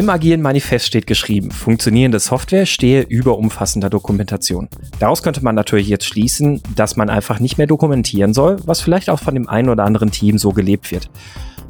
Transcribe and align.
Im 0.00 0.08
agilen 0.08 0.40
Manifest 0.40 0.86
steht 0.86 1.06
geschrieben, 1.06 1.50
funktionierende 1.50 2.20
Software 2.20 2.64
stehe 2.64 3.02
über 3.02 3.36
umfassender 3.36 3.90
Dokumentation. 3.90 4.70
Daraus 4.98 5.22
könnte 5.22 5.44
man 5.44 5.54
natürlich 5.54 5.88
jetzt 5.88 6.06
schließen, 6.06 6.62
dass 6.74 6.96
man 6.96 7.10
einfach 7.10 7.38
nicht 7.38 7.58
mehr 7.58 7.66
dokumentieren 7.66 8.32
soll, 8.32 8.56
was 8.64 8.80
vielleicht 8.80 9.10
auch 9.10 9.20
von 9.20 9.34
dem 9.34 9.46
einen 9.46 9.68
oder 9.68 9.84
anderen 9.84 10.10
Team 10.10 10.38
so 10.38 10.52
gelebt 10.52 10.90
wird. 10.90 11.10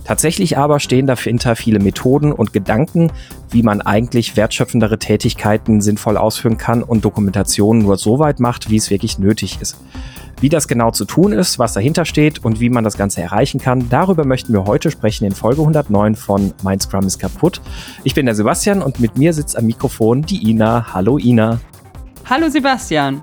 Tatsächlich 0.05 0.57
aber 0.57 0.79
stehen 0.79 1.09
dahinter 1.09 1.57
viele 1.57 1.81
Methoden 1.81 2.31
und 2.31 2.53
Gedanken, 2.53 3.11
wie 3.51 3.65
man 3.65 3.81
eigentlich 3.81 4.37
wertschöpfendere 4.37 5.01
Tätigkeiten 5.01 5.81
sinnvoll 5.81 6.17
ausführen 6.17 6.57
kann 6.57 6.85
und 6.85 7.05
Dokumentation 7.05 7.79
nur 7.79 7.97
so 7.97 8.21
weit 8.21 8.39
macht, 8.39 8.71
wie 8.71 8.77
es 8.77 8.91
wirklich 8.91 9.19
nötig 9.19 9.59
ist. 9.61 9.77
Wie 10.41 10.49
das 10.49 10.69
genau 10.69 10.91
zu 10.91 11.05
tun 11.05 11.33
ist, 11.33 11.59
was 11.59 11.73
dahinter 11.73 12.05
steht 12.05 12.45
und 12.45 12.61
wie 12.61 12.71
man 12.71 12.85
das 12.85 12.97
Ganze 12.97 13.21
erreichen 13.21 13.61
kann, 13.61 13.89
darüber 13.91 14.25
möchten 14.25 14.53
wir 14.53 14.65
heute 14.65 14.91
sprechen 14.91 15.25
in 15.25 15.33
Folge 15.33 15.61
109 15.61 16.15
von 16.15 16.55
Mein 16.63 16.81
Scrum 16.81 17.07
ist 17.07 17.19
kaputt. 17.19 17.61
Ich 18.05 18.15
bin 18.15 18.27
der 18.27 18.35
Sebastian 18.35 18.83
und 18.83 19.01
mit 19.01 19.19
mir 19.19 19.33
sitzt 19.33 19.57
am 19.57 19.67
Mikrofon 19.67 20.23
die 20.23 20.51
Ina. 20.51 20.95
Hallo 20.95 21.19
Ina. 21.19 21.61
Hallo 22.29 22.49
Sebastian. 22.49 23.21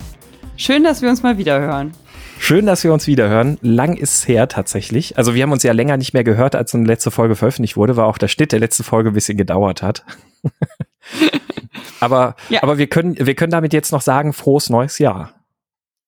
Schön, 0.58 0.84
dass 0.84 1.02
wir 1.02 1.10
uns 1.10 1.24
mal 1.24 1.38
wieder 1.38 1.60
hören. 1.60 1.94
Schön, 2.40 2.66
dass 2.66 2.84
wir 2.84 2.94
uns 2.94 3.08
wieder 3.08 3.30
hören. 3.30 3.58
Lang 3.62 3.98
ist 3.98 4.14
es 4.14 4.28
her 4.28 4.48
tatsächlich. 4.48 5.18
Also 5.18 5.34
wir 5.34 5.44
haben 5.44 5.52
uns 5.52 5.64
ja 5.64 5.72
länger 5.74 5.98
nicht 5.98 6.14
mehr 6.14 6.24
gehört, 6.24 6.56
als 6.56 6.74
eine 6.74 6.86
letzte 6.86 7.12
Folge 7.12 7.36
veröffentlicht 7.36 7.78
wurde, 7.78 7.98
weil 7.98 8.06
auch 8.06 8.18
der 8.18 8.28
Schnitt 8.28 8.52
der 8.52 8.60
letzten 8.60 8.84
Folge 8.84 9.10
ein 9.10 9.14
bisschen 9.14 9.38
gedauert 9.38 9.82
hat. 9.82 10.06
aber, 12.00 12.36
ja. 12.50 12.64
aber 12.64 12.78
wir 12.78 12.88
können, 12.88 13.18
wir 13.20 13.36
können 13.36 13.52
damit 13.52 13.74
jetzt 13.74 13.92
noch 13.92 14.02
sagen, 14.02 14.34
frohes 14.34 14.70
neues 14.70 15.00
Jahr. 15.00 15.32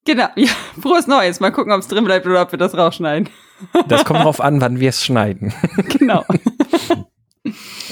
Genau, 0.09 0.27
ja, 0.35 0.49
frohes 0.81 1.05
Neues. 1.05 1.39
Mal 1.39 1.51
gucken, 1.51 1.71
ob 1.71 1.81
es 1.81 1.87
drin 1.87 2.03
bleibt 2.03 2.25
oder 2.25 2.41
ob 2.41 2.51
wir 2.51 2.57
das 2.59 2.75
rausschneiden. 2.75 3.29
Das 3.89 4.05
kommt 4.05 4.21
drauf 4.21 4.39
an, 4.39 4.61
wann 4.61 4.79
wir 4.79 4.87
es 4.87 5.03
schneiden. 5.03 5.53
Genau. 5.99 6.23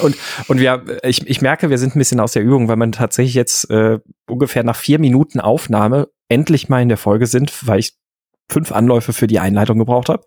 Und, 0.02 0.16
und 0.48 0.60
wir, 0.60 1.00
ich, 1.04 1.28
ich 1.28 1.42
merke, 1.42 1.70
wir 1.70 1.78
sind 1.78 1.94
ein 1.94 2.00
bisschen 2.00 2.22
aus 2.22 2.32
der 2.32 2.44
Übung, 2.44 2.70
weil 2.70 2.78
man 2.78 2.94
tatsächlich 2.94 3.34
jetzt 3.34 3.70
äh, 3.70 4.00
ungefähr 4.30 4.64
nach 4.64 4.78
vier 4.78 4.98
Minuten 4.98 5.42
Aufnahme 5.42 6.08
endlich 6.30 6.70
mal 6.70 6.82
in 6.82 6.88
der 6.88 6.98
Folge 6.98 7.28
sind, 7.28 7.68
weil 7.68 7.80
ich 7.80 7.98
fünf 8.50 8.72
Anläufe 8.72 9.12
für 9.12 9.28
die 9.28 9.40
Einleitung 9.40 9.78
gebraucht 9.78 10.08
habe. 10.08 10.24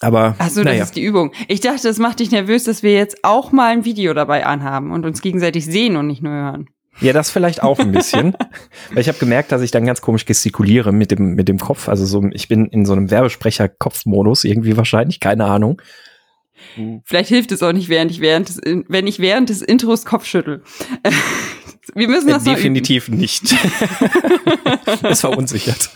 Aber. 0.00 0.34
Ach 0.38 0.48
so, 0.48 0.64
das 0.64 0.80
ist 0.80 0.96
die 0.96 1.04
Übung. 1.04 1.32
Ich 1.48 1.60
dachte, 1.60 1.86
das 1.86 1.98
macht 1.98 2.20
dich 2.20 2.30
nervös, 2.30 2.64
dass 2.64 2.82
wir 2.82 2.94
jetzt 2.94 3.24
auch 3.24 3.52
mal 3.52 3.72
ein 3.72 3.84
Video 3.84 4.14
dabei 4.14 4.46
anhaben 4.46 4.90
und 4.90 5.04
uns 5.04 5.20
gegenseitig 5.20 5.66
sehen 5.66 5.96
und 5.96 6.06
nicht 6.06 6.22
nur 6.22 6.32
hören. 6.32 6.68
Ja, 7.00 7.12
das 7.12 7.30
vielleicht 7.30 7.62
auch 7.62 7.78
ein 7.78 7.92
bisschen. 7.92 8.36
Weil 8.92 9.00
ich 9.00 9.08
habe 9.08 9.18
gemerkt, 9.18 9.52
dass 9.52 9.62
ich 9.62 9.70
dann 9.70 9.86
ganz 9.86 10.00
komisch 10.00 10.26
gestikuliere 10.26 10.92
mit 10.92 11.10
dem, 11.10 11.34
mit 11.34 11.48
dem 11.48 11.58
Kopf. 11.58 11.88
Also 11.88 12.06
so, 12.06 12.22
ich 12.32 12.48
bin 12.48 12.66
in 12.66 12.86
so 12.86 12.92
einem 12.92 13.10
Werbesprecher-Kopfmodus 13.10 14.44
irgendwie 14.44 14.76
wahrscheinlich, 14.76 15.20
keine 15.20 15.46
Ahnung. 15.46 15.80
Vielleicht 17.04 17.28
hilft 17.28 17.52
es 17.52 17.62
auch 17.62 17.72
nicht, 17.72 17.88
während 17.88 18.10
ich 18.10 18.20
während 18.20 18.48
des, 18.48 18.60
wenn 18.88 19.06
ich 19.06 19.18
während 19.18 19.48
des 19.48 19.62
Intros 19.62 20.04
Kopf 20.04 20.24
schüttel. 20.24 20.62
Wir 21.94 22.08
müssen 22.08 22.28
das 22.28 22.46
äh, 22.46 22.54
Definitiv 22.54 23.08
nicht. 23.08 23.42
es 25.02 25.20
verunsichert. 25.20 25.90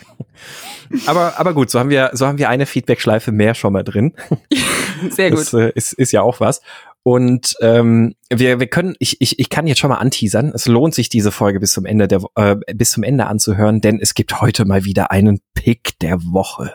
Aber, 1.06 1.38
aber 1.38 1.54
gut, 1.54 1.70
so 1.70 1.78
haben 1.78 1.90
wir, 1.90 2.10
so 2.12 2.26
haben 2.26 2.38
wir 2.38 2.48
eine 2.48 2.66
Feedback-Schleife 2.66 3.32
mehr 3.32 3.54
schon 3.54 3.72
mal 3.72 3.84
drin. 3.84 4.14
Sehr 5.10 5.30
gut. 5.30 5.40
Das 5.40 5.52
äh, 5.54 5.72
ist, 5.74 5.94
ist 5.94 6.12
ja 6.12 6.22
auch 6.22 6.40
was. 6.40 6.60
Und 7.02 7.54
ähm, 7.60 8.14
wir, 8.30 8.60
wir 8.60 8.66
können, 8.66 8.94
ich, 8.98 9.20
ich, 9.20 9.38
ich 9.38 9.48
kann 9.48 9.66
jetzt 9.66 9.78
schon 9.78 9.90
mal 9.90 9.96
anteasern. 9.96 10.52
Es 10.54 10.66
lohnt 10.66 10.94
sich, 10.94 11.08
diese 11.08 11.32
Folge 11.32 11.60
bis 11.60 11.72
zum 11.72 11.86
Ende 11.86 12.08
der 12.08 12.22
äh, 12.34 12.56
bis 12.74 12.90
zum 12.90 13.02
Ende 13.02 13.26
anzuhören, 13.26 13.80
denn 13.80 13.98
es 14.00 14.14
gibt 14.14 14.40
heute 14.40 14.64
mal 14.64 14.84
wieder 14.84 15.10
einen 15.10 15.40
Pick 15.54 15.98
der 16.00 16.22
Woche. 16.22 16.74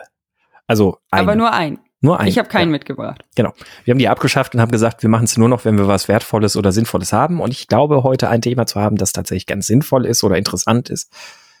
Also 0.66 0.98
eine. 1.10 1.22
Aber 1.22 1.36
nur 1.36 1.52
ein. 1.52 1.78
Nur 2.00 2.20
ein. 2.20 2.26
Ich 2.26 2.36
habe 2.36 2.48
keinen 2.48 2.68
ja. 2.68 2.72
mitgebracht. 2.72 3.24
Genau. 3.34 3.54
Wir 3.84 3.92
haben 3.92 3.98
die 3.98 4.08
abgeschafft 4.08 4.54
und 4.54 4.60
haben 4.60 4.72
gesagt, 4.72 5.02
wir 5.02 5.08
machen 5.08 5.24
es 5.24 5.38
nur 5.38 5.48
noch, 5.48 5.64
wenn 5.64 5.78
wir 5.78 5.88
was 5.88 6.06
Wertvolles 6.06 6.56
oder 6.56 6.70
Sinnvolles 6.70 7.14
haben. 7.14 7.40
Und 7.40 7.52
ich 7.52 7.66
glaube, 7.66 8.02
heute 8.02 8.28
ein 8.28 8.42
Thema 8.42 8.66
zu 8.66 8.78
haben, 8.78 8.96
das 8.96 9.12
tatsächlich 9.12 9.46
ganz 9.46 9.66
sinnvoll 9.66 10.04
ist 10.04 10.22
oder 10.22 10.36
interessant 10.36 10.90
ist. 10.90 11.10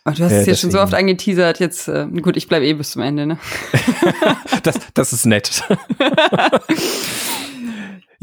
Ach, 0.04 0.14
du 0.14 0.24
hast 0.24 0.32
äh, 0.32 0.40
es 0.40 0.46
jetzt 0.46 0.60
schon 0.60 0.70
so 0.70 0.82
oft 0.82 0.92
angeteasert. 0.92 1.60
Jetzt, 1.60 1.88
äh, 1.88 2.06
gut, 2.20 2.36
ich 2.36 2.46
bleibe 2.46 2.66
eh 2.66 2.74
bis 2.74 2.90
zum 2.90 3.00
Ende, 3.00 3.24
ne? 3.24 3.38
das, 4.62 4.78
das 4.92 5.14
ist 5.14 5.24
nett. 5.24 5.62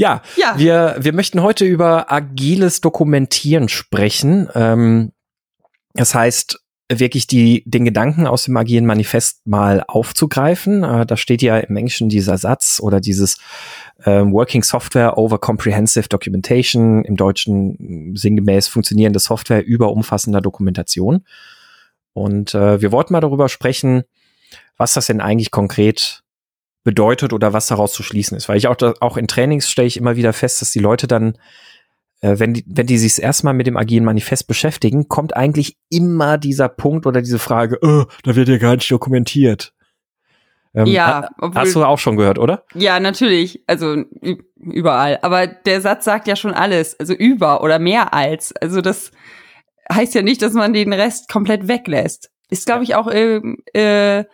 Ja, 0.02 0.24
ja. 0.36 0.58
Wir, 0.58 0.96
wir 1.00 1.14
möchten 1.14 1.44
heute 1.44 1.64
über 1.64 2.12
agiles 2.12 2.82
Dokumentieren 2.82 3.70
sprechen. 3.70 4.50
Ähm, 4.56 5.12
das 5.94 6.16
heißt, 6.16 6.60
wirklich 6.92 7.28
die, 7.28 7.62
den 7.68 7.86
Gedanken 7.86 8.26
aus 8.26 8.46
dem 8.46 8.58
agilen 8.58 8.88
Manifest 8.88 9.46
mal 9.46 9.84
aufzugreifen. 9.88 10.84
Äh, 10.84 11.06
da 11.06 11.18
steht 11.18 11.44
ja 11.44 11.60
im 11.60 11.78
Englischen 11.78 12.10
dieser 12.10 12.40
Satz 12.40 12.80
oder 12.82 13.00
dieses 13.00 13.38
äh, 14.04 14.24
Working 14.24 14.64
Software 14.64 15.20
over 15.20 15.38
Comprehensive 15.38 16.10
Documentation, 16.10 17.06
im 17.06 17.16
Deutschen 17.16 18.16
sinngemäß 18.16 18.70
funktionierende 18.70 19.20
Software 19.20 19.64
über 19.64 19.92
umfassender 19.92 20.42
Dokumentation. 20.42 21.26
Und 22.14 22.56
äh, 22.56 22.82
wir 22.82 22.92
wollten 22.92 23.14
mal 23.14 23.22
darüber 23.22 23.50
sprechen, 23.50 24.02
was 24.78 24.96
das 24.96 25.06
denn 25.06 25.22
eigentlich 25.22 25.52
konkret 25.52 26.21
bedeutet 26.84 27.34
oder 27.34 27.54
was 27.54 27.68
daraus 27.68 27.94
zu 27.94 28.04
schließen 28.04 28.38
ist. 28.38 28.50
Weil 28.50 28.58
ich 28.58 28.68
auch, 28.68 28.76
da, 28.76 28.94
auch 29.00 29.18
in 29.18 29.28
Trainings 29.28 29.70
stelle 29.70 29.88
ich 29.88 29.98
immer 29.98 30.16
wieder 30.16 30.34
fest, 30.34 30.62
dass 30.62 30.72
die 30.72 30.80
Leute 30.80 31.08
dann, 31.08 31.38
äh, 32.22 32.40
wenn 32.40 32.54
die, 32.54 32.64
wenn 32.68 32.88
die 32.88 32.98
sich 32.98 33.22
erstmal 33.22 33.54
mit 33.54 33.68
dem 33.68 33.78
agilen 33.78 34.06
Manifest 34.06 34.48
beschäftigen, 34.48 35.08
kommt 35.08 35.36
eigentlich 35.36 35.78
immer 35.90 36.38
dieser 36.38 36.70
Punkt 36.70 37.06
oder 37.06 37.22
diese 37.22 37.40
Frage, 37.40 37.78
oh, 37.82 38.06
da 38.24 38.36
wird 38.36 38.50
ja 38.50 38.58
gar 38.58 38.76
nicht 38.76 38.92
dokumentiert. 38.92 39.74
Ähm, 40.74 40.86
ja, 40.86 41.28
obwohl, 41.38 41.62
hast 41.62 41.76
du 41.76 41.84
auch 41.84 42.00
schon 42.00 42.16
gehört, 42.16 42.40
oder? 42.40 42.64
Ja, 42.74 43.00
natürlich. 43.00 43.62
Also 43.68 44.06
überall. 44.56 45.20
Aber 45.22 45.48
der 45.48 45.82
Satz 45.82 46.06
sagt 46.06 46.28
ja 46.28 46.36
schon 46.36 46.54
alles. 46.54 46.98
Also 46.98 47.14
über 47.14 47.62
oder 47.62 47.78
mehr 47.78 48.14
als. 48.14 48.56
Also 48.56 48.82
das 48.82 49.12
heißt 49.92 50.16
ja 50.16 50.22
nicht, 50.22 50.42
dass 50.42 50.54
man 50.54 50.72
den 50.72 50.94
Rest 50.94 51.30
komplett 51.30 51.68
weglässt. 51.68 52.32
Ist, 52.50 52.66
glaube 52.66 52.84
ich, 52.84 52.96
auch 52.96 53.08
äh, 53.08 53.42
äh, 53.74 54.26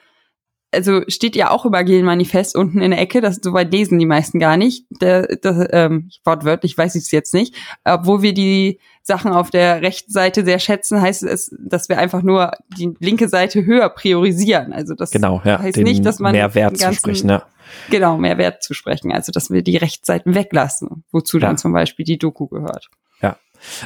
also 0.78 1.02
steht 1.08 1.36
ja 1.36 1.50
auch 1.50 1.66
im 1.66 1.74
agilen 1.74 2.06
Manifest 2.06 2.56
unten 2.56 2.82
in 2.82 2.92
der 2.92 3.00
Ecke, 3.00 3.20
das 3.20 3.40
soweit 3.42 3.72
lesen 3.72 3.98
die 3.98 4.06
meisten 4.06 4.40
gar 4.40 4.58
nicht. 4.58 4.86
Der, 5.02 5.28
das, 5.42 5.68
ähm, 5.72 6.10
wortwörtlich 6.24 6.78
weiß 6.78 6.94
ich 6.96 7.04
es 7.04 7.12
jetzt 7.12 7.34
nicht. 7.34 7.56
Obwohl 7.84 8.22
wir 8.22 8.34
die 8.34 8.80
Sachen 9.02 9.32
auf 9.32 9.50
der 9.50 9.82
rechten 9.82 10.12
Seite 10.12 10.46
sehr 10.46 10.60
schätzen, 10.60 11.02
heißt 11.02 11.24
es, 11.24 11.56
dass 11.60 11.90
wir 11.90 11.98
einfach 11.98 12.22
nur 12.22 12.52
die 12.78 12.94
linke 13.00 13.28
Seite 13.28 13.66
höher 13.66 13.90
priorisieren. 13.90 14.72
Also 14.72 14.94
das 14.94 15.10
genau, 15.10 15.42
ja, 15.44 15.60
heißt 15.60 15.78
nicht, 15.78 16.06
dass 16.06 16.20
man 16.20 16.34
mehr 16.34 16.54
Wert 16.54 16.78
ganzen, 16.78 16.94
zu 16.94 17.00
sprechen, 17.00 17.30
ja. 17.30 17.44
Genau, 17.90 18.18
mehr 18.18 18.38
Wert 18.38 18.62
zu 18.62 18.76
sprechen. 18.76 19.12
Also 19.12 19.32
dass 19.32 19.50
wir 19.50 19.64
die 19.64 19.78
Rechtsseiten 19.78 20.36
weglassen, 20.36 21.04
wozu 21.12 21.38
ja. 21.38 21.48
dann 21.48 21.58
zum 21.58 21.74
Beispiel 21.74 22.06
die 22.06 22.20
Doku 22.20 22.48
gehört. 22.48 22.90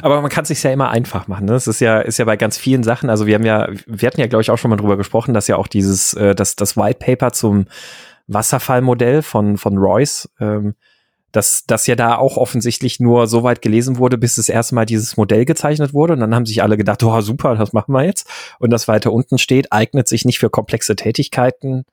Aber 0.02 0.20
man 0.20 0.30
kann 0.30 0.42
es 0.42 0.48
sich 0.48 0.62
ja 0.62 0.70
immer 0.70 0.90
einfach 0.90 1.28
machen. 1.28 1.46
Ne? 1.46 1.52
Das 1.52 1.66
ist 1.66 1.80
ja, 1.80 2.00
ist 2.00 2.18
ja 2.18 2.24
bei 2.24 2.36
ganz 2.36 2.58
vielen 2.58 2.82
Sachen. 2.82 3.10
Also 3.10 3.26
wir 3.26 3.34
haben 3.34 3.44
ja, 3.44 3.68
wir 3.86 4.06
hatten 4.06 4.20
ja, 4.20 4.26
glaube 4.26 4.42
ich, 4.42 4.50
auch 4.50 4.58
schon 4.58 4.70
mal 4.70 4.76
drüber 4.76 4.96
gesprochen, 4.96 5.34
dass 5.34 5.48
ja 5.48 5.56
auch 5.56 5.66
dieses, 5.66 6.14
äh, 6.14 6.34
das, 6.34 6.56
das 6.56 6.76
White 6.76 6.98
Paper 6.98 7.32
zum 7.32 7.66
Wasserfallmodell 8.28 9.22
von, 9.22 9.58
von 9.58 9.78
Royce, 9.78 10.30
ähm, 10.40 10.74
dass 11.32 11.64
das 11.66 11.86
ja 11.86 11.96
da 11.96 12.16
auch 12.16 12.36
offensichtlich 12.36 13.00
nur 13.00 13.26
so 13.26 13.42
weit 13.42 13.62
gelesen 13.62 13.96
wurde, 13.96 14.18
bis 14.18 14.36
das 14.36 14.48
erste 14.48 14.74
Mal 14.74 14.84
dieses 14.84 15.16
Modell 15.16 15.44
gezeichnet 15.44 15.94
wurde. 15.94 16.12
Und 16.12 16.20
dann 16.20 16.34
haben 16.34 16.46
sich 16.46 16.62
alle 16.62 16.76
gedacht, 16.76 17.02
oh 17.02 17.20
super, 17.22 17.54
das 17.56 17.72
machen 17.72 17.92
wir 17.92 18.04
jetzt. 18.04 18.28
Und 18.58 18.70
das 18.70 18.86
weiter 18.86 19.12
unten 19.12 19.38
steht, 19.38 19.72
eignet 19.72 20.08
sich 20.08 20.24
nicht 20.24 20.38
für 20.38 20.50
komplexe 20.50 20.94
Tätigkeiten. 20.94 21.84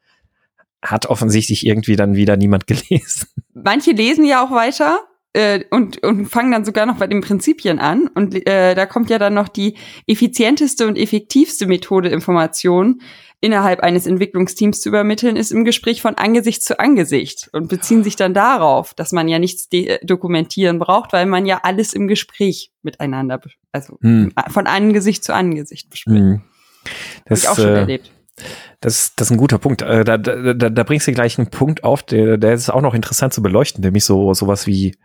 Hat 0.81 1.05
offensichtlich 1.05 1.65
irgendwie 1.65 1.95
dann 1.95 2.15
wieder 2.15 2.35
niemand 2.35 2.67
gelesen. 2.67 3.27
Manche 3.53 3.91
lesen 3.91 4.25
ja 4.25 4.45
auch 4.45 4.51
weiter 4.51 4.99
äh, 5.33 5.63
und, 5.69 6.03
und 6.03 6.27
fangen 6.27 6.51
dann 6.51 6.65
sogar 6.65 6.85
noch 6.85 6.97
bei 6.97 7.07
den 7.07 7.21
Prinzipien 7.21 7.79
an. 7.79 8.09
Und 8.13 8.35
äh, 8.47 8.75
da 8.75 8.85
kommt 8.85 9.09
ja 9.09 9.19
dann 9.19 9.33
noch 9.33 9.47
die 9.47 9.75
effizienteste 10.07 10.87
und 10.87 10.97
effektivste 10.97 11.67
Methode, 11.67 12.09
Informationen 12.09 13.01
innerhalb 13.41 13.79
eines 13.79 14.05
Entwicklungsteams 14.05 14.81
zu 14.81 14.89
übermitteln, 14.89 15.37
ist 15.37 15.51
im 15.51 15.63
Gespräch 15.63 16.01
von 16.01 16.15
Angesicht 16.15 16.61
zu 16.61 16.77
Angesicht 16.77 17.49
und 17.53 17.69
beziehen 17.69 18.03
sich 18.03 18.17
dann 18.17 18.33
darauf, 18.33 18.93
dass 18.93 19.13
man 19.13 19.29
ja 19.29 19.39
nichts 19.39 19.69
dokumentieren 20.03 20.77
braucht, 20.77 21.13
weil 21.13 21.25
man 21.25 21.45
ja 21.45 21.61
alles 21.63 21.93
im 21.93 22.09
Gespräch 22.09 22.71
miteinander, 22.81 23.39
also 23.71 23.97
hm. 24.01 24.33
von 24.49 24.67
Angesicht 24.67 25.23
zu 25.23 25.33
Angesicht 25.33 25.89
bespricht. 25.89 26.19
Hm. 26.19 26.41
Das 27.25 27.45
Hab 27.45 27.53
ich 27.53 27.59
auch 27.59 27.63
schon 27.63 27.73
äh, 27.75 27.79
erlebt. 27.79 28.11
Das, 28.81 29.13
das 29.15 29.27
ist 29.27 29.31
ein 29.31 29.37
guter 29.37 29.57
Punkt. 29.57 29.81
Äh, 29.81 30.03
da, 30.03 30.17
da, 30.17 30.53
da, 30.53 30.69
da 30.69 30.83
bringst 30.83 31.07
du 31.07 31.13
gleich 31.13 31.37
einen 31.37 31.49
Punkt 31.49 31.83
auf, 31.83 32.03
der, 32.03 32.37
der 32.37 32.53
ist 32.53 32.69
auch 32.69 32.81
noch 32.81 32.93
interessant 32.93 33.33
zu 33.33 33.41
beleuchten, 33.41 33.83
nämlich 33.83 34.03
so 34.03 34.33
sowas 34.33 34.67
wie 34.67 34.97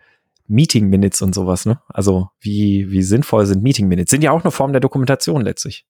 Meeting 0.47 0.89
Minutes 0.89 1.23
und 1.23 1.35
sowas, 1.35 1.67
ne? 1.67 1.81
Also 1.89 2.29
wie, 2.41 2.91
wie 2.91 3.03
sinnvoll 3.03 3.47
sind 3.47 3.63
Meeting 3.63 3.89
Minutes? 3.89 4.11
Sind 4.11 4.23
ja 4.23 4.31
auch 4.31 4.43
eine 4.43 4.51
Form 4.51 4.73
der 4.73 4.81
Dokumentation 4.81 5.43
letztlich. 5.43 5.87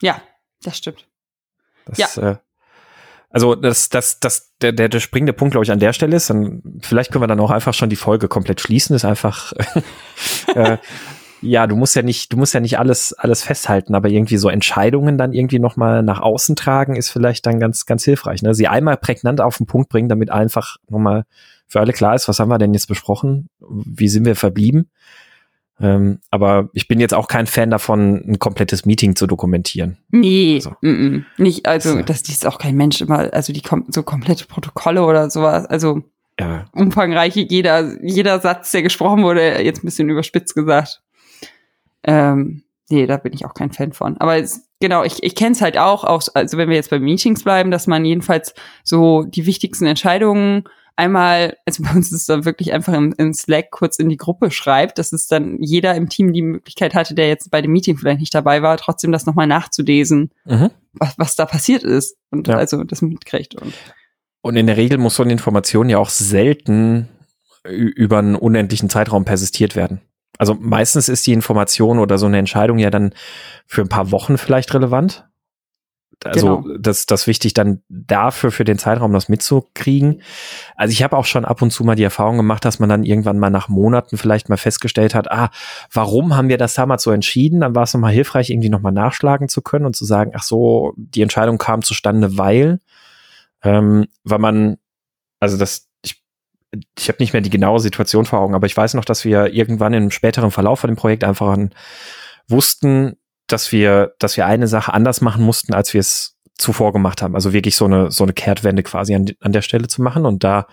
Ja, 0.00 0.20
das 0.62 0.78
stimmt. 0.78 1.08
Das, 1.86 2.16
ja. 2.16 2.30
Äh, 2.30 2.36
also 3.30 3.54
das, 3.54 3.88
das, 3.88 4.20
das, 4.20 4.54
der, 4.60 4.72
der, 4.72 4.88
der 4.88 5.00
springende 5.00 5.32
Punkt, 5.32 5.52
glaube 5.52 5.64
ich, 5.64 5.70
an 5.70 5.80
der 5.80 5.92
Stelle 5.92 6.16
ist, 6.16 6.30
dann 6.30 6.62
vielleicht 6.80 7.12
können 7.12 7.22
wir 7.22 7.28
dann 7.28 7.40
auch 7.40 7.50
einfach 7.50 7.74
schon 7.74 7.90
die 7.90 7.96
Folge 7.96 8.28
komplett 8.28 8.60
schließen, 8.60 8.96
ist 8.96 9.04
einfach 9.04 9.52
äh, 10.54 10.78
ja, 11.40 11.66
du 11.66 11.76
musst 11.76 11.94
ja 11.94 12.02
nicht, 12.02 12.32
du 12.32 12.36
musst 12.36 12.54
ja 12.54 12.60
nicht 12.60 12.78
alles, 12.78 13.12
alles 13.12 13.42
festhalten, 13.42 13.94
aber 13.94 14.08
irgendwie 14.08 14.38
so 14.38 14.48
Entscheidungen 14.48 15.18
dann 15.18 15.32
irgendwie 15.32 15.58
nochmal 15.58 16.02
nach 16.02 16.20
außen 16.20 16.56
tragen, 16.56 16.96
ist 16.96 17.10
vielleicht 17.10 17.46
dann 17.46 17.60
ganz, 17.60 17.86
ganz 17.86 18.04
hilfreich. 18.04 18.42
Ne? 18.42 18.54
Sie 18.54 18.66
einmal 18.66 18.96
prägnant 18.96 19.40
auf 19.40 19.58
den 19.58 19.66
Punkt 19.66 19.88
bringen, 19.88 20.08
damit 20.08 20.30
einfach 20.30 20.76
nochmal 20.88 21.24
für 21.68 21.80
alle 21.80 21.92
klar 21.92 22.14
ist, 22.14 22.28
was 22.28 22.40
haben 22.40 22.48
wir 22.48 22.58
denn 22.58 22.74
jetzt 22.74 22.88
besprochen? 22.88 23.50
Wie 23.60 24.08
sind 24.08 24.24
wir 24.24 24.34
verblieben? 24.34 24.90
Ähm, 25.80 26.18
aber 26.30 26.70
ich 26.72 26.88
bin 26.88 26.98
jetzt 26.98 27.14
auch 27.14 27.28
kein 27.28 27.46
Fan 27.46 27.70
davon, 27.70 28.24
ein 28.26 28.38
komplettes 28.40 28.84
Meeting 28.84 29.14
zu 29.14 29.28
dokumentieren. 29.28 29.98
Nee, 30.10 30.58
so. 30.60 30.70
m 30.82 31.24
-m. 31.38 31.42
nicht, 31.42 31.66
also 31.66 32.02
das 32.02 32.22
ist 32.22 32.46
auch 32.46 32.58
kein 32.58 32.74
Mensch 32.74 33.00
immer, 33.00 33.32
also 33.32 33.52
die 33.52 33.62
kom 33.62 33.84
so 33.88 34.02
komplette 34.02 34.46
Protokolle 34.46 35.04
oder 35.04 35.30
sowas, 35.30 35.66
also 35.66 36.02
ja. 36.40 36.64
umfangreiche, 36.72 37.40
jeder, 37.40 38.02
jeder 38.02 38.40
Satz, 38.40 38.72
der 38.72 38.82
gesprochen 38.82 39.22
wurde, 39.22 39.62
jetzt 39.62 39.84
ein 39.84 39.86
bisschen 39.86 40.10
überspitzt 40.10 40.54
gesagt. 40.56 41.00
Ähm, 42.02 42.64
nee, 42.88 43.06
da 43.06 43.16
bin 43.16 43.32
ich 43.32 43.44
auch 43.44 43.54
kein 43.54 43.70
Fan 43.70 43.92
von. 43.92 44.16
Aber 44.18 44.36
es, 44.36 44.68
genau, 44.80 45.04
ich, 45.04 45.22
ich 45.22 45.36
kenne 45.36 45.52
es 45.52 45.60
halt 45.60 45.78
auch, 45.78 46.02
auch, 46.02 46.22
also 46.34 46.58
wenn 46.58 46.68
wir 46.68 46.76
jetzt 46.76 46.90
bei 46.90 46.98
Meetings 46.98 47.44
bleiben, 47.44 47.70
dass 47.70 47.86
man 47.86 48.04
jedenfalls 48.04 48.54
so 48.82 49.22
die 49.22 49.46
wichtigsten 49.46 49.86
Entscheidungen 49.86 50.64
einmal, 50.98 51.56
also 51.64 51.82
bei 51.82 51.90
uns 51.92 52.08
ist 52.08 52.20
es 52.20 52.26
dann 52.26 52.44
wirklich 52.44 52.72
einfach 52.72 52.92
im, 52.92 53.14
im, 53.16 53.32
Slack 53.32 53.70
kurz 53.70 53.98
in 53.98 54.08
die 54.08 54.16
Gruppe 54.16 54.50
schreibt, 54.50 54.98
dass 54.98 55.12
es 55.12 55.28
dann 55.28 55.62
jeder 55.62 55.94
im 55.94 56.08
Team 56.08 56.32
die 56.32 56.42
Möglichkeit 56.42 56.94
hatte, 56.94 57.14
der 57.14 57.28
jetzt 57.28 57.50
bei 57.50 57.62
dem 57.62 57.72
Meeting 57.72 57.96
vielleicht 57.96 58.20
nicht 58.20 58.34
dabei 58.34 58.62
war, 58.62 58.76
trotzdem 58.76 59.12
das 59.12 59.24
nochmal 59.24 59.46
nachzulesen, 59.46 60.30
mhm. 60.44 60.70
was, 60.92 61.14
was 61.16 61.36
da 61.36 61.46
passiert 61.46 61.84
ist 61.84 62.16
und 62.30 62.48
ja. 62.48 62.56
also 62.56 62.82
das 62.82 63.00
mitkriegt. 63.00 63.54
Und, 63.54 63.72
und 64.42 64.56
in 64.56 64.66
der 64.66 64.76
Regel 64.76 64.98
muss 64.98 65.14
so 65.14 65.22
eine 65.22 65.32
Information 65.32 65.88
ja 65.88 65.98
auch 65.98 66.10
selten 66.10 67.08
über 67.64 68.18
einen 68.18 68.34
unendlichen 68.34 68.90
Zeitraum 68.90 69.24
persistiert 69.24 69.76
werden. 69.76 70.00
Also 70.38 70.54
meistens 70.54 71.08
ist 71.08 71.26
die 71.26 71.32
Information 71.32 71.98
oder 71.98 72.18
so 72.18 72.26
eine 72.26 72.38
Entscheidung 72.38 72.78
ja 72.78 72.90
dann 72.90 73.12
für 73.66 73.82
ein 73.82 73.88
paar 73.88 74.10
Wochen 74.10 74.38
vielleicht 74.38 74.72
relevant. 74.74 75.28
Also 76.24 76.62
genau. 76.62 76.78
das, 76.78 77.06
das 77.06 77.26
wichtig 77.28 77.54
dann 77.54 77.80
dafür 77.88 78.50
für 78.50 78.64
den 78.64 78.78
Zeitraum 78.78 79.12
das 79.12 79.28
mitzukriegen. 79.28 80.22
Also 80.74 80.92
ich 80.92 81.02
habe 81.04 81.16
auch 81.16 81.24
schon 81.24 81.44
ab 81.44 81.62
und 81.62 81.70
zu 81.70 81.84
mal 81.84 81.94
die 81.94 82.02
Erfahrung 82.02 82.36
gemacht, 82.36 82.64
dass 82.64 82.80
man 82.80 82.88
dann 82.88 83.04
irgendwann 83.04 83.38
mal 83.38 83.50
nach 83.50 83.68
Monaten 83.68 84.16
vielleicht 84.16 84.48
mal 84.48 84.56
festgestellt 84.56 85.14
hat, 85.14 85.30
ah, 85.30 85.50
warum 85.92 86.36
haben 86.36 86.48
wir 86.48 86.58
das 86.58 86.74
damals 86.74 87.04
so 87.04 87.12
entschieden? 87.12 87.60
Dann 87.60 87.76
war 87.76 87.84
es 87.84 87.94
nochmal 87.94 88.12
hilfreich, 88.12 88.50
irgendwie 88.50 88.68
nochmal 88.68 88.92
nachschlagen 88.92 89.48
zu 89.48 89.62
können 89.62 89.86
und 89.86 89.94
zu 89.94 90.04
sagen, 90.04 90.32
ach 90.34 90.42
so, 90.42 90.92
die 90.96 91.22
Entscheidung 91.22 91.56
kam 91.58 91.82
zustande, 91.82 92.36
weil, 92.36 92.80
ähm, 93.62 94.08
weil 94.24 94.40
man, 94.40 94.78
also 95.38 95.56
das, 95.56 95.88
ich, 96.02 96.20
ich 96.98 97.08
habe 97.08 97.18
nicht 97.20 97.32
mehr 97.32 97.42
die 97.42 97.50
genaue 97.50 97.78
Situation 97.78 98.24
vor 98.24 98.40
Augen, 98.40 98.56
aber 98.56 98.66
ich 98.66 98.76
weiß 98.76 98.94
noch, 98.94 99.04
dass 99.04 99.24
wir 99.24 99.54
irgendwann 99.54 99.94
im 99.94 100.10
späteren 100.10 100.50
Verlauf 100.50 100.80
von 100.80 100.88
dem 100.88 100.96
Projekt 100.96 101.22
einfach 101.22 101.56
wussten, 102.48 103.16
dass 103.48 103.72
wir, 103.72 104.14
dass 104.18 104.36
wir 104.36 104.46
eine 104.46 104.68
Sache 104.68 104.92
anders 104.94 105.20
machen 105.20 105.42
mussten, 105.42 105.74
als 105.74 105.92
wir 105.94 106.00
es 106.00 106.36
zuvor 106.56 106.92
gemacht 106.92 107.22
haben. 107.22 107.34
Also 107.34 107.52
wirklich 107.52 107.76
so 107.76 107.86
eine, 107.86 108.10
so 108.10 108.24
eine 108.24 108.32
Kehrtwende 108.32 108.82
quasi 108.82 109.14
an, 109.14 109.26
an 109.40 109.52
der 109.52 109.62
Stelle 109.62 109.88
zu 109.88 110.02
machen. 110.02 110.26
Und 110.26 110.44
da, 110.44 110.66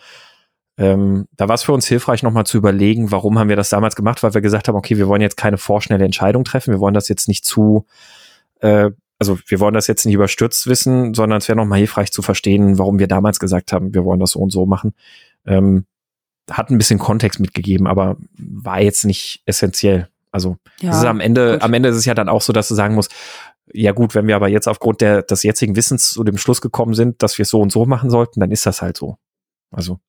ähm, 0.77 1.27
da 1.31 1.47
war 1.47 1.55
es 1.55 1.63
für 1.63 1.73
uns 1.73 1.87
hilfreich, 1.87 2.23
nochmal 2.23 2.45
zu 2.45 2.57
überlegen, 2.57 3.11
warum 3.11 3.39
haben 3.39 3.49
wir 3.49 3.55
das 3.55 3.69
damals 3.69 3.95
gemacht, 3.95 4.21
weil 4.23 4.33
wir 4.33 4.41
gesagt 4.41 4.67
haben, 4.67 4.75
okay, 4.75 4.97
wir 4.97 5.07
wollen 5.07 5.21
jetzt 5.21 5.37
keine 5.37 5.57
vorschnelle 5.57 6.03
Entscheidung 6.03 6.43
treffen, 6.43 6.73
wir 6.73 6.79
wollen 6.79 6.93
das 6.93 7.07
jetzt 7.07 7.27
nicht 7.27 7.45
zu, 7.45 7.85
äh, 8.59 8.89
also 9.19 9.39
wir 9.47 9.59
wollen 9.59 9.73
das 9.73 9.87
jetzt 9.87 10.05
nicht 10.05 10.15
überstürzt 10.15 10.67
wissen, 10.67 11.13
sondern 11.13 11.37
es 11.37 11.47
wäre 11.47 11.55
nochmal 11.55 11.79
hilfreich 11.79 12.11
zu 12.11 12.21
verstehen, 12.21 12.77
warum 12.77 12.99
wir 12.99 13.07
damals 13.07 13.39
gesagt 13.39 13.71
haben, 13.71 13.93
wir 13.93 14.03
wollen 14.03 14.19
das 14.19 14.31
so 14.31 14.39
und 14.39 14.51
so 14.51 14.65
machen. 14.65 14.93
Ähm, 15.45 15.85
hat 16.51 16.69
ein 16.69 16.77
bisschen 16.77 16.99
Kontext 16.99 17.39
mitgegeben, 17.39 17.87
aber 17.87 18.17
war 18.37 18.81
jetzt 18.81 19.05
nicht 19.05 19.41
essentiell. 19.45 20.09
Also 20.35 20.57
ja, 20.81 20.91
ist 20.91 21.05
am 21.05 21.21
Ende, 21.21 21.53
gut. 21.53 21.61
am 21.61 21.73
Ende 21.73 21.87
ist 21.87 21.95
es 21.95 22.03
ja 22.03 22.13
dann 22.13 22.27
auch 22.27 22.41
so, 22.41 22.51
dass 22.51 22.67
du 22.67 22.75
sagen 22.75 22.93
musst, 22.93 23.15
ja 23.71 23.93
gut, 23.93 24.15
wenn 24.15 24.27
wir 24.27 24.35
aber 24.35 24.49
jetzt 24.49 24.67
aufgrund 24.67 24.99
der, 24.99 25.21
des 25.21 25.43
jetzigen 25.43 25.77
Wissens 25.77 26.09
zu 26.09 26.25
dem 26.25 26.37
Schluss 26.37 26.59
gekommen 26.59 26.93
sind, 26.93 27.23
dass 27.23 27.37
wir 27.37 27.43
es 27.43 27.49
so 27.49 27.61
und 27.61 27.71
so 27.71 27.85
machen 27.85 28.09
sollten, 28.09 28.41
dann 28.41 28.51
ist 28.51 28.65
das 28.65 28.81
halt 28.81 28.97
so. 28.97 29.15
Also 29.71 30.01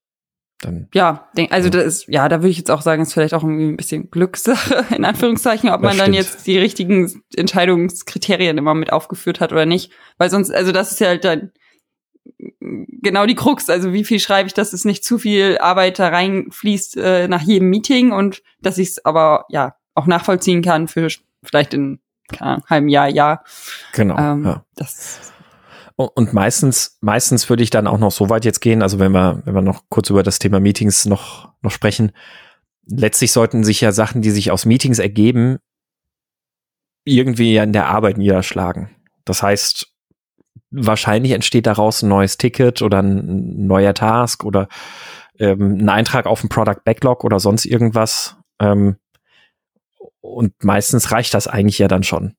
dann. 0.59 0.89
Ja, 0.95 1.29
also 1.51 1.71
das 1.71 1.85
ist, 1.85 2.09
ja, 2.09 2.29
da 2.29 2.39
würde 2.39 2.49
ich 2.49 2.59
jetzt 2.59 2.73
auch 2.73 2.83
sagen, 2.83 3.03
ist 3.03 3.13
vielleicht 3.13 3.35
auch 3.35 3.45
irgendwie 3.45 3.69
ein 3.69 3.77
bisschen 3.77 4.11
Glückssache, 4.11 4.85
in 4.97 5.05
Anführungszeichen, 5.05 5.71
ob 5.71 5.81
man 5.81 5.97
dann 5.97 6.13
jetzt 6.13 6.45
die 6.49 6.59
richtigen 6.59 7.23
Entscheidungskriterien 7.37 8.59
immer 8.59 8.75
mit 8.75 8.93
aufgeführt 8.93 9.39
hat 9.39 9.53
oder 9.53 9.65
nicht. 9.65 9.93
Weil 10.19 10.29
sonst, 10.29 10.51
also 10.51 10.73
das 10.73 10.91
ist 10.91 10.99
ja 10.99 11.07
halt 11.07 11.25
dann 11.25 11.53
genau 12.59 13.27
die 13.27 13.37
Krux. 13.37 13.71
Also 13.71 13.93
wie 13.93 14.05
viel 14.05 14.19
schreibe 14.19 14.49
ich, 14.49 14.55
dass 14.55 14.73
es 14.73 14.85
nicht 14.85 15.05
zu 15.05 15.19
viel 15.19 15.59
Arbeit 15.59 16.01
da 16.01 16.09
reinfließt 16.09 16.97
äh, 16.97 17.29
nach 17.29 17.43
jedem 17.43 17.69
Meeting 17.71 18.11
und 18.11 18.43
dass 18.61 18.79
ich 18.79 18.89
es 18.89 19.05
aber, 19.05 19.45
ja, 19.49 19.77
auch 19.97 20.07
nachvollziehen 20.07 20.63
kann 20.63 20.87
für 20.87 21.09
vielleicht 21.43 21.75
in 21.75 21.99
einem 22.39 22.63
halben 22.69 22.89
Jahr, 22.89 23.09
Jahr. 23.09 23.45
Genau. 23.93 24.17
Ähm, 24.19 24.45
ja. 24.45 24.65
Das 24.77 25.33
und 25.97 26.35
meistens, 26.35 26.99
meistens 27.01 27.49
würde 27.49 27.63
ich 27.63 27.71
dann 27.71 27.87
auch 27.87 27.97
noch 27.97 28.11
so 28.11 28.29
weit 28.29 28.45
jetzt 28.45 28.61
gehen, 28.61 28.83
also 28.83 28.99
wenn 28.99 29.13
wir, 29.13 29.41
wenn 29.47 29.55
wir 29.55 29.63
noch 29.63 29.85
kurz 29.89 30.11
über 30.11 30.23
das 30.23 30.39
Thema 30.39 30.61
Meetings 30.61 31.07
noch, 31.07 31.49
noch 31.63 31.71
sprechen, 31.71 32.13
letztlich 32.87 33.33
sollten 33.33 33.65
sich 33.65 33.81
ja 33.81 33.93
Sachen, 33.93 34.21
die 34.21 34.31
sich 34.31 34.51
aus 34.51 34.67
Meetings 34.67 34.99
ergeben, 34.99 35.59
irgendwie 37.05 37.55
ja 37.55 37.63
in 37.63 37.73
der 37.73 37.87
Arbeit 37.87 38.19
niederschlagen. 38.19 38.91
Das 39.25 39.43
heißt, 39.43 39.91
wahrscheinlich 40.71 41.33
entsteht 41.33 41.67
daraus 41.67 42.03
ein 42.03 42.11
neues 42.11 42.37
Ticket 42.37 42.83
oder 42.83 43.03
ein 43.03 43.67
neuer 43.67 43.95
Task 43.95 44.45
oder 44.45 44.69
ähm, 45.39 45.79
ein 45.81 45.89
Eintrag 45.89 46.27
auf 46.27 46.45
ein 46.45 46.51
Product 46.51 46.85
Backlog 46.85 47.25
oder 47.25 47.41
sonst 47.41 47.65
irgendwas. 47.65 48.37
Ähm, 48.61 48.97
und 50.27 50.65
meistens 50.65 51.13
reicht 51.13 51.35
das 51.35 51.47
eigentlich 51.47 51.79
ja 51.79 51.89
dann 51.89 52.03
schon. 52.03 52.35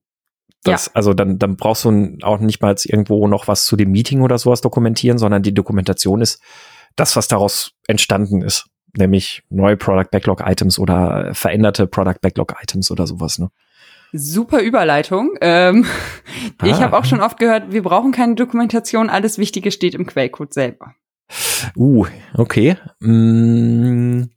Das, 0.64 0.88
ja. 0.88 0.92
Also 0.96 1.14
dann, 1.14 1.40
dann 1.40 1.56
brauchst 1.56 1.86
du 1.86 2.18
auch 2.24 2.40
nicht 2.40 2.62
mal 2.62 2.76
irgendwo 2.84 3.28
noch 3.28 3.48
was 3.48 3.66
zu 3.66 3.76
dem 3.76 3.92
Meeting 3.92 4.22
oder 4.22 4.38
sowas 4.38 4.62
dokumentieren, 4.62 5.18
sondern 5.18 5.44
die 5.44 5.54
Dokumentation 5.54 6.22
ist 6.22 6.42
das, 6.96 7.16
was 7.16 7.28
daraus 7.28 7.74
entstanden 7.88 8.42
ist. 8.42 8.66
Nämlich 8.98 9.44
neue 9.50 9.78
Product 9.78 10.10
Backlog 10.12 10.42
Items 10.46 10.80
oder 10.80 11.34
veränderte 11.34 11.88
Product 11.88 12.20
Backlog 12.22 12.56
Items 12.62 12.90
oder 12.90 13.06
sowas. 13.06 13.38
Ne? 13.38 13.50
Super 14.14 14.62
Überleitung. 14.62 15.38
Ähm, 15.42 15.86
ah. 16.58 16.66
Ich 16.66 16.82
habe 16.82 16.98
auch 16.98 17.06
schon 17.06 17.22
oft 17.22 17.38
gehört, 17.38 17.72
wir 17.72 17.84
brauchen 17.84 18.12
keine 18.12 18.36
Dokumentation, 18.36 19.10
alles 19.10 19.38
Wichtige 19.38 19.72
steht 19.72 19.94
im 19.94 20.06
Quellcode 20.06 20.54
selber. 20.54 20.96
Uh, 21.76 22.06
okay. 22.36 22.78
Mm, 23.00 24.30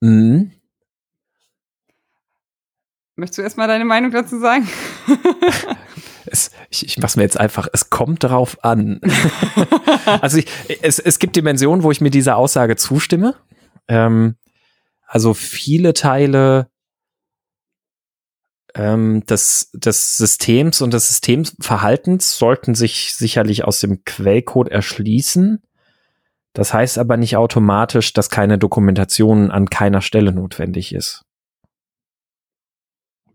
mm. 0.00 0.50
Möchtest 3.18 3.38
du 3.38 3.42
erstmal 3.42 3.66
deine 3.66 3.86
Meinung 3.86 4.10
dazu 4.10 4.38
sagen? 4.38 4.68
es, 6.26 6.50
ich, 6.68 6.84
ich 6.84 6.98
mach's 6.98 7.16
mir 7.16 7.22
jetzt 7.22 7.40
einfach, 7.40 7.66
es 7.72 7.88
kommt 7.88 8.24
drauf 8.24 8.62
an. 8.62 9.00
also 10.20 10.36
ich, 10.36 10.46
es, 10.82 10.98
es 10.98 11.18
gibt 11.18 11.34
Dimensionen, 11.34 11.82
wo 11.82 11.90
ich 11.90 12.02
mir 12.02 12.10
dieser 12.10 12.36
Aussage 12.36 12.76
zustimme. 12.76 13.34
Ähm, 13.88 14.36
also 15.06 15.32
viele 15.32 15.94
Teile 15.94 16.68
ähm, 18.74 19.24
des, 19.24 19.70
des 19.72 20.18
Systems 20.18 20.82
und 20.82 20.92
des 20.92 21.08
Systemverhaltens 21.08 22.36
sollten 22.36 22.74
sich 22.74 23.14
sicherlich 23.14 23.64
aus 23.64 23.80
dem 23.80 24.04
Quellcode 24.04 24.68
erschließen. 24.68 25.62
Das 26.52 26.74
heißt 26.74 26.98
aber 26.98 27.16
nicht 27.16 27.38
automatisch, 27.38 28.12
dass 28.12 28.28
keine 28.28 28.58
Dokumentation 28.58 29.50
an 29.50 29.70
keiner 29.70 30.02
Stelle 30.02 30.32
notwendig 30.32 30.94
ist 30.94 31.25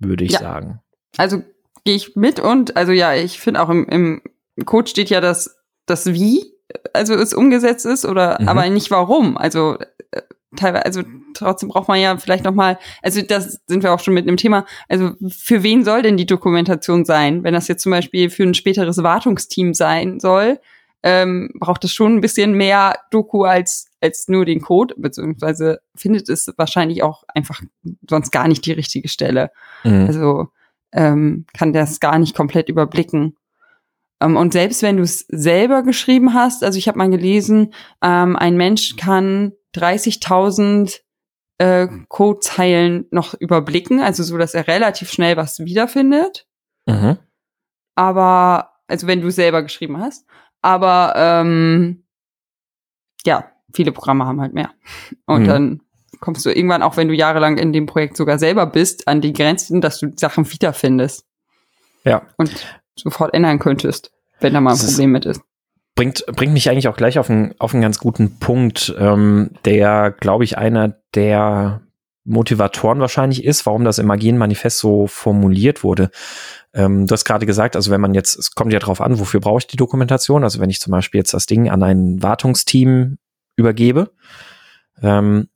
würde 0.01 0.23
ich 0.23 0.33
ja. 0.33 0.39
sagen. 0.39 0.79
Also 1.17 1.43
gehe 1.83 1.95
ich 1.95 2.15
mit 2.15 2.39
und 2.39 2.77
also 2.77 2.91
ja, 2.91 3.13
ich 3.13 3.39
finde 3.39 3.61
auch 3.61 3.69
im, 3.69 3.85
im 3.87 4.21
Code 4.65 4.89
steht 4.89 5.09
ja, 5.09 5.21
dass 5.21 5.57
das 5.85 6.13
Wie, 6.13 6.53
also 6.93 7.15
es 7.15 7.33
umgesetzt 7.33 7.85
ist 7.85 8.05
oder 8.05 8.37
mhm. 8.39 8.47
aber 8.47 8.69
nicht 8.69 8.91
warum. 8.91 9.37
Also 9.37 9.77
äh, 10.11 10.21
teilweise, 10.55 10.85
also 10.85 11.03
trotzdem 11.33 11.69
braucht 11.69 11.87
man 11.87 11.99
ja 11.99 12.17
vielleicht 12.17 12.43
noch 12.43 12.53
mal, 12.53 12.77
also 13.01 13.21
das 13.21 13.61
sind 13.67 13.83
wir 13.83 13.93
auch 13.93 13.99
schon 13.99 14.13
mit 14.13 14.27
einem 14.27 14.37
Thema. 14.37 14.65
Also 14.87 15.11
für 15.29 15.63
wen 15.63 15.83
soll 15.83 16.01
denn 16.01 16.17
die 16.17 16.25
Dokumentation 16.25 17.05
sein, 17.05 17.43
wenn 17.43 17.53
das 17.53 17.67
jetzt 17.67 17.83
zum 17.83 17.91
Beispiel 17.91 18.29
für 18.29 18.43
ein 18.43 18.53
späteres 18.53 19.01
Wartungsteam 19.01 19.73
sein 19.73 20.19
soll? 20.19 20.59
ähm, 21.03 21.49
braucht 21.59 21.83
es 21.83 21.93
schon 21.93 22.15
ein 22.15 22.21
bisschen 22.21 22.53
mehr 22.53 22.95
Doku 23.09 23.43
als, 23.43 23.87
als 24.01 24.27
nur 24.27 24.45
den 24.45 24.61
Code, 24.61 24.95
beziehungsweise 24.97 25.81
findet 25.95 26.29
es 26.29 26.51
wahrscheinlich 26.57 27.03
auch 27.03 27.23
einfach 27.33 27.61
sonst 28.09 28.31
gar 28.31 28.47
nicht 28.47 28.65
die 28.65 28.71
richtige 28.71 29.07
Stelle. 29.07 29.51
Mhm. 29.83 30.07
Also 30.07 30.47
ähm, 30.91 31.45
kann 31.57 31.73
das 31.73 31.99
gar 31.99 32.19
nicht 32.19 32.35
komplett 32.35 32.69
überblicken. 32.69 33.37
Ähm, 34.21 34.35
und 34.37 34.53
selbst 34.53 34.81
wenn 34.81 34.97
du 34.97 35.03
es 35.03 35.25
selber 35.29 35.83
geschrieben 35.83 36.33
hast, 36.33 36.63
also 36.63 36.77
ich 36.77 36.87
habe 36.87 36.97
mal 36.97 37.09
gelesen, 37.09 37.73
ähm, 38.01 38.35
ein 38.35 38.57
Mensch 38.57 38.95
kann 38.97 39.53
30.000 39.75 40.99
äh, 41.59 41.87
Codezeilen 42.09 43.05
noch 43.11 43.33
überblicken, 43.35 44.01
also 44.01 44.23
so, 44.23 44.37
dass 44.37 44.53
er 44.53 44.67
relativ 44.67 45.11
schnell 45.11 45.37
was 45.37 45.59
wiederfindet. 45.59 46.47
Mhm. 46.87 47.17
Aber 47.95 48.71
also 48.91 49.07
wenn 49.07 49.21
du 49.21 49.27
es 49.27 49.35
selber 49.35 49.63
geschrieben 49.63 49.99
hast. 49.99 50.27
Aber 50.61 51.13
ähm, 51.15 52.03
ja, 53.25 53.50
viele 53.73 53.91
Programme 53.91 54.25
haben 54.25 54.41
halt 54.41 54.53
mehr. 54.53 54.71
Und 55.25 55.43
mhm. 55.43 55.47
dann 55.47 55.81
kommst 56.19 56.45
du 56.45 56.49
irgendwann, 56.49 56.83
auch 56.83 56.97
wenn 56.97 57.07
du 57.07 57.13
jahrelang 57.13 57.57
in 57.57 57.73
dem 57.73 57.85
Projekt 57.85 58.17
sogar 58.17 58.39
selber 58.39 58.65
bist, 58.65 59.07
an 59.07 59.21
die 59.21 59.33
Grenzen, 59.33 59.81
dass 59.81 59.99
du 59.99 60.11
Sachen 60.15 60.49
wiederfindest. 60.51 61.25
Ja. 62.03 62.23
Und 62.37 62.51
sofort 62.95 63.33
ändern 63.33 63.59
könntest, 63.59 64.11
wenn 64.39 64.53
da 64.53 64.61
mal 64.61 64.71
ein 64.71 64.77
das 64.77 64.91
Problem 64.91 65.11
mit 65.11 65.25
ist. 65.25 65.41
Bringt, 65.95 66.25
bringt 66.27 66.53
mich 66.53 66.69
eigentlich 66.69 66.87
auch 66.87 66.95
gleich 66.95 67.19
auf 67.19 67.29
einen, 67.29 67.53
auf 67.59 67.73
einen 67.73 67.81
ganz 67.81 67.99
guten 67.99 68.39
Punkt, 68.39 68.95
ähm, 68.97 69.51
der, 69.65 70.11
glaube 70.11 70.45
ich, 70.45 70.57
einer 70.57 70.95
der 71.15 71.81
Motivatoren 72.23 72.99
wahrscheinlich 72.99 73.43
ist, 73.43 73.65
warum 73.65 73.83
das 73.83 73.99
im 73.99 74.05
Magienmanifest 74.05 74.77
so 74.77 75.07
formuliert 75.07 75.83
wurde. 75.83 76.11
Ähm, 76.73 77.07
du 77.07 77.13
hast 77.13 77.25
gerade 77.25 77.45
gesagt, 77.45 77.75
also 77.75 77.91
wenn 77.91 77.99
man 77.99 78.13
jetzt, 78.13 78.37
es 78.37 78.51
kommt 78.51 78.71
ja 78.71 78.79
drauf 78.79 79.01
an, 79.01 79.19
wofür 79.19 79.39
brauche 79.39 79.59
ich 79.59 79.67
die 79.67 79.77
Dokumentation? 79.77 80.43
Also 80.43 80.59
wenn 80.59 80.69
ich 80.69 80.79
zum 80.79 80.91
Beispiel 80.91 81.19
jetzt 81.19 81.33
das 81.33 81.45
Ding 81.45 81.69
an 81.69 81.83
ein 81.83 82.21
Wartungsteam 82.23 83.17
übergebe, 83.61 84.11
ähm, 85.01 85.47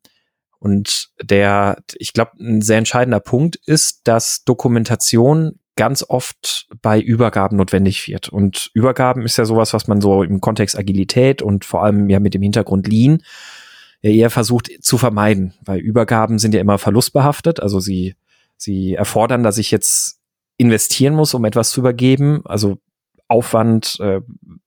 und 0.60 1.10
der, 1.22 1.78
ich 1.96 2.14
glaube, 2.14 2.32
ein 2.40 2.62
sehr 2.62 2.80
entscheidender 2.80 3.20
Punkt 3.20 3.56
ist, 3.68 4.08
dass 4.08 4.44
Dokumentation 4.46 5.60
ganz 5.76 6.04
oft 6.08 6.68
bei 6.82 7.00
Übergaben 7.00 7.58
notwendig 7.58 8.08
wird. 8.08 8.30
Und 8.30 8.72
Übergaben 8.74 9.24
ist 9.24 9.38
ja 9.38 9.46
sowas, 9.46 9.74
was 9.74 9.88
man 9.88 10.02
so 10.02 10.24
im 10.24 10.42
Kontext 10.42 10.76
Agilität 10.76 11.42
und 11.42 11.66
vor 11.66 11.84
allem 11.84 12.10
ja 12.10 12.20
mit 12.20 12.34
dem 12.34 12.42
Hintergrund 12.42 12.88
Lean 12.88 13.22
ja 14.02 14.10
eher 14.10 14.30
versucht 14.30 14.72
zu 14.82 14.98
vermeiden, 14.98 15.54
weil 15.64 15.80
Übergaben 15.80 16.40
sind 16.40 16.54
ja 16.56 16.62
immer 16.62 16.78
verlustbehaftet. 16.78 17.60
Also 17.60 17.80
sie, 17.80 18.16
sie 18.56 18.96
erfordern, 18.96 19.44
dass 19.44 19.58
ich 19.58 19.70
jetzt 19.70 20.20
investieren 20.58 21.14
muss, 21.14 21.34
um 21.34 21.44
etwas 21.46 21.72
zu 21.72 21.82
übergeben. 21.82 22.42
Also 22.46 22.80
Aufwand, 23.28 24.00
äh, 24.00 24.22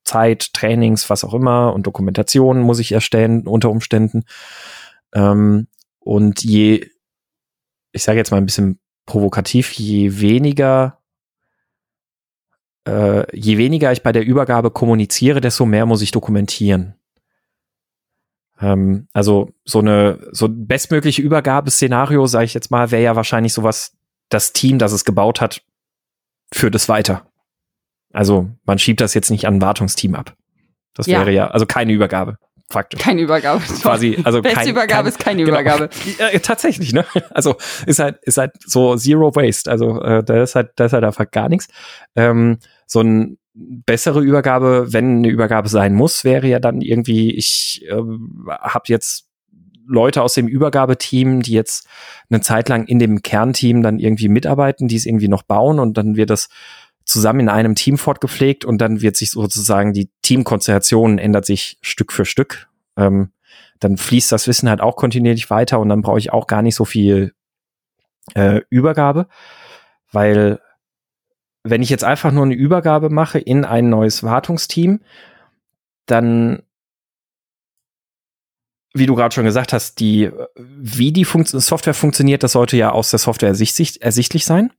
Zeit, 0.05 0.53
Trainings, 0.53 1.09
was 1.11 1.25
auch 1.25 1.35
immer 1.35 1.73
und 1.75 1.87
Dokumentationen 1.87 2.63
muss 2.63 2.79
ich 2.79 2.93
erstellen 2.93 3.47
unter 3.47 3.71
Umständen. 3.71 4.25
Ähm, 5.15 5.69
und 6.01 6.43
je, 6.43 6.89
ich 7.93 8.03
sage 8.03 8.19
jetzt 8.19 8.31
mal 8.31 8.39
ein 8.39 8.47
bisschen 8.47 8.81
provokativ, 9.07 9.73
je 9.73 10.21
weniger 10.21 10.99
äh, 12.89 13.37
je 13.37 13.59
weniger 13.59 13.93
ich 13.93 14.03
bei 14.03 14.13
der 14.13 14.25
Übergabe 14.25 14.71
kommuniziere, 14.71 15.41
desto 15.41 15.67
mehr 15.67 15.87
muss 15.87 16.03
ich 16.03 16.11
dokumentieren. 16.11 16.95
Ähm, 18.61 19.09
also 19.13 19.51
so 19.65 19.81
eine 19.81 20.29
so 20.33 20.49
bestmögliche 20.51 21.23
Übergabeszenario, 21.23 22.27
sage 22.27 22.47
ich 22.47 22.55
jetzt 22.55 22.71
mal, 22.71 22.91
wäre 22.91 23.03
ja 23.03 23.17
wahrscheinlich 23.17 23.53
sowas, 23.53 23.97
das 24.31 24.53
Team, 24.53 24.79
das 24.79 24.93
es 24.93 25.05
gebaut 25.05 25.41
hat, 25.41 25.63
führt 26.53 26.75
es 26.75 26.89
weiter. 26.89 27.31
Also 28.13 28.51
man 28.65 28.79
schiebt 28.79 29.01
das 29.01 29.15
jetzt 29.15 29.31
nicht 29.31 29.47
an 29.47 29.57
ein 29.57 29.63
Wartungsteam 29.63 30.15
ab. 30.15 30.35
Das 30.95 31.07
ja. 31.07 31.21
wäre 31.21 31.33
ja, 31.33 31.49
also 31.49 31.67
keine 31.67 31.93
Übergabe. 31.93 32.39
Faktisch. 32.71 33.01
Keine 33.01 33.23
Übergabe. 33.23 33.61
Quasi, 33.83 34.19
also 34.25 34.43
Beste 34.43 34.59
kein, 34.59 34.69
Übergabe 34.69 35.03
kein, 35.05 35.07
ist 35.09 35.19
keine 35.19 35.45
genau, 35.45 35.61
Übergabe. 35.61 35.89
Ja, 36.19 36.39
tatsächlich, 36.39 36.93
ne? 36.93 37.05
Also 37.31 37.57
ist 37.87 37.99
halt, 37.99 38.19
ist 38.23 38.37
halt 38.37 38.53
so 38.65 38.95
Zero 38.97 39.35
Waste. 39.35 39.71
Also 39.71 40.03
äh, 40.03 40.23
da 40.23 40.43
ist 40.43 40.55
halt, 40.55 40.73
da 40.77 40.85
ist 40.85 40.93
halt 40.93 41.05
einfach 41.05 41.31
gar 41.31 41.49
nichts. 41.49 41.69
Ähm, 42.15 42.59
so 42.87 43.01
ein 43.01 43.39
bessere 43.55 44.21
Übergabe, 44.21 44.93
wenn 44.93 45.19
eine 45.19 45.29
Übergabe 45.29 45.69
sein 45.69 45.95
muss, 45.95 46.25
wäre 46.25 46.47
ja 46.47 46.61
dann 46.61 46.81
irgendwie, 46.81 47.35
ich 47.35 47.85
äh, 47.89 48.03
habe 48.47 48.85
jetzt 48.87 49.29
Leute 49.87 50.23
aus 50.23 50.35
dem 50.35 50.47
Übergabeteam, 50.47 51.41
die 51.41 51.53
jetzt 51.53 51.89
eine 52.29 52.43
Zeit 52.43 52.69
lang 52.69 52.87
in 52.87 52.99
dem 52.99 53.23
Kernteam 53.23 53.83
dann 53.83 53.99
irgendwie 53.99 54.29
mitarbeiten, 54.29 54.87
die 54.87 54.97
es 54.97 55.07
irgendwie 55.07 55.29
noch 55.29 55.43
bauen 55.43 55.79
und 55.79 55.97
dann 55.97 56.17
wird 56.17 56.31
das 56.31 56.51
zusammen 57.09 57.41
in 57.41 57.49
einem 57.49 57.75
Team 57.75 57.97
fortgepflegt 57.97 58.65
und 58.65 58.79
dann 58.79 59.01
wird 59.01 59.17
sich 59.17 59.31
sozusagen 59.31 59.93
die 59.93 60.11
Teamkonstellation 60.23 61.19
ändert 61.19 61.47
sich 61.47 61.79
Stück 61.81 62.13
für 62.13 62.25
Stück. 62.25 62.69
Ähm, 62.97 63.33
dann 63.81 63.97
fließt 63.97 64.31
das 64.31 64.47
Wissen 64.47 64.69
halt 64.69 64.81
auch 64.81 64.97
kontinuierlich 64.97 65.49
weiter 65.51 65.81
und 65.81 65.89
dann 65.89 66.03
brauche 66.03 66.19
ich 66.19 66.33
auch 66.33 66.47
gar 66.47 66.63
nicht 66.63 66.75
so 66.75 66.85
viel 66.85 67.33
äh, 68.35 68.61
Übergabe, 68.69 69.27
weil 70.13 70.61
wenn 71.65 71.83
ich 71.83 71.91
jetzt 71.91 72.05
einfach 72.05 72.31
nur 72.31 72.45
eine 72.45 72.55
Übergabe 72.55 73.09
mache 73.09 73.39
in 73.39 73.65
ein 73.65 73.89
neues 73.89 74.23
Wartungsteam, 74.23 75.01
dann 76.07 76.63
wie 78.95 79.07
du 79.07 79.15
gerade 79.15 79.35
schon 79.35 79.45
gesagt 79.45 79.73
hast, 79.73 80.01
die, 80.01 80.31
wie 80.57 81.13
die 81.13 81.25
Fun 81.25 81.45
Software 81.45 81.95
funktioniert, 81.95 82.43
das 82.43 82.53
sollte 82.53 82.77
ja 82.77 82.91
aus 82.91 83.11
der 83.11 83.19
Software 83.19 83.51
ersichtlich, 83.51 84.03
ersichtlich 84.03 84.45
sein. 84.45 84.73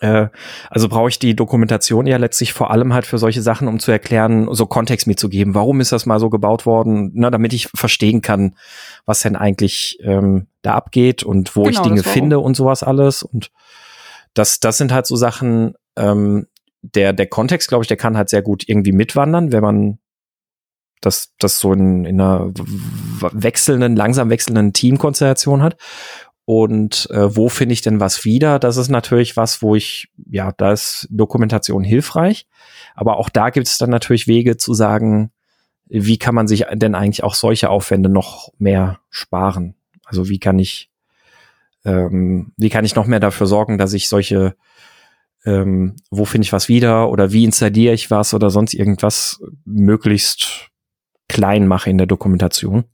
Äh, 0.00 0.28
also 0.70 0.88
brauche 0.88 1.08
ich 1.08 1.18
die 1.18 1.36
Dokumentation 1.36 2.06
ja 2.06 2.16
letztlich 2.16 2.52
vor 2.52 2.70
allem 2.70 2.94
halt 2.94 3.06
für 3.06 3.18
solche 3.18 3.42
Sachen, 3.42 3.68
um 3.68 3.78
zu 3.78 3.90
erklären, 3.92 4.48
so 4.52 4.66
Kontext 4.66 5.06
mitzugeben. 5.06 5.54
Warum 5.54 5.80
ist 5.80 5.92
das 5.92 6.06
mal 6.06 6.18
so 6.18 6.30
gebaut 6.30 6.64
worden? 6.64 7.12
Ne, 7.14 7.30
damit 7.30 7.52
ich 7.52 7.68
verstehen 7.74 8.22
kann, 8.22 8.56
was 9.04 9.20
denn 9.20 9.36
eigentlich 9.36 9.98
ähm, 10.02 10.46
da 10.62 10.74
abgeht 10.74 11.22
und 11.22 11.54
wo 11.56 11.64
genau, 11.64 11.74
ich 11.74 11.78
Dinge 11.80 12.02
finde 12.02 12.38
und 12.38 12.56
sowas 12.56 12.82
alles. 12.82 13.22
Und 13.22 13.50
das, 14.34 14.60
das 14.60 14.78
sind 14.78 14.92
halt 14.92 15.06
so 15.06 15.16
Sachen, 15.16 15.74
ähm, 15.96 16.46
der, 16.82 17.12
der 17.12 17.26
Kontext, 17.26 17.68
glaube 17.68 17.84
ich, 17.84 17.88
der 17.88 17.96
kann 17.96 18.16
halt 18.16 18.28
sehr 18.28 18.42
gut 18.42 18.68
irgendwie 18.68 18.92
mitwandern, 18.92 19.52
wenn 19.52 19.62
man 19.62 19.98
das, 21.00 21.32
das 21.38 21.58
so 21.58 21.72
in, 21.72 22.04
in 22.04 22.20
einer 22.20 22.52
wechselnden, 23.32 23.96
langsam 23.96 24.30
wechselnden 24.30 24.72
Teamkonstellation 24.72 25.62
hat. 25.62 25.76
Und 26.54 27.08
äh, 27.10 27.34
wo 27.34 27.48
finde 27.48 27.72
ich 27.72 27.80
denn 27.80 27.98
was 27.98 28.26
wieder? 28.26 28.58
Das 28.58 28.76
ist 28.76 28.90
natürlich 28.90 29.38
was, 29.38 29.62
wo 29.62 29.74
ich, 29.74 30.10
ja, 30.30 30.52
da 30.52 30.72
ist 30.72 31.08
Dokumentation 31.10 31.82
hilfreich. 31.82 32.46
Aber 32.94 33.16
auch 33.16 33.30
da 33.30 33.48
gibt 33.48 33.68
es 33.68 33.78
dann 33.78 33.88
natürlich 33.88 34.26
Wege 34.26 34.58
zu 34.58 34.74
sagen, 34.74 35.30
wie 35.88 36.18
kann 36.18 36.34
man 36.34 36.46
sich 36.46 36.66
denn 36.74 36.94
eigentlich 36.94 37.24
auch 37.24 37.34
solche 37.34 37.70
Aufwände 37.70 38.10
noch 38.10 38.52
mehr 38.58 39.00
sparen? 39.08 39.76
Also 40.04 40.28
wie 40.28 40.40
kann 40.40 40.58
ich 40.58 40.90
ähm, 41.86 42.52
wie 42.58 42.68
kann 42.68 42.84
ich 42.84 42.96
noch 42.96 43.06
mehr 43.06 43.20
dafür 43.20 43.46
sorgen, 43.46 43.78
dass 43.78 43.94
ich 43.94 44.10
solche, 44.10 44.54
ähm, 45.46 45.96
wo 46.10 46.26
finde 46.26 46.44
ich 46.44 46.52
was 46.52 46.68
wieder 46.68 47.08
oder 47.08 47.32
wie 47.32 47.44
installiere 47.44 47.94
ich 47.94 48.10
was 48.10 48.34
oder 48.34 48.50
sonst 48.50 48.74
irgendwas 48.74 49.42
möglichst 49.64 50.68
klein 51.28 51.66
mache 51.66 51.88
in 51.88 51.96
der 51.96 52.06
Dokumentation. 52.06 52.84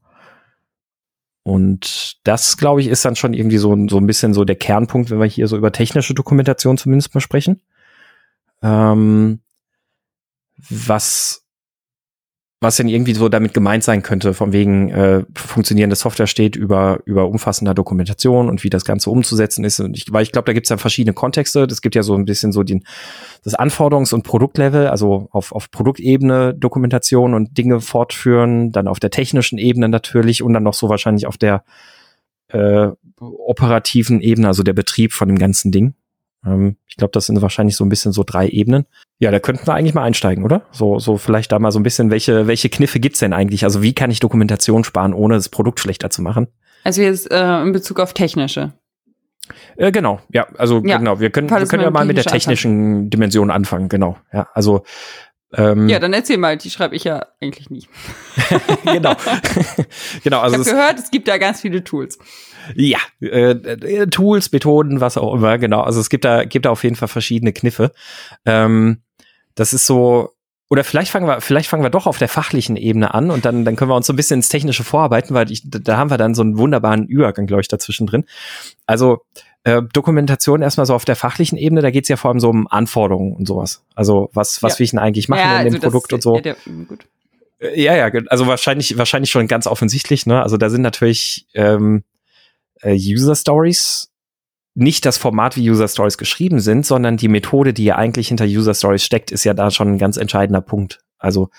Und 1.48 2.18
das, 2.24 2.58
glaube 2.58 2.82
ich, 2.82 2.88
ist 2.88 3.06
dann 3.06 3.16
schon 3.16 3.32
irgendwie 3.32 3.56
so, 3.56 3.74
so 3.88 3.96
ein 3.96 4.06
bisschen 4.06 4.34
so 4.34 4.44
der 4.44 4.56
Kernpunkt, 4.56 5.08
wenn 5.08 5.18
wir 5.18 5.24
hier 5.24 5.48
so 5.48 5.56
über 5.56 5.72
technische 5.72 6.12
Dokumentation 6.12 6.76
zumindest 6.76 7.14
mal 7.14 7.22
sprechen. 7.22 7.62
Ähm, 8.62 9.40
was 10.68 11.47
was 12.60 12.76
denn 12.76 12.88
irgendwie 12.88 13.14
so 13.14 13.28
damit 13.28 13.54
gemeint 13.54 13.84
sein 13.84 14.02
könnte, 14.02 14.34
von 14.34 14.52
wegen 14.52 14.90
äh, 14.90 15.24
funktionierende 15.34 15.94
Software 15.94 16.26
steht 16.26 16.56
über 16.56 16.98
über 17.04 17.28
umfassender 17.28 17.72
Dokumentation 17.72 18.48
und 18.48 18.64
wie 18.64 18.70
das 18.70 18.84
Ganze 18.84 19.10
umzusetzen 19.10 19.64
ist. 19.64 19.78
Und 19.78 19.96
ich, 19.96 20.12
weil 20.12 20.24
ich 20.24 20.32
glaube, 20.32 20.46
da 20.46 20.52
gibt 20.52 20.66
es 20.66 20.70
ja 20.70 20.76
verschiedene 20.76 21.14
Kontexte. 21.14 21.68
Das 21.68 21.82
gibt 21.82 21.94
ja 21.94 22.02
so 22.02 22.14
ein 22.14 22.24
bisschen 22.24 22.50
so 22.50 22.64
den 22.64 22.84
das 23.44 23.56
Anforderungs- 23.56 24.12
und 24.12 24.24
Produktlevel, 24.24 24.88
also 24.88 25.28
auf 25.30 25.52
auf 25.52 25.70
Produktebene 25.70 26.52
Dokumentation 26.52 27.34
und 27.34 27.56
Dinge 27.56 27.80
fortführen, 27.80 28.72
dann 28.72 28.88
auf 28.88 28.98
der 28.98 29.10
technischen 29.10 29.58
Ebene 29.58 29.88
natürlich 29.88 30.42
und 30.42 30.52
dann 30.52 30.64
noch 30.64 30.74
so 30.74 30.88
wahrscheinlich 30.88 31.28
auf 31.28 31.36
der 31.36 31.62
äh, 32.48 32.88
operativen 33.20 34.20
Ebene, 34.20 34.48
also 34.48 34.64
der 34.64 34.72
Betrieb 34.72 35.12
von 35.12 35.28
dem 35.28 35.38
ganzen 35.38 35.70
Ding. 35.70 35.94
Ähm, 36.44 36.76
ich 36.86 36.96
glaube, 36.96 37.12
das 37.12 37.26
sind 37.26 37.40
wahrscheinlich 37.42 37.76
so 37.76 37.84
ein 37.84 37.88
bisschen 37.88 38.12
so 38.12 38.22
drei 38.24 38.48
Ebenen. 38.48 38.86
Ja, 39.18 39.30
da 39.30 39.40
könnten 39.40 39.66
wir 39.66 39.74
eigentlich 39.74 39.94
mal 39.94 40.02
einsteigen, 40.02 40.44
oder? 40.44 40.62
So, 40.70 40.98
so 40.98 41.16
vielleicht 41.16 41.52
da 41.52 41.58
mal 41.58 41.72
so 41.72 41.78
ein 41.78 41.82
bisschen, 41.82 42.10
welche, 42.10 42.46
welche 42.46 42.68
Kniffe 42.68 43.00
gibt's 43.00 43.18
denn 43.18 43.32
eigentlich? 43.32 43.64
Also 43.64 43.82
wie 43.82 43.94
kann 43.94 44.10
ich 44.10 44.20
Dokumentation 44.20 44.84
sparen, 44.84 45.14
ohne 45.14 45.34
das 45.34 45.48
Produkt 45.48 45.80
schlechter 45.80 46.10
zu 46.10 46.22
machen? 46.22 46.48
Also 46.84 47.02
jetzt 47.02 47.30
äh, 47.30 47.62
in 47.62 47.72
Bezug 47.72 48.00
auf 48.00 48.14
technische. 48.14 48.72
Äh, 49.76 49.92
genau, 49.92 50.20
ja, 50.30 50.46
also 50.58 50.82
ja, 50.84 50.98
genau, 50.98 51.20
wir 51.20 51.30
können, 51.30 51.48
wir 51.48 51.66
können 51.66 51.82
ja 51.82 51.90
mal 51.90 52.04
mit 52.04 52.18
der 52.18 52.24
technischen 52.24 52.72
anfangen. 52.72 53.10
Dimension 53.10 53.50
anfangen, 53.50 53.88
genau. 53.88 54.18
Ja, 54.32 54.48
also 54.52 54.84
ähm, 55.54 55.88
ja, 55.88 55.98
dann 55.98 56.12
erzähl 56.12 56.36
mal, 56.36 56.58
die 56.58 56.68
schreibe 56.68 56.94
ich 56.94 57.04
ja 57.04 57.26
eigentlich 57.40 57.70
nie. 57.70 57.86
genau. 58.84 59.14
genau, 60.24 60.40
also 60.40 60.60
ich 60.60 60.68
habe 60.68 60.76
gehört, 60.76 60.98
es 60.98 61.10
gibt 61.10 61.26
da 61.28 61.38
ganz 61.38 61.62
viele 61.62 61.82
Tools. 61.82 62.18
Ja, 62.74 62.98
äh, 63.20 63.50
äh, 63.50 64.06
Tools, 64.06 64.52
Methoden, 64.52 65.00
was 65.00 65.16
auch 65.16 65.34
immer, 65.34 65.58
genau. 65.58 65.80
Also 65.80 66.00
es 66.00 66.10
gibt 66.10 66.24
da, 66.24 66.44
gibt 66.44 66.66
da 66.66 66.70
auf 66.70 66.84
jeden 66.84 66.96
Fall 66.96 67.08
verschiedene 67.08 67.52
Kniffe. 67.52 67.92
Ähm, 68.44 69.02
das 69.54 69.72
ist 69.72 69.86
so, 69.86 70.30
oder 70.70 70.84
vielleicht 70.84 71.10
fangen 71.10 71.26
wir, 71.26 71.40
vielleicht 71.40 71.68
fangen 71.68 71.82
wir 71.82 71.90
doch 71.90 72.06
auf 72.06 72.18
der 72.18 72.28
fachlichen 72.28 72.76
Ebene 72.76 73.14
an 73.14 73.30
und 73.30 73.44
dann, 73.44 73.64
dann 73.64 73.76
können 73.76 73.90
wir 73.90 73.96
uns 73.96 74.06
so 74.06 74.12
ein 74.12 74.16
bisschen 74.16 74.38
ins 74.38 74.48
Technische 74.48 74.84
vorarbeiten, 74.84 75.34
weil 75.34 75.50
ich, 75.50 75.62
da 75.64 75.96
haben 75.96 76.10
wir 76.10 76.18
dann 76.18 76.34
so 76.34 76.42
einen 76.42 76.58
wunderbaren 76.58 77.06
Übergang, 77.06 77.46
glaube 77.46 77.62
ich, 77.62 77.68
dazwischen 77.68 78.06
drin. 78.06 78.24
Also 78.86 79.22
äh, 79.64 79.82
Dokumentation 79.92 80.62
erstmal 80.62 80.86
so 80.86 80.94
auf 80.94 81.04
der 81.04 81.16
fachlichen 81.16 81.56
Ebene, 81.56 81.80
da 81.80 81.90
geht's 81.90 82.08
ja 82.08 82.16
vor 82.16 82.30
allem 82.30 82.40
so 82.40 82.50
um 82.50 82.68
Anforderungen 82.68 83.32
und 83.34 83.48
sowas. 83.48 83.82
Also 83.94 84.30
was, 84.34 84.62
was 84.62 84.74
ja. 84.74 84.78
will 84.78 84.84
ich 84.84 84.90
denn 84.90 84.98
eigentlich 84.98 85.28
machen 85.28 85.40
ja, 85.40 85.58
in 85.60 85.64
dem 85.64 85.74
also 85.74 85.86
Produkt 85.86 86.12
und 86.12 86.22
so. 86.22 86.36
Ja, 86.36 86.40
der, 86.42 86.56
gut. 86.86 87.06
Äh, 87.60 87.82
ja, 87.82 87.96
ja, 87.96 88.10
also 88.28 88.46
wahrscheinlich, 88.46 88.98
wahrscheinlich 88.98 89.30
schon 89.30 89.48
ganz 89.48 89.66
offensichtlich, 89.66 90.26
ne? 90.26 90.42
Also 90.42 90.58
da 90.58 90.70
sind 90.70 90.82
natürlich 90.82 91.46
ähm, 91.54 92.04
äh, 92.82 92.94
User 92.94 93.34
Stories 93.34 94.10
nicht 94.74 95.04
das 95.04 95.18
Format, 95.18 95.56
wie 95.56 95.68
User 95.68 95.88
Stories 95.88 96.18
geschrieben 96.18 96.60
sind, 96.60 96.86
sondern 96.86 97.16
die 97.16 97.26
Methode, 97.26 97.72
die 97.72 97.84
ja 97.84 97.96
eigentlich 97.96 98.28
hinter 98.28 98.44
User 98.44 98.74
Stories 98.74 99.02
steckt, 99.02 99.32
ist 99.32 99.42
ja 99.42 99.52
da 99.52 99.72
schon 99.72 99.88
ein 99.88 99.98
ganz 99.98 100.16
entscheidender 100.16 100.60
Punkt. 100.60 101.00
Also 101.18 101.50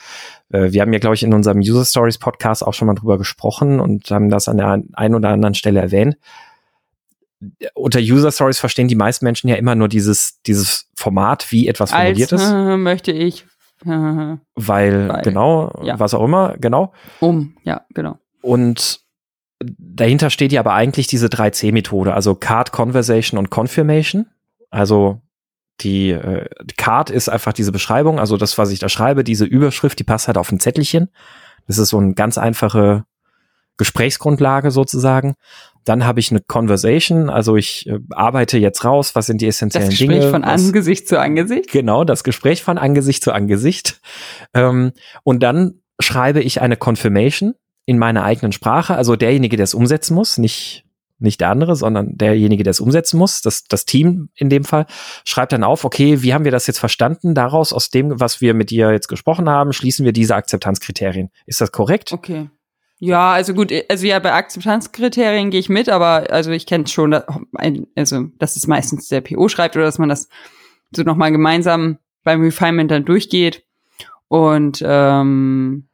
äh, 0.50 0.72
wir 0.72 0.82
haben 0.82 0.94
ja, 0.94 1.00
glaube 1.00 1.16
ich, 1.16 1.24
in 1.24 1.34
unserem 1.34 1.60
User 1.60 1.84
Stories 1.84 2.18
Podcast 2.18 2.66
auch 2.66 2.74
schon 2.74 2.86
mal 2.86 2.96
drüber 2.96 3.18
gesprochen 3.18 3.82
und 3.82 4.10
haben 4.10 4.30
das 4.30 4.48
an 4.48 4.56
der 4.58 4.82
einen 4.94 5.16
oder 5.16 5.30
anderen 5.30 5.54
Stelle 5.54 5.82
erwähnt. 5.82 6.16
Unter 7.74 8.00
User 8.00 8.32
Stories 8.32 8.60
verstehen 8.60 8.88
die 8.88 8.96
meisten 8.96 9.26
Menschen 9.26 9.50
ja 9.50 9.56
immer 9.56 9.76
nur 9.76 9.90
dieses, 9.90 10.42
dieses 10.44 10.90
Format, 10.96 11.52
wie 11.52 11.68
etwas 11.68 11.92
formuliert 11.92 12.32
Als, 12.32 12.42
ist. 12.42 12.50
äh, 12.50 12.78
möchte 12.78 13.12
ich. 13.12 13.46
äh, 13.86 14.38
Weil, 14.56 15.10
Weil, 15.10 15.22
genau, 15.24 15.82
ja. 15.84 16.00
was 16.00 16.14
auch 16.14 16.24
immer, 16.24 16.56
genau. 16.58 16.94
um, 17.20 17.58
ja, 17.64 17.86
genau. 17.94 18.18
Und 18.42 19.02
dahinter 19.60 20.30
steht 20.30 20.51
ja 20.51 20.62
aber 20.62 20.74
eigentlich 20.74 21.08
diese 21.08 21.28
3C-Methode, 21.28 22.13
also 22.13 22.36
Card, 22.36 22.72
Conversation 22.72 23.38
und 23.38 23.50
Confirmation. 23.50 24.28
Also 24.70 25.22
die, 25.82 26.12
äh, 26.12 26.50
Card 26.78 27.10
ist 27.10 27.30
einfach 27.30 27.54
diese 27.54 27.72
Beschreibung, 27.72 28.20
also 28.20 28.38
das, 28.38 28.58
was 28.58 28.72
ich 28.72 28.80
da 28.80 28.89
schreibe, 28.89 29.24
diese 29.24 29.46
Überschrift, 29.46 30.00
die 30.00 30.04
passt 30.04 30.28
halt 30.28 30.38
auf 30.38 30.51
ein 30.51 30.60
Zettelchen. 30.60 31.10
Das 31.68 31.78
ist 31.78 31.89
so 31.89 31.98
eine 31.98 32.13
ganz 32.13 32.38
einfache 32.38 33.06
Gesprächsgrundlage 33.78 34.72
sozusagen. 34.72 35.36
Dann 35.86 36.06
habe 36.06 36.20
ich 36.20 36.32
eine 36.32 36.42
Conversation, 36.42 37.30
also 37.30 37.56
ich 37.56 37.88
äh, 37.88 38.00
arbeite 38.12 38.58
jetzt 38.58 38.84
raus, 38.84 39.16
was 39.16 39.25
sind 39.28 39.42
die 39.42 39.46
Das 39.46 39.56
essentiellen 39.56 39.89
Gespräch 39.89 40.10
Dinge. 40.20 40.30
von 40.30 40.44
was, 40.44 40.66
Angesicht 40.66 41.08
zu 41.08 41.20
Angesicht. 41.20 41.72
Genau, 41.72 42.04
das 42.04 42.24
Gespräch 42.24 42.62
von 42.62 42.78
Angesicht 42.78 43.24
zu 43.24 43.32
Angesicht. 43.32 44.01
Ähm, 44.54 44.92
und 45.24 45.42
dann 45.42 45.82
schreibe 46.00 46.42
ich 46.42 46.62
eine 46.62 46.75
Confirmation 46.78 47.56
in 47.89 47.98
meiner 47.98 48.24
eigenen 48.24 48.51
Sprache, 48.51 48.96
also 48.96 49.15
derjenige, 49.15 49.58
der 49.58 49.63
es 49.63 49.74
umsetzen 49.74 50.13
muss, 50.13 50.38
nicht 50.38 50.86
nicht 51.22 51.41
der 51.41 51.50
andere, 51.50 51.75
sondern 51.75 52.15
derjenige, 52.15 52.63
der 52.63 52.72
es 52.72 52.79
umsetzen 52.79 53.17
muss, 53.17 53.41
das, 53.41 53.63
das 53.63 53.84
Team 53.84 54.29
in 54.36 54.50
dem 54.50 54.63
Fall, 54.63 54.86
schreibt 55.25 55.51
dann 55.51 55.65
auf, 55.65 55.84
okay, 55.84 56.22
wie 56.22 56.34
haben 56.34 56.46
wir 56.46 56.51
das 56.51 56.67
jetzt 56.67 56.77
verstanden? 56.77 57.34
Daraus, 57.34 57.74
aus 57.74 57.89
dem, 57.89 58.17
was 58.22 58.39
wir 58.39 58.53
mit 58.53 58.69
dir 58.69 58.91
jetzt 58.91 59.10
gesprochen 59.10 59.50
haben, 59.50 59.74
schließen 59.74 60.05
wir 60.05 60.13
diese 60.13 60.36
Akzeptanzkriterien. 60.36 61.29
Ist 61.46 61.60
das 61.60 61.74
korrekt? 61.74 62.13
Okay. 62.13 62.50
Ja, 63.00 63.34
also 63.34 63.53
gut, 63.53 63.74
also 63.89 64.05
ja, 64.05 64.19
bei 64.19 64.31
Akzeptanzkriterien 64.31 65.50
gehe 65.50 65.60
ich 65.60 65.67
mit, 65.67 65.89
aber 65.89 66.31
also 66.31 66.51
ich 66.51 66.67
kenne 66.67 66.88
schon, 66.88 67.13
also 67.96 68.27
dass 68.38 68.55
es 68.55 68.67
meistens 68.67 69.10
der 69.10 69.22
PO 69.22 69.50
schreibt 69.50 69.75
oder 69.75 69.86
dass 69.86 69.98
man 69.98 70.10
das 70.10 70.29
so 70.96 71.01
nochmal 71.01 71.31
gemeinsam 71.34 71.98
beim 72.24 72.41
Refinement 72.41 72.91
dann 72.91 73.03
durchgeht. 73.03 73.65
Und 74.29 74.81
ähm, 74.86 75.88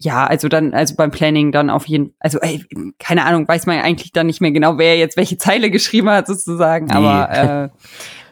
ja, 0.00 0.26
also 0.26 0.48
dann, 0.48 0.74
also 0.74 0.94
beim 0.94 1.10
Planning 1.10 1.50
dann 1.52 1.70
auf 1.70 1.86
jeden, 1.86 2.14
also 2.20 2.38
ey, 2.40 2.64
keine 2.98 3.24
Ahnung, 3.24 3.48
weiß 3.48 3.66
man 3.66 3.78
eigentlich 3.80 4.12
dann 4.12 4.26
nicht 4.26 4.40
mehr 4.40 4.52
genau, 4.52 4.78
wer 4.78 4.96
jetzt 4.96 5.16
welche 5.16 5.38
Zeile 5.38 5.70
geschrieben 5.72 6.08
hat 6.08 6.26
sozusagen, 6.26 6.86
Nee. 6.86 6.92
aber 6.92 7.30
äh, 7.32 7.68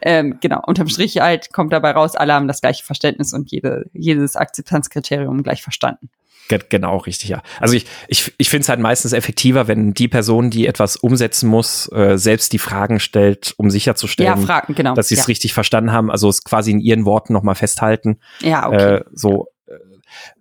ähm, 0.01 0.37
genau, 0.41 0.61
unterm 0.65 0.87
Strich 0.87 1.19
halt 1.19 1.51
kommt 1.51 1.73
dabei 1.73 1.91
raus, 1.91 2.15
alle 2.15 2.33
haben 2.33 2.47
das 2.47 2.61
gleiche 2.61 2.83
Verständnis 2.85 3.33
und 3.33 3.51
jede, 3.51 3.85
jedes 3.93 4.35
Akzeptanzkriterium 4.35 5.43
gleich 5.43 5.61
verstanden. 5.61 6.09
Ge- 6.49 6.61
Genau, 6.69 6.97
richtig, 6.97 7.27
ja. 7.29 7.41
Also 7.59 7.73
ich, 7.75 7.85
ich, 8.07 8.33
ich 8.37 8.49
finde 8.49 8.61
es 8.61 8.69
halt 8.69 8.79
meistens 8.79 9.11
effektiver, 9.11 9.67
wenn 9.67 9.93
die 9.93 10.07
Person, 10.07 10.49
die 10.49 10.67
etwas 10.67 10.95
umsetzen 10.95 11.49
muss, 11.49 11.91
äh, 11.91 12.17
selbst 12.17 12.53
die 12.53 12.59
Fragen 12.59 13.01
stellt, 13.01 13.53
um 13.57 13.69
sicherzustellen, 13.69 14.39
Ja, 14.39 14.45
Fragen, 14.45 14.73
genau. 14.73 14.93
dass 14.93 15.09
sie 15.09 15.15
es 15.15 15.21
ja. 15.21 15.25
richtig 15.25 15.53
verstanden 15.53 15.91
haben. 15.91 16.09
Also 16.09 16.29
es 16.29 16.43
quasi 16.45 16.71
in 16.71 16.79
ihren 16.79 17.03
Worten 17.05 17.33
nochmal 17.33 17.55
festhalten. 17.55 18.19
Ja, 18.39 18.67
okay. 18.67 18.95
Äh, 18.97 19.03
so 19.11 19.47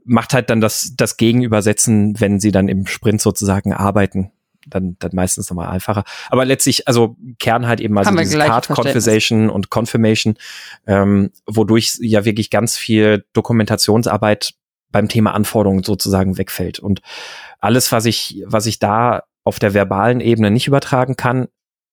macht 0.04 0.34
halt 0.34 0.50
dann 0.50 0.60
das, 0.60 0.94
das 0.96 1.16
Gegenübersetzen, 1.16 2.20
wenn 2.20 2.40
sie 2.40 2.52
dann 2.52 2.68
im 2.68 2.86
Sprint 2.86 3.20
sozusagen 3.20 3.72
arbeiten. 3.72 4.32
Dann, 4.68 4.96
dann 4.98 5.12
meistens 5.14 5.48
nochmal 5.48 5.68
einfacher. 5.68 6.02
Aber 6.28 6.44
letztlich, 6.44 6.88
also 6.88 7.16
Kern 7.38 7.68
halt 7.68 7.80
eben 7.80 7.96
also 7.96 8.10
Haben 8.10 8.16
dieses 8.16 8.36
Card. 8.36 8.66
Conversation 8.66 9.48
und 9.48 9.70
Confirmation, 9.70 10.34
ähm, 10.88 11.30
wodurch 11.46 11.98
ja 12.00 12.24
wirklich 12.24 12.50
ganz 12.50 12.76
viel 12.76 13.24
Dokumentationsarbeit 13.32 14.54
beim 14.90 15.08
Thema 15.08 15.34
Anforderungen 15.34 15.84
sozusagen 15.84 16.36
wegfällt. 16.36 16.80
Und 16.80 17.00
alles, 17.60 17.92
was 17.92 18.06
ich, 18.06 18.42
was 18.44 18.66
ich 18.66 18.80
da 18.80 19.22
auf 19.44 19.60
der 19.60 19.72
verbalen 19.72 20.20
Ebene 20.20 20.50
nicht 20.50 20.66
übertragen 20.66 21.14
kann, 21.14 21.46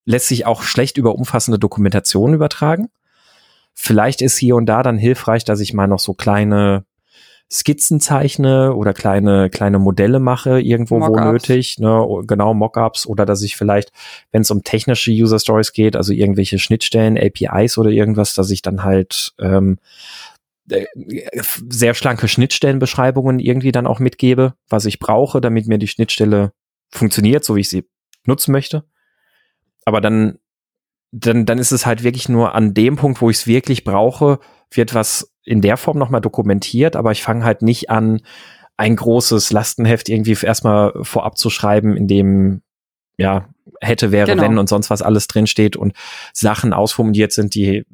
lässt 0.04 0.26
sich 0.28 0.46
auch 0.46 0.62
schlecht 0.62 0.96
über 0.98 1.14
umfassende 1.14 1.58
Dokumentation 1.58 2.34
übertragen. 2.34 2.88
Vielleicht 3.74 4.22
ist 4.22 4.36
hier 4.36 4.56
und 4.56 4.66
da 4.66 4.82
dann 4.82 4.98
hilfreich, 4.98 5.44
dass 5.44 5.60
ich 5.60 5.74
mal 5.74 5.86
noch 5.86 5.98
so 5.98 6.14
kleine 6.14 6.84
Skizzen 7.52 8.00
zeichne 8.00 8.74
oder 8.74 8.94
kleine 8.94 9.50
kleine 9.50 9.78
Modelle 9.78 10.18
mache 10.18 10.60
irgendwo 10.60 11.00
wo 11.00 11.16
nötig, 11.16 11.78
ne, 11.78 12.06
genau 12.26 12.54
Mockups 12.54 13.06
oder 13.06 13.26
dass 13.26 13.42
ich 13.42 13.56
vielleicht, 13.56 13.92
wenn 14.32 14.42
es 14.42 14.50
um 14.50 14.64
technische 14.64 15.12
User 15.12 15.38
Stories 15.38 15.72
geht, 15.72 15.94
also 15.94 16.12
irgendwelche 16.12 16.58
Schnittstellen, 16.58 17.18
APIs 17.18 17.78
oder 17.78 17.90
irgendwas, 17.90 18.34
dass 18.34 18.50
ich 18.50 18.62
dann 18.62 18.82
halt 18.82 19.34
ähm, 19.38 19.78
äh, 20.70 20.86
sehr 21.68 21.94
schlanke 21.94 22.28
Schnittstellenbeschreibungen 22.28 23.38
irgendwie 23.38 23.72
dann 23.72 23.86
auch 23.86 24.00
mitgebe, 24.00 24.54
was 24.68 24.86
ich 24.86 24.98
brauche, 24.98 25.40
damit 25.40 25.66
mir 25.66 25.78
die 25.78 25.88
Schnittstelle 25.88 26.52
funktioniert, 26.90 27.44
so 27.44 27.56
wie 27.56 27.60
ich 27.60 27.68
sie 27.68 27.84
nutzen 28.26 28.52
möchte. 28.52 28.84
Aber 29.84 30.00
dann 30.00 30.38
dann, 31.16 31.46
dann 31.46 31.58
ist 31.58 31.70
es 31.70 31.86
halt 31.86 32.02
wirklich 32.02 32.28
nur 32.28 32.54
an 32.54 32.74
dem 32.74 32.96
Punkt, 32.96 33.20
wo 33.20 33.30
ich 33.30 33.36
es 33.36 33.46
wirklich 33.46 33.84
brauche, 33.84 34.40
wird 34.70 34.94
was 34.94 35.32
in 35.44 35.60
der 35.60 35.76
Form 35.76 35.98
nochmal 35.98 36.20
dokumentiert, 36.20 36.96
aber 36.96 37.12
ich 37.12 37.22
fange 37.22 37.44
halt 37.44 37.62
nicht 37.62 37.90
an, 37.90 38.20
ein 38.76 38.96
großes 38.96 39.52
Lastenheft 39.52 40.08
irgendwie 40.08 40.36
erstmal 40.42 40.92
vorab 41.02 41.38
zu 41.38 41.50
schreiben, 41.50 41.96
in 41.96 42.08
dem 42.08 42.62
ja 43.16 43.48
hätte, 43.80 44.10
wäre, 44.10 44.26
Genau. 44.30 44.42
wenn 44.42 44.58
und 44.58 44.68
sonst 44.68 44.90
was 44.90 45.02
alles 45.02 45.26
drinsteht 45.28 45.76
und 45.76 45.92
Sachen 46.32 46.72
ausformuliert 46.72 47.32
sind, 47.32 47.54
die 47.54 47.86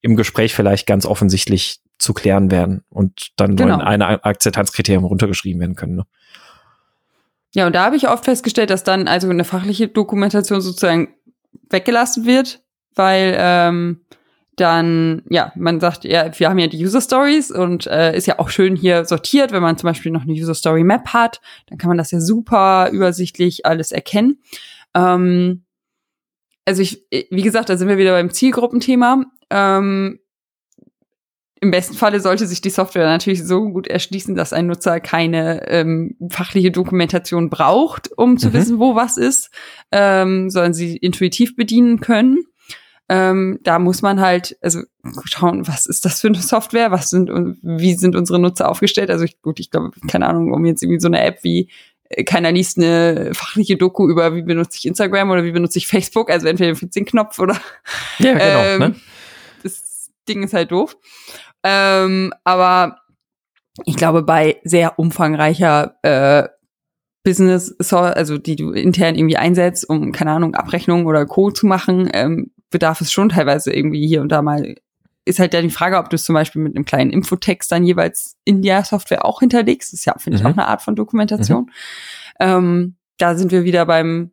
im 0.00 0.16
Gespräch 0.16 0.54
vielleicht 0.54 0.86
ganz 0.86 1.06
offensichtlich 1.06 1.80
zu 1.98 2.14
klären 2.14 2.50
werden 2.50 2.84
und 2.88 3.30
dann 3.36 3.50
nur 3.50 3.66
Genau. 3.66 3.76
in 3.76 3.80
eine 3.82 4.24
Akzeptanzkriterium 4.24 5.04
runtergeschrieben 5.04 5.60
werden 5.60 5.76
können. 5.76 5.96
Ne? 5.96 6.06
Ja, 7.54 7.66
und 7.66 7.74
da 7.74 7.84
habe 7.84 7.96
ich 7.96 8.08
oft 8.08 8.24
festgestellt, 8.24 8.70
dass 8.70 8.84
dann 8.84 9.08
also 9.08 9.28
eine 9.28 9.44
fachliche 9.44 9.88
Dokumentation 9.88 10.60
sozusagen 10.60 11.14
weggelassen 11.70 12.26
wird, 12.26 12.60
weil 12.94 13.34
ähm, 13.38 14.00
dann, 14.60 15.22
ja, 15.30 15.52
man 15.56 15.80
sagt, 15.80 16.04
ja, 16.04 16.30
wir 16.38 16.48
haben 16.48 16.58
ja 16.58 16.66
die 16.66 16.84
User 16.84 17.00
Stories 17.00 17.50
und 17.50 17.86
äh, 17.86 18.16
ist 18.16 18.26
ja 18.26 18.38
auch 18.38 18.48
schön 18.48 18.76
hier 18.76 19.04
sortiert, 19.04 19.52
wenn 19.52 19.62
man 19.62 19.76
zum 19.78 19.88
Beispiel 19.88 20.12
noch 20.12 20.22
eine 20.22 20.32
User 20.32 20.54
Story 20.54 20.84
Map 20.84 21.08
hat, 21.08 21.40
dann 21.66 21.78
kann 21.78 21.88
man 21.88 21.98
das 21.98 22.10
ja 22.10 22.20
super 22.20 22.90
übersichtlich 22.92 23.66
alles 23.66 23.92
erkennen. 23.92 24.42
Ähm, 24.94 25.64
also 26.64 26.82
ich, 26.82 27.06
wie 27.10 27.42
gesagt, 27.42 27.68
da 27.70 27.76
sind 27.76 27.88
wir 27.88 27.98
wieder 27.98 28.12
beim 28.12 28.30
Zielgruppenthema. 28.30 29.24
Ähm, 29.50 30.18
im 31.60 31.70
besten 31.72 31.94
Falle 31.94 32.20
sollte 32.20 32.46
sich 32.46 32.60
die 32.60 32.70
Software 32.70 33.06
natürlich 33.06 33.44
so 33.44 33.68
gut 33.70 33.88
erschließen, 33.88 34.34
dass 34.36 34.52
ein 34.52 34.66
Nutzer 34.66 35.00
keine 35.00 35.66
ähm, 35.68 36.16
fachliche 36.30 36.70
Dokumentation 36.70 37.50
braucht, 37.50 38.10
um 38.16 38.38
zu 38.38 38.48
Mhm. 38.48 38.52
wissen, 38.52 38.78
wo 38.78 38.94
was 38.94 39.16
ist, 39.16 39.50
ähm, 39.90 40.50
sondern 40.50 40.74
sie 40.74 40.96
intuitiv 40.96 41.56
bedienen 41.56 42.00
können. 42.00 42.44
Ähm, 43.10 43.58
da 43.62 43.78
muss 43.78 44.02
man 44.02 44.20
halt 44.20 44.58
also 44.60 44.80
schauen, 45.24 45.66
was 45.66 45.86
ist 45.86 46.04
das 46.04 46.20
für 46.20 46.28
eine 46.28 46.42
Software, 46.42 46.90
was 46.90 47.08
sind 47.08 47.30
und 47.30 47.58
wie 47.62 47.94
sind 47.94 48.14
unsere 48.14 48.38
Nutzer 48.38 48.68
aufgestellt. 48.68 49.10
Also 49.10 49.24
ich, 49.24 49.40
gut, 49.40 49.60
ich 49.60 49.70
glaube, 49.70 49.92
keine 50.08 50.26
Ahnung, 50.26 50.52
um 50.52 50.64
jetzt 50.66 50.82
irgendwie 50.82 51.00
so 51.00 51.08
eine 51.08 51.22
App 51.24 51.42
wie 51.42 51.70
äh, 52.10 52.24
keiner 52.24 52.52
liest 52.52 52.76
eine 52.76 53.30
fachliche 53.34 53.76
Doku 53.78 54.08
über, 54.10 54.34
wie 54.34 54.42
benutze 54.42 54.76
ich 54.78 54.86
Instagram 54.86 55.30
oder 55.30 55.44
wie 55.44 55.52
benutze 55.52 55.78
ich 55.78 55.86
Facebook, 55.86 56.30
also 56.30 56.46
entweder 56.48 56.72
den 56.74 56.76
14-Knopf 56.90 57.38
oder 57.38 57.58
Ja, 58.18 58.32
genau. 58.32 58.44
ähm, 58.62 58.78
ne? 58.80 58.94
Das 59.62 60.10
Ding 60.28 60.42
ist 60.42 60.52
halt 60.52 60.70
doof. 60.70 60.96
Ähm, 61.64 62.32
aber 62.44 62.98
ich 63.84 63.96
glaube, 63.96 64.22
bei 64.22 64.58
sehr 64.64 64.98
umfangreicher 64.98 65.96
äh, 66.02 66.48
Business, 67.24 67.74
so- 67.78 67.96
also 67.98 68.36
die 68.38 68.56
du 68.56 68.72
intern 68.72 69.14
irgendwie 69.14 69.36
einsetzt, 69.36 69.88
um, 69.88 70.12
keine 70.12 70.32
Ahnung, 70.32 70.54
Abrechnungen 70.54 71.06
oder 71.06 71.24
Co. 71.26 71.50
zu 71.50 71.66
machen, 71.66 72.10
ähm, 72.12 72.50
bedarf 72.70 73.00
es 73.00 73.12
schon 73.12 73.28
teilweise 73.30 73.72
irgendwie 73.72 74.06
hier 74.06 74.20
und 74.22 74.30
da 74.30 74.42
mal. 74.42 74.74
Ist 75.24 75.38
halt 75.40 75.52
ja 75.52 75.60
die 75.60 75.68
Frage, 75.70 75.98
ob 75.98 76.08
du 76.08 76.16
es 76.16 76.24
zum 76.24 76.32
Beispiel 76.34 76.62
mit 76.62 76.74
einem 76.74 76.86
kleinen 76.86 77.10
Infotext 77.10 77.70
dann 77.70 77.84
jeweils 77.84 78.36
in 78.44 78.62
der 78.62 78.82
Software 78.84 79.26
auch 79.26 79.40
hinterlegst. 79.40 79.92
Das 79.92 80.00
ist 80.00 80.06
ja, 80.06 80.14
finde 80.18 80.38
ich, 80.38 80.42
Mhm. 80.42 80.48
auch 80.50 80.52
eine 80.54 80.66
Art 80.68 80.80
von 80.80 80.96
Dokumentation. 80.96 81.70
Ähm, 82.40 82.96
da 83.18 83.34
sind 83.34 83.52
wir 83.52 83.64
wieder 83.64 83.84
beim, 83.84 84.30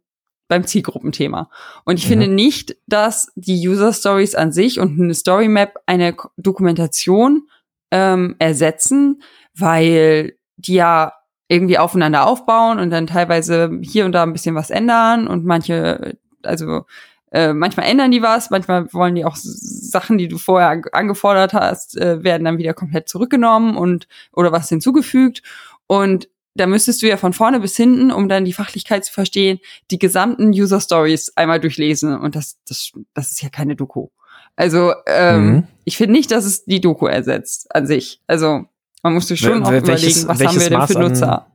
beim 0.48 0.64
Zielgruppenthema. 0.66 1.50
Und 1.84 1.98
ich 2.00 2.06
Mhm. 2.06 2.10
finde 2.10 2.28
nicht, 2.30 2.78
dass 2.88 3.30
die 3.36 3.68
User 3.68 3.92
Stories 3.92 4.36
an 4.36 4.54
sich 4.54 4.80
und 4.80 4.98
eine 5.00 5.14
Story 5.16 5.50
Map 5.50 5.76
eine 5.86 6.16
Dokumentation 6.38 7.50
ähm, 7.92 8.36
ersetzen, 8.40 9.22
weil 9.54 10.38
die 10.56 10.76
ja 10.76 11.14
irgendwie 11.50 11.78
aufeinander 11.78 12.26
aufbauen 12.26 12.80
und 12.80 12.90
dann 12.90 13.08
teilweise 13.08 13.70
hier 13.82 14.06
und 14.06 14.14
da 14.14 14.24
ein 14.24 14.34
bisschen 14.34 14.56
was 14.56 14.70
ändern 14.70 15.28
und 15.28 15.46
manche, 15.46 16.18
also 16.44 16.86
äh, 17.36 17.54
manchmal 17.54 17.86
ändern 17.88 18.12
die 18.12 18.22
was, 18.22 18.50
manchmal 18.50 18.92
wollen 18.94 19.16
die 19.16 19.26
auch 19.26 19.36
Sachen, 19.38 20.18
die 20.18 20.28
du 20.28 20.38
vorher 20.38 20.70
ang- 20.70 20.88
angefordert 20.94 21.54
hast, 21.54 21.98
äh, 21.98 22.24
werden 22.24 22.46
dann 22.46 22.58
wieder 22.58 22.74
komplett 22.74 23.10
zurückgenommen 23.10 23.76
und 23.78 24.08
oder 24.32 24.52
was 24.52 24.70
hinzugefügt. 24.70 25.42
Und 25.88 26.28
da 26.56 26.66
müsstest 26.68 27.02
du 27.02 27.08
ja 27.08 27.18
von 27.18 27.34
vorne 27.34 27.60
bis 27.60 27.76
hinten, 27.76 28.12
um 28.12 28.30
dann 28.30 28.46
die 28.46 28.54
Fachlichkeit 28.54 29.04
zu 29.04 29.12
verstehen, 29.12 29.60
die 29.92 30.00
gesamten 30.00 30.50
User 30.52 30.80
Stories 30.80 31.34
einmal 31.36 31.60
durchlesen. 31.60 32.18
Und 32.18 32.36
das, 32.36 32.58
das, 32.70 32.92
das 33.14 33.32
ist 33.32 33.42
ja 33.42 33.50
keine 33.50 33.76
Doku. 33.76 34.08
Also 34.56 34.94
ähm, 35.06 35.46
Mhm. 35.52 35.64
ich 35.84 35.98
finde 35.98 36.14
nicht, 36.14 36.32
dass 36.32 36.46
es 36.46 36.64
die 36.64 36.80
Doku 36.80 37.08
ersetzt 37.08 37.76
an 37.76 37.86
sich. 37.88 38.22
Also 38.28 38.64
Man 39.04 39.14
muss 39.14 39.28
sich 39.28 39.40
schon 39.42 39.64
auch 39.64 39.72
welches, 39.72 40.24
überlegen, 40.24 40.28
was 40.30 40.48
haben 40.48 40.60
wir 40.62 40.70
denn 40.70 40.80
Maß 40.80 40.92
für 40.94 41.00
Nutzer? 41.00 41.48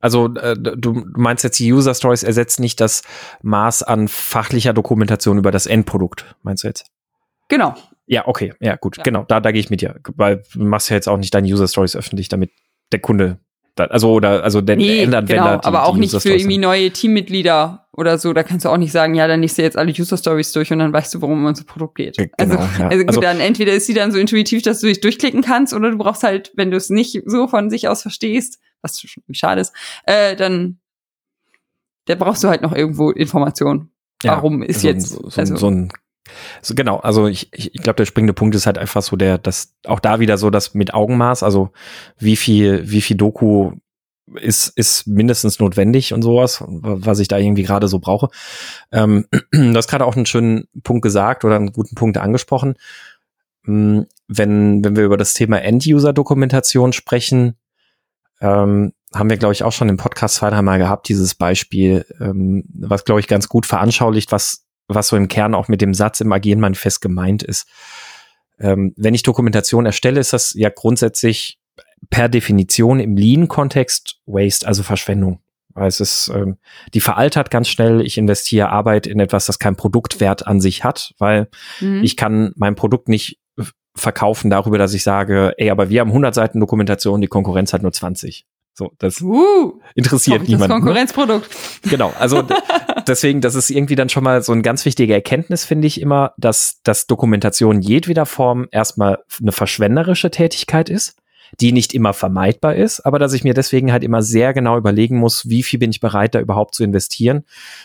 Also 0.00 0.34
äh, 0.34 0.54
du 0.56 1.06
meinst 1.16 1.44
jetzt, 1.44 1.58
die 1.58 1.72
User 1.72 1.94
Stories 1.94 2.22
ersetzen 2.22 2.62
nicht 2.62 2.80
das 2.80 3.02
Maß 3.42 3.82
an 3.82 4.08
fachlicher 4.08 4.72
Dokumentation 4.72 5.38
über 5.38 5.50
das 5.50 5.66
Endprodukt, 5.66 6.36
meinst 6.42 6.64
du 6.64 6.68
jetzt? 6.68 6.86
Genau. 7.48 7.74
Ja, 8.06 8.26
okay, 8.28 8.54
ja, 8.60 8.76
gut, 8.76 8.98
ja. 8.98 9.02
genau, 9.02 9.24
da, 9.24 9.40
da 9.40 9.50
gehe 9.50 9.60
ich 9.60 9.70
mit 9.70 9.80
dir, 9.80 9.96
weil 10.14 10.42
du 10.52 10.64
machst 10.64 10.90
ja 10.90 10.96
jetzt 10.96 11.08
auch 11.08 11.16
nicht 11.16 11.34
deine 11.34 11.48
User 11.48 11.66
Stories 11.66 11.96
öffentlich, 11.96 12.28
damit 12.28 12.50
der 12.92 13.00
Kunde 13.00 13.38
also 13.78 14.12
oder 14.12 14.42
also 14.42 14.60
der 14.60 14.76
nee, 14.76 15.02
Endanwender. 15.02 15.44
Genau, 15.44 15.58
die, 15.58 15.66
aber 15.66 15.84
auch 15.84 15.96
nicht 15.96 16.14
für 16.20 16.30
irgendwie 16.30 16.58
neue 16.58 16.90
Teammitglieder 16.90 17.86
oder 17.92 18.18
so. 18.18 18.32
Da 18.32 18.42
kannst 18.42 18.64
du 18.64 18.70
auch 18.70 18.76
nicht 18.76 18.92
sagen, 18.92 19.14
ja, 19.14 19.28
dann 19.28 19.42
liest 19.42 19.58
du 19.58 19.62
jetzt 19.62 19.76
alle 19.76 19.92
User 19.92 20.16
Stories 20.16 20.52
durch 20.52 20.72
und 20.72 20.78
dann 20.78 20.92
weißt 20.92 21.14
du, 21.14 21.20
worum 21.20 21.44
unser 21.44 21.64
Produkt 21.64 21.96
geht. 21.96 22.16
Genau, 22.16 22.32
also, 22.38 22.54
ja. 22.54 22.88
also 22.88 22.98
gut, 22.98 23.08
also, 23.08 23.20
dann 23.20 23.40
entweder 23.40 23.72
ist 23.72 23.86
sie 23.86 23.94
dann 23.94 24.12
so 24.12 24.18
intuitiv, 24.18 24.62
dass 24.62 24.80
du 24.80 24.86
dich 24.86 25.00
durchklicken 25.00 25.42
kannst, 25.42 25.74
oder 25.74 25.90
du 25.90 25.98
brauchst 25.98 26.22
halt, 26.22 26.52
wenn 26.54 26.70
du 26.70 26.76
es 26.76 26.90
nicht 26.90 27.22
so 27.26 27.48
von 27.48 27.68
sich 27.70 27.88
aus 27.88 28.02
verstehst, 28.02 28.60
was 28.82 29.00
schon 29.00 29.22
schade 29.32 29.60
ist, 29.60 29.74
äh, 30.04 30.36
dann 30.36 30.78
da 32.06 32.14
brauchst 32.14 32.44
du 32.44 32.48
halt 32.48 32.62
noch 32.62 32.72
irgendwo 32.72 33.10
Informationen. 33.10 33.90
Ja, 34.22 34.32
Warum 34.36 34.62
ist 34.62 34.80
so, 34.80 34.88
jetzt 34.88 35.08
so, 35.08 35.28
also, 35.36 35.56
so 35.56 35.70
ein 35.70 35.92
so, 36.62 36.74
genau, 36.74 36.98
also 36.98 37.26
ich, 37.26 37.52
ich, 37.52 37.74
ich 37.74 37.82
glaube, 37.82 37.96
der 37.96 38.06
springende 38.06 38.32
Punkt 38.32 38.54
ist 38.54 38.66
halt 38.66 38.78
einfach 38.78 39.02
so 39.02 39.16
der, 39.16 39.38
dass 39.38 39.74
auch 39.86 40.00
da 40.00 40.18
wieder 40.20 40.38
so 40.38 40.50
das 40.50 40.74
mit 40.74 40.94
Augenmaß, 40.94 41.42
also 41.42 41.70
wie 42.18 42.36
viel, 42.36 42.90
wie 42.90 43.00
viel 43.00 43.16
Doku 43.16 43.72
ist, 44.34 44.68
ist 44.76 45.06
mindestens 45.06 45.60
notwendig 45.60 46.12
und 46.12 46.22
sowas, 46.22 46.64
was 46.66 47.20
ich 47.20 47.28
da 47.28 47.38
irgendwie 47.38 47.62
gerade 47.62 47.86
so 47.86 48.00
brauche. 48.00 48.28
Ähm, 48.90 49.26
du 49.52 49.74
hast 49.74 49.88
gerade 49.88 50.04
auch 50.04 50.16
einen 50.16 50.26
schönen 50.26 50.66
Punkt 50.82 51.02
gesagt 51.02 51.44
oder 51.44 51.56
einen 51.56 51.72
guten 51.72 51.94
Punkt 51.94 52.18
angesprochen. 52.18 52.74
Hm, 53.64 54.06
wenn, 54.26 54.84
wenn 54.84 54.96
wir 54.96 55.04
über 55.04 55.16
das 55.16 55.34
Thema 55.34 55.62
End-User-Dokumentation 55.62 56.92
sprechen, 56.92 57.56
ähm, 58.40 58.92
haben 59.14 59.30
wir, 59.30 59.36
glaube 59.36 59.52
ich, 59.52 59.62
auch 59.62 59.72
schon 59.72 59.88
im 59.88 59.96
Podcast 59.96 60.36
zwei, 60.36 60.50
dreimal 60.50 60.78
gehabt, 60.78 61.08
dieses 61.08 61.34
Beispiel, 61.34 62.04
ähm, 62.20 62.64
was, 62.74 63.04
glaube 63.04 63.20
ich, 63.20 63.28
ganz 63.28 63.48
gut 63.48 63.66
veranschaulicht, 63.66 64.32
was 64.32 64.66
was 64.88 65.08
so 65.08 65.16
im 65.16 65.28
Kern 65.28 65.54
auch 65.54 65.68
mit 65.68 65.80
dem 65.80 65.94
Satz 65.94 66.20
im 66.20 66.32
Agieren 66.32 66.60
Manifest 66.60 67.00
gemeint 67.00 67.42
ist. 67.42 67.68
Ähm, 68.58 68.94
wenn 68.96 69.14
ich 69.14 69.22
Dokumentation 69.22 69.86
erstelle, 69.86 70.20
ist 70.20 70.32
das 70.32 70.54
ja 70.54 70.70
grundsätzlich 70.70 71.58
per 72.10 72.28
Definition 72.28 73.00
im 73.00 73.16
Lean-Kontext 73.16 74.20
Waste, 74.26 74.66
also 74.66 74.82
Verschwendung. 74.82 75.40
Weil 75.74 75.88
es 75.88 76.00
ist, 76.00 76.30
ähm, 76.34 76.56
die 76.94 77.00
veraltert 77.00 77.50
ganz 77.50 77.68
schnell. 77.68 78.00
Ich 78.00 78.16
investiere 78.16 78.70
Arbeit 78.70 79.06
in 79.06 79.20
etwas, 79.20 79.46
das 79.46 79.58
keinen 79.58 79.76
Produktwert 79.76 80.46
an 80.46 80.60
sich 80.60 80.84
hat, 80.84 81.14
weil 81.18 81.48
mhm. 81.80 82.02
ich 82.02 82.16
kann 82.16 82.52
mein 82.56 82.76
Produkt 82.76 83.08
nicht 83.08 83.40
verkaufen 83.96 84.50
darüber, 84.50 84.78
dass 84.78 84.94
ich 84.94 85.02
sage, 85.02 85.54
ey, 85.56 85.70
aber 85.70 85.88
wir 85.88 86.00
haben 86.00 86.10
100 86.10 86.34
Seiten 86.34 86.60
Dokumentation, 86.60 87.20
die 87.20 87.26
Konkurrenz 87.26 87.72
hat 87.72 87.82
nur 87.82 87.92
20. 87.92 88.46
So, 88.78 88.92
das 88.98 89.22
uh, 89.22 89.80
interessiert 89.94 90.42
niemanden. 90.42 90.60
Das 90.60 90.68
ne? 90.68 90.74
Konkurrenzprodukt. 90.74 91.48
Ne? 91.84 91.90
Genau, 91.90 92.12
also 92.18 92.42
deswegen, 93.06 93.40
das 93.40 93.54
ist 93.54 93.70
irgendwie 93.70 93.94
dann 93.94 94.10
schon 94.10 94.22
mal 94.22 94.42
so 94.42 94.52
eine 94.52 94.60
ganz 94.60 94.84
wichtige 94.84 95.14
Erkenntnis, 95.14 95.64
finde 95.64 95.86
ich 95.86 95.98
immer, 96.00 96.34
dass, 96.36 96.80
dass 96.82 97.06
Dokumentation 97.06 97.80
jedweder 97.80 98.26
Form 98.26 98.68
erstmal 98.70 99.20
eine 99.40 99.52
verschwenderische 99.52 100.30
Tätigkeit 100.30 100.90
ist, 100.90 101.16
die 101.58 101.72
nicht 101.72 101.94
immer 101.94 102.12
vermeidbar 102.12 102.74
ist, 102.74 103.00
aber 103.00 103.18
dass 103.18 103.32
ich 103.32 103.44
mir 103.44 103.54
deswegen 103.54 103.92
halt 103.92 104.04
immer 104.04 104.20
sehr 104.20 104.52
genau 104.52 104.76
überlegen 104.76 105.16
muss, 105.16 105.48
wie 105.48 105.62
viel 105.62 105.78
bin 105.78 105.90
ich 105.90 106.00
bereit, 106.00 106.34
da 106.34 106.40
überhaupt 106.40 106.74
zu 106.74 106.84
investieren? 106.84 107.44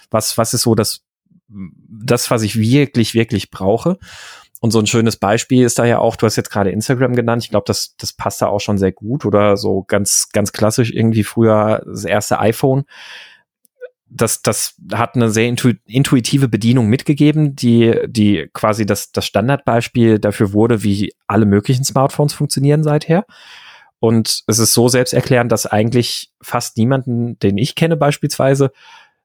Was, 0.09 0.37
was 0.37 0.53
ist 0.53 0.63
so 0.63 0.75
das, 0.75 1.05
das, 1.47 2.29
was 2.29 2.41
ich 2.41 2.59
wirklich, 2.59 3.13
wirklich 3.13 3.49
brauche? 3.49 3.97
Und 4.63 4.69
so 4.69 4.77
ein 4.77 4.85
schönes 4.85 5.17
Beispiel 5.17 5.65
ist 5.65 5.79
da 5.79 5.85
ja 5.85 5.97
auch, 5.97 6.15
du 6.15 6.27
hast 6.27 6.35
jetzt 6.35 6.51
gerade 6.51 6.69
Instagram 6.69 7.15
genannt, 7.15 7.43
ich 7.43 7.49
glaube, 7.49 7.63
das, 7.65 7.95
das 7.97 8.13
passt 8.13 8.43
da 8.43 8.47
auch 8.47 8.59
schon 8.59 8.77
sehr 8.77 8.91
gut 8.91 9.25
oder 9.25 9.57
so 9.57 9.83
ganz, 9.87 10.29
ganz 10.31 10.53
klassisch 10.53 10.91
irgendwie 10.91 11.23
früher 11.23 11.81
das 11.83 12.05
erste 12.05 12.39
iPhone. 12.39 12.83
Das, 14.07 14.43
das 14.43 14.75
hat 14.93 15.15
eine 15.15 15.31
sehr 15.31 15.47
intuitive 15.47 16.47
Bedienung 16.47 16.87
mitgegeben, 16.87 17.55
die, 17.55 18.01
die 18.05 18.49
quasi 18.53 18.85
das, 18.85 19.11
das 19.11 19.25
Standardbeispiel 19.25 20.19
dafür 20.19 20.53
wurde, 20.53 20.83
wie 20.83 21.11
alle 21.25 21.47
möglichen 21.47 21.83
Smartphones 21.83 22.33
funktionieren 22.33 22.83
seither. 22.83 23.25
Und 23.97 24.43
es 24.45 24.59
ist 24.59 24.73
so 24.73 24.87
selbsterklärend, 24.89 25.51
dass 25.51 25.65
eigentlich 25.65 26.31
fast 26.39 26.77
niemanden, 26.77 27.39
den 27.39 27.57
ich 27.57 27.73
kenne 27.73 27.97
beispielsweise, 27.97 28.71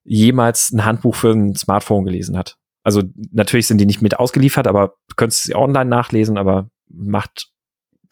jemals 0.03 0.73
ein 0.73 0.87
Handbuch 0.87 1.15
für 1.15 1.33
ein 1.33 1.55
Smartphone 1.55 2.07
gelesen 2.07 2.39
hat. 2.39 2.57
Also 2.87 3.03
natürlich 3.33 3.67
sind 3.67 3.79
die 3.79 3.85
nicht 3.85 4.01
mit 4.01 4.17
ausgeliefert, 4.17 4.69
aber 4.69 4.95
du 5.09 5.17
könntest 5.17 5.43
sie 5.43 5.57
online 5.57 5.91
nachlesen, 5.91 6.39
aber 6.39 6.71
macht 6.89 7.49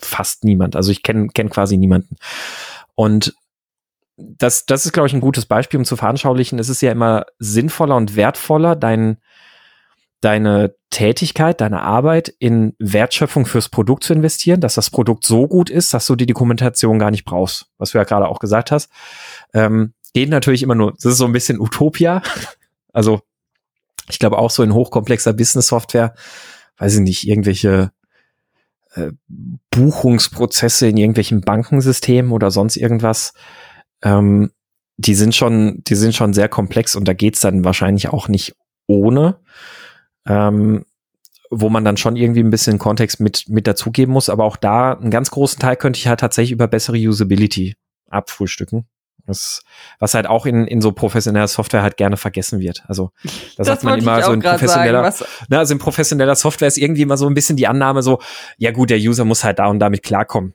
fast 0.00 0.42
niemand. 0.42 0.74
Also 0.74 0.90
ich 0.90 1.04
kenne 1.04 1.28
kenn 1.28 1.48
quasi 1.48 1.76
niemanden. 1.76 2.16
Und 2.96 3.36
das, 4.16 4.66
das 4.66 4.84
ist, 4.84 4.90
glaube 4.90 5.06
ich, 5.06 5.14
ein 5.14 5.20
gutes 5.20 5.46
Beispiel, 5.46 5.78
um 5.78 5.84
zu 5.84 5.94
veranschaulichen. 5.94 6.58
Es 6.58 6.68
ist 6.68 6.80
ja 6.80 6.90
immer 6.90 7.24
sinnvoller 7.38 7.94
und 7.94 8.16
wertvoller, 8.16 8.74
dein, 8.74 9.18
deine 10.20 10.74
Tätigkeit, 10.90 11.60
deine 11.60 11.82
Arbeit 11.82 12.34
in 12.40 12.74
Wertschöpfung 12.80 13.46
fürs 13.46 13.68
Produkt 13.68 14.02
zu 14.02 14.12
investieren, 14.12 14.60
dass 14.60 14.74
das 14.74 14.90
Produkt 14.90 15.24
so 15.24 15.46
gut 15.46 15.70
ist, 15.70 15.94
dass 15.94 16.08
du 16.08 16.16
die 16.16 16.26
Dokumentation 16.26 16.98
gar 16.98 17.12
nicht 17.12 17.24
brauchst, 17.24 17.66
was 17.78 17.92
du 17.92 17.98
ja 17.98 18.04
gerade 18.04 18.26
auch 18.26 18.40
gesagt 18.40 18.72
hast. 18.72 18.90
Ähm, 19.52 19.94
geht 20.14 20.30
natürlich 20.30 20.64
immer 20.64 20.74
nur, 20.74 20.94
das 20.94 21.04
ist 21.04 21.18
so 21.18 21.26
ein 21.26 21.32
bisschen 21.32 21.60
Utopia. 21.60 22.22
Also 22.96 23.22
ich 24.08 24.18
glaube 24.18 24.38
auch 24.38 24.50
so 24.50 24.62
in 24.62 24.74
hochkomplexer 24.74 25.32
Business-Software, 25.32 26.14
weiß 26.78 26.96
ich 26.96 27.00
nicht, 27.00 27.28
irgendwelche 27.28 27.92
äh, 28.94 29.12
Buchungsprozesse 29.70 30.88
in 30.88 30.96
irgendwelchen 30.96 31.40
Bankensystemen 31.40 32.32
oder 32.32 32.50
sonst 32.50 32.76
irgendwas, 32.76 33.32
ähm, 34.02 34.50
die 34.96 35.14
sind 35.14 35.34
schon, 35.34 35.82
die 35.84 35.96
sind 35.96 36.14
schon 36.14 36.34
sehr 36.34 36.48
komplex 36.48 36.94
und 36.94 37.08
da 37.08 37.14
geht's 37.14 37.40
dann 37.40 37.64
wahrscheinlich 37.64 38.08
auch 38.10 38.28
nicht 38.28 38.54
ohne, 38.86 39.40
ähm, 40.26 40.84
wo 41.50 41.68
man 41.68 41.84
dann 41.84 41.96
schon 41.96 42.16
irgendwie 42.16 42.42
ein 42.42 42.50
bisschen 42.50 42.78
Kontext 42.78 43.20
mit, 43.20 43.48
mit 43.48 43.66
dazugeben 43.66 44.12
muss. 44.12 44.28
Aber 44.28 44.44
auch 44.44 44.56
da 44.56 44.92
einen 44.92 45.10
ganz 45.10 45.30
großen 45.30 45.58
Teil 45.58 45.76
könnte 45.76 45.98
ich 45.98 46.06
halt 46.06 46.20
tatsächlich 46.20 46.52
über 46.52 46.68
bessere 46.68 46.96
Usability 46.96 47.74
abfrühstücken. 48.08 48.86
Das, 49.26 49.62
was 49.98 50.14
halt 50.14 50.26
auch 50.26 50.44
in, 50.44 50.66
in 50.66 50.80
so 50.80 50.92
professioneller 50.92 51.48
Software 51.48 51.82
halt 51.82 51.96
gerne 51.96 52.16
vergessen 52.16 52.60
wird. 52.60 52.82
Also 52.86 53.10
da 53.24 53.30
das 53.58 53.66
sagt 53.66 53.84
man 53.84 53.98
immer 53.98 54.22
so 54.22 54.32
in 54.32 54.40
professioneller, 54.40 55.10
sagen, 55.10 55.30
ne, 55.48 55.58
also 55.58 55.72
in 55.72 55.78
professioneller 55.78 56.34
Software 56.34 56.68
ist 56.68 56.76
irgendwie 56.76 57.02
immer 57.02 57.16
so 57.16 57.26
ein 57.26 57.34
bisschen 57.34 57.56
die 57.56 57.66
Annahme 57.66 58.02
so, 58.02 58.20
ja 58.58 58.70
gut, 58.70 58.90
der 58.90 58.98
User 58.98 59.24
muss 59.24 59.44
halt 59.44 59.58
da 59.58 59.66
und 59.66 59.78
damit 59.78 60.02
klarkommen. 60.02 60.54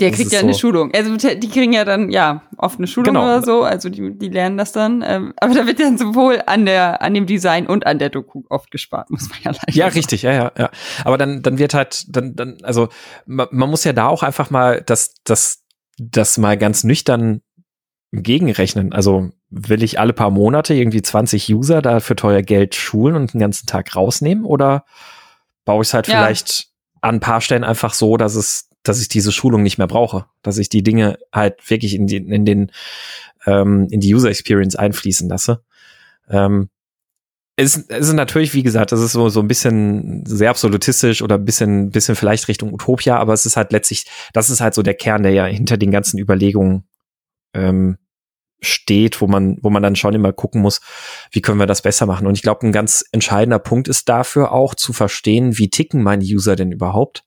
Der 0.00 0.10
kriegt 0.10 0.32
ja 0.32 0.40
so. 0.40 0.46
eine 0.46 0.54
Schulung. 0.54 0.92
Also 0.92 1.16
die 1.16 1.48
kriegen 1.48 1.72
ja 1.72 1.84
dann 1.84 2.10
ja 2.10 2.42
oft 2.58 2.78
eine 2.78 2.88
Schulung 2.88 3.14
genau. 3.14 3.26
oder 3.26 3.42
so, 3.42 3.62
also 3.62 3.88
die, 3.88 4.18
die 4.18 4.28
lernen 4.28 4.58
das 4.58 4.72
dann. 4.72 5.04
Ähm, 5.06 5.34
aber 5.36 5.54
da 5.54 5.66
wird 5.68 5.78
dann 5.78 5.98
sowohl 5.98 6.42
an 6.46 6.66
der 6.66 7.00
an 7.00 7.14
dem 7.14 7.26
Design 7.26 7.68
und 7.68 7.86
an 7.86 8.00
der 8.00 8.10
Doku 8.10 8.42
oft 8.48 8.72
gespart, 8.72 9.08
muss 9.10 9.28
man 9.28 9.38
ja 9.44 9.50
leider 9.52 9.72
Ja, 9.72 9.84
sagen. 9.84 9.94
richtig, 9.94 10.22
ja, 10.22 10.32
ja, 10.32 10.52
ja. 10.58 10.70
Aber 11.04 11.16
dann 11.16 11.42
dann 11.42 11.58
wird 11.58 11.74
halt 11.74 12.06
dann 12.08 12.34
dann 12.34 12.58
also 12.64 12.88
man, 13.24 13.46
man 13.52 13.70
muss 13.70 13.84
ja 13.84 13.92
da 13.92 14.08
auch 14.08 14.24
einfach 14.24 14.50
mal 14.50 14.82
das 14.84 15.14
das 15.22 15.62
das 15.96 16.38
mal 16.38 16.58
ganz 16.58 16.82
nüchtern 16.82 17.42
gegenrechnen. 18.22 18.92
Also 18.92 19.30
will 19.50 19.82
ich 19.82 19.98
alle 19.98 20.12
paar 20.12 20.30
Monate 20.30 20.74
irgendwie 20.74 21.02
20 21.02 21.52
User 21.54 21.82
da 21.82 22.00
für 22.00 22.16
teuer 22.16 22.42
Geld 22.42 22.74
schulen 22.74 23.16
und 23.16 23.34
den 23.34 23.40
ganzen 23.40 23.66
Tag 23.66 23.94
rausnehmen 23.94 24.44
oder 24.44 24.84
baue 25.64 25.82
ich 25.82 25.88
es 25.88 25.94
halt 25.94 26.08
ja. 26.08 26.14
vielleicht 26.14 26.68
an 27.00 27.16
ein 27.16 27.20
paar 27.20 27.40
Stellen 27.40 27.64
einfach 27.64 27.94
so, 27.94 28.16
dass 28.16 28.34
es, 28.34 28.68
dass 28.82 29.00
ich 29.00 29.08
diese 29.08 29.32
Schulung 29.32 29.62
nicht 29.62 29.78
mehr 29.78 29.86
brauche, 29.86 30.26
dass 30.42 30.58
ich 30.58 30.68
die 30.68 30.82
Dinge 30.82 31.18
halt 31.32 31.68
wirklich 31.70 31.94
in, 31.94 32.06
die, 32.06 32.16
in 32.16 32.44
den 32.44 32.70
ähm, 33.46 33.88
in 33.90 34.00
die 34.00 34.14
User 34.14 34.30
Experience 34.30 34.76
einfließen 34.76 35.28
lasse. 35.28 35.62
Ähm, 36.28 36.70
es, 37.56 37.76
es 37.76 38.08
ist 38.08 38.14
natürlich, 38.14 38.52
wie 38.54 38.62
gesagt, 38.62 38.90
das 38.90 39.00
ist 39.00 39.12
so, 39.12 39.28
so 39.28 39.40
ein 39.40 39.48
bisschen 39.48 40.24
sehr 40.26 40.50
absolutistisch 40.50 41.22
oder 41.22 41.36
ein 41.36 41.44
bisschen, 41.44 41.90
bisschen 41.90 42.16
vielleicht 42.16 42.48
Richtung 42.48 42.72
Utopia, 42.72 43.16
aber 43.18 43.32
es 43.32 43.46
ist 43.46 43.56
halt 43.56 43.72
letztlich, 43.72 44.06
das 44.32 44.50
ist 44.50 44.60
halt 44.60 44.74
so 44.74 44.82
der 44.82 44.94
Kern, 44.94 45.22
der 45.22 45.32
ja 45.32 45.44
hinter 45.44 45.76
den 45.76 45.92
ganzen 45.92 46.18
Überlegungen 46.18 46.84
ähm, 47.54 47.98
steht, 48.64 49.20
wo 49.20 49.26
man, 49.26 49.58
wo 49.62 49.70
man 49.70 49.82
dann 49.82 49.96
schon 49.96 50.14
immer 50.14 50.32
gucken 50.32 50.60
muss, 50.60 50.80
wie 51.30 51.40
können 51.40 51.58
wir 51.58 51.66
das 51.66 51.82
besser 51.82 52.06
machen. 52.06 52.26
Und 52.26 52.34
ich 52.34 52.42
glaube, 52.42 52.66
ein 52.66 52.72
ganz 52.72 53.04
entscheidender 53.12 53.58
Punkt 53.58 53.88
ist 53.88 54.08
dafür 54.08 54.52
auch 54.52 54.74
zu 54.74 54.92
verstehen, 54.92 55.58
wie 55.58 55.70
ticken 55.70 56.02
meine 56.02 56.24
User 56.24 56.56
denn 56.56 56.72
überhaupt. 56.72 57.24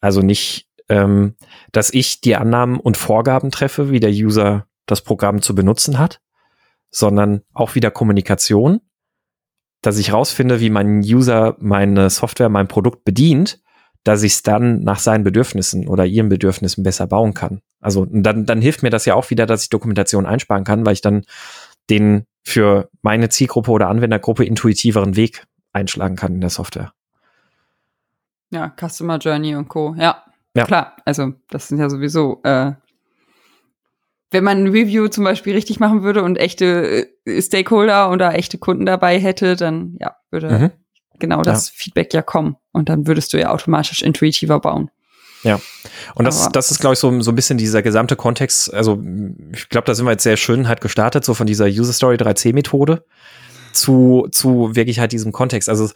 Also 0.00 0.20
nicht, 0.20 0.68
ähm, 0.88 1.34
dass 1.72 1.92
ich 1.92 2.20
die 2.20 2.36
Annahmen 2.36 2.78
und 2.78 2.96
Vorgaben 2.96 3.50
treffe, 3.50 3.90
wie 3.90 4.00
der 4.00 4.10
User 4.10 4.66
das 4.86 5.02
Programm 5.02 5.42
zu 5.42 5.54
benutzen 5.54 5.98
hat, 5.98 6.20
sondern 6.90 7.42
auch 7.52 7.74
wieder 7.74 7.90
Kommunikation, 7.90 8.80
dass 9.82 9.98
ich 9.98 10.12
rausfinde, 10.12 10.60
wie 10.60 10.70
mein 10.70 11.00
User 11.00 11.56
meine 11.58 12.10
Software, 12.10 12.48
mein 12.48 12.68
Produkt 12.68 13.04
bedient 13.04 13.60
dass 14.04 14.22
ich 14.22 14.34
es 14.34 14.42
dann 14.42 14.82
nach 14.82 14.98
seinen 14.98 15.24
Bedürfnissen 15.24 15.86
oder 15.86 16.06
ihren 16.06 16.28
Bedürfnissen 16.28 16.82
besser 16.82 17.06
bauen 17.06 17.34
kann. 17.34 17.60
Also 17.80 18.06
dann, 18.10 18.44
dann 18.44 18.60
hilft 18.60 18.82
mir 18.82 18.90
das 18.90 19.06
ja 19.06 19.14
auch 19.14 19.30
wieder, 19.30 19.46
dass 19.46 19.64
ich 19.64 19.70
Dokumentation 19.70 20.26
einsparen 20.26 20.64
kann, 20.64 20.84
weil 20.84 20.92
ich 20.92 21.00
dann 21.00 21.24
den 21.88 22.26
für 22.44 22.90
meine 23.02 23.28
Zielgruppe 23.28 23.70
oder 23.70 23.88
Anwendergruppe 23.88 24.44
intuitiveren 24.44 25.16
Weg 25.16 25.46
einschlagen 25.72 26.16
kann 26.16 26.34
in 26.34 26.40
der 26.40 26.50
Software. 26.50 26.92
Ja, 28.50 28.74
Customer 28.76 29.18
Journey 29.18 29.54
und 29.54 29.68
Co. 29.68 29.94
Ja. 29.98 30.24
ja. 30.54 30.64
klar. 30.64 30.96
Also 31.04 31.34
das 31.50 31.68
sind 31.68 31.78
ja 31.78 31.88
sowieso, 31.88 32.40
äh, 32.42 32.72
wenn 34.30 34.44
man 34.44 34.64
ein 34.64 34.68
Review 34.68 35.08
zum 35.08 35.24
Beispiel 35.24 35.54
richtig 35.54 35.80
machen 35.80 36.02
würde 36.02 36.22
und 36.22 36.36
echte 36.36 37.08
äh, 37.24 37.42
Stakeholder 37.42 38.10
oder 38.10 38.34
echte 38.34 38.58
Kunden 38.58 38.86
dabei 38.86 39.18
hätte, 39.18 39.56
dann 39.56 39.96
ja, 40.00 40.16
würde 40.30 40.50
mhm. 40.50 40.70
genau 41.18 41.42
das 41.42 41.68
ja. 41.68 41.74
Feedback 41.76 42.12
ja 42.14 42.22
kommen. 42.22 42.56
Und 42.72 42.88
dann 42.88 43.06
würdest 43.06 43.32
du 43.32 43.38
ja 43.38 43.50
automatisch 43.50 44.02
intuitiver 44.02 44.60
bauen. 44.60 44.90
Ja, 45.42 45.60
und 46.14 46.26
das, 46.26 46.50
das 46.52 46.70
ist, 46.70 46.80
glaube 46.80 46.94
ich, 46.94 46.98
so, 46.98 47.20
so 47.20 47.30
ein 47.30 47.34
bisschen 47.34 47.56
dieser 47.56 47.82
gesamte 47.82 48.16
Kontext. 48.16 48.72
Also, 48.74 49.02
ich 49.52 49.68
glaube, 49.68 49.86
da 49.86 49.94
sind 49.94 50.04
wir 50.04 50.12
jetzt 50.12 50.22
sehr 50.22 50.36
schön 50.36 50.68
halt 50.68 50.80
gestartet, 50.80 51.24
so 51.24 51.34
von 51.34 51.46
dieser 51.46 51.66
User 51.66 51.92
Story 51.92 52.16
3C-Methode 52.16 53.04
zu, 53.72 54.28
zu 54.32 54.74
wirklich 54.74 54.98
halt 54.98 55.12
diesem 55.12 55.32
Kontext. 55.32 55.68
Also 55.68 55.90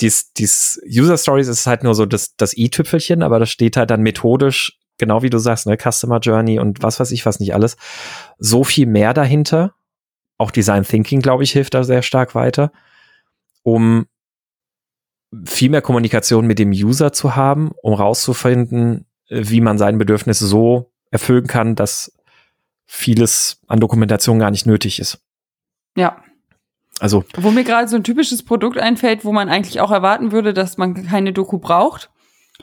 dies, 0.00 0.32
dies 0.32 0.80
User 0.86 1.18
Stories 1.18 1.48
ist 1.48 1.66
halt 1.66 1.82
nur 1.82 1.94
so 1.94 2.06
das, 2.06 2.36
das 2.36 2.56
i-Tüpfelchen, 2.56 3.22
aber 3.22 3.38
das 3.38 3.50
steht 3.50 3.76
halt 3.76 3.90
dann 3.90 4.02
methodisch, 4.02 4.78
genau 4.98 5.22
wie 5.22 5.30
du 5.30 5.38
sagst, 5.38 5.66
ne, 5.66 5.76
Customer 5.76 6.18
Journey 6.18 6.58
und 6.58 6.82
was 6.82 7.00
weiß 7.00 7.10
ich, 7.10 7.26
was 7.26 7.40
nicht 7.40 7.54
alles, 7.54 7.76
so 8.38 8.64
viel 8.64 8.86
mehr 8.86 9.14
dahinter. 9.14 9.74
Auch 10.36 10.50
Design 10.50 10.84
Thinking, 10.84 11.20
glaube 11.20 11.44
ich, 11.44 11.52
hilft 11.52 11.74
da 11.74 11.84
sehr 11.84 12.02
stark 12.02 12.34
weiter, 12.34 12.72
um 13.62 14.06
viel 15.44 15.70
mehr 15.70 15.82
Kommunikation 15.82 16.46
mit 16.46 16.58
dem 16.58 16.70
User 16.70 17.12
zu 17.12 17.36
haben, 17.36 17.72
um 17.82 17.94
rauszufinden, 17.94 19.06
wie 19.28 19.60
man 19.60 19.78
sein 19.78 19.98
Bedürfnis 19.98 20.38
so 20.38 20.92
erfüllen 21.10 21.46
kann, 21.46 21.74
dass 21.74 22.12
vieles 22.86 23.60
an 23.66 23.80
Dokumentation 23.80 24.38
gar 24.38 24.50
nicht 24.50 24.66
nötig 24.66 24.98
ist. 24.98 25.20
Ja, 25.96 26.16
also. 27.00 27.24
Wo 27.36 27.50
mir 27.50 27.64
gerade 27.64 27.88
so 27.88 27.96
ein 27.96 28.04
typisches 28.04 28.44
Produkt 28.44 28.78
einfällt, 28.78 29.24
wo 29.24 29.32
man 29.32 29.48
eigentlich 29.48 29.80
auch 29.80 29.90
erwarten 29.90 30.32
würde, 30.32 30.54
dass 30.54 30.76
man 30.76 31.06
keine 31.06 31.32
Doku 31.32 31.58
braucht. 31.58 32.10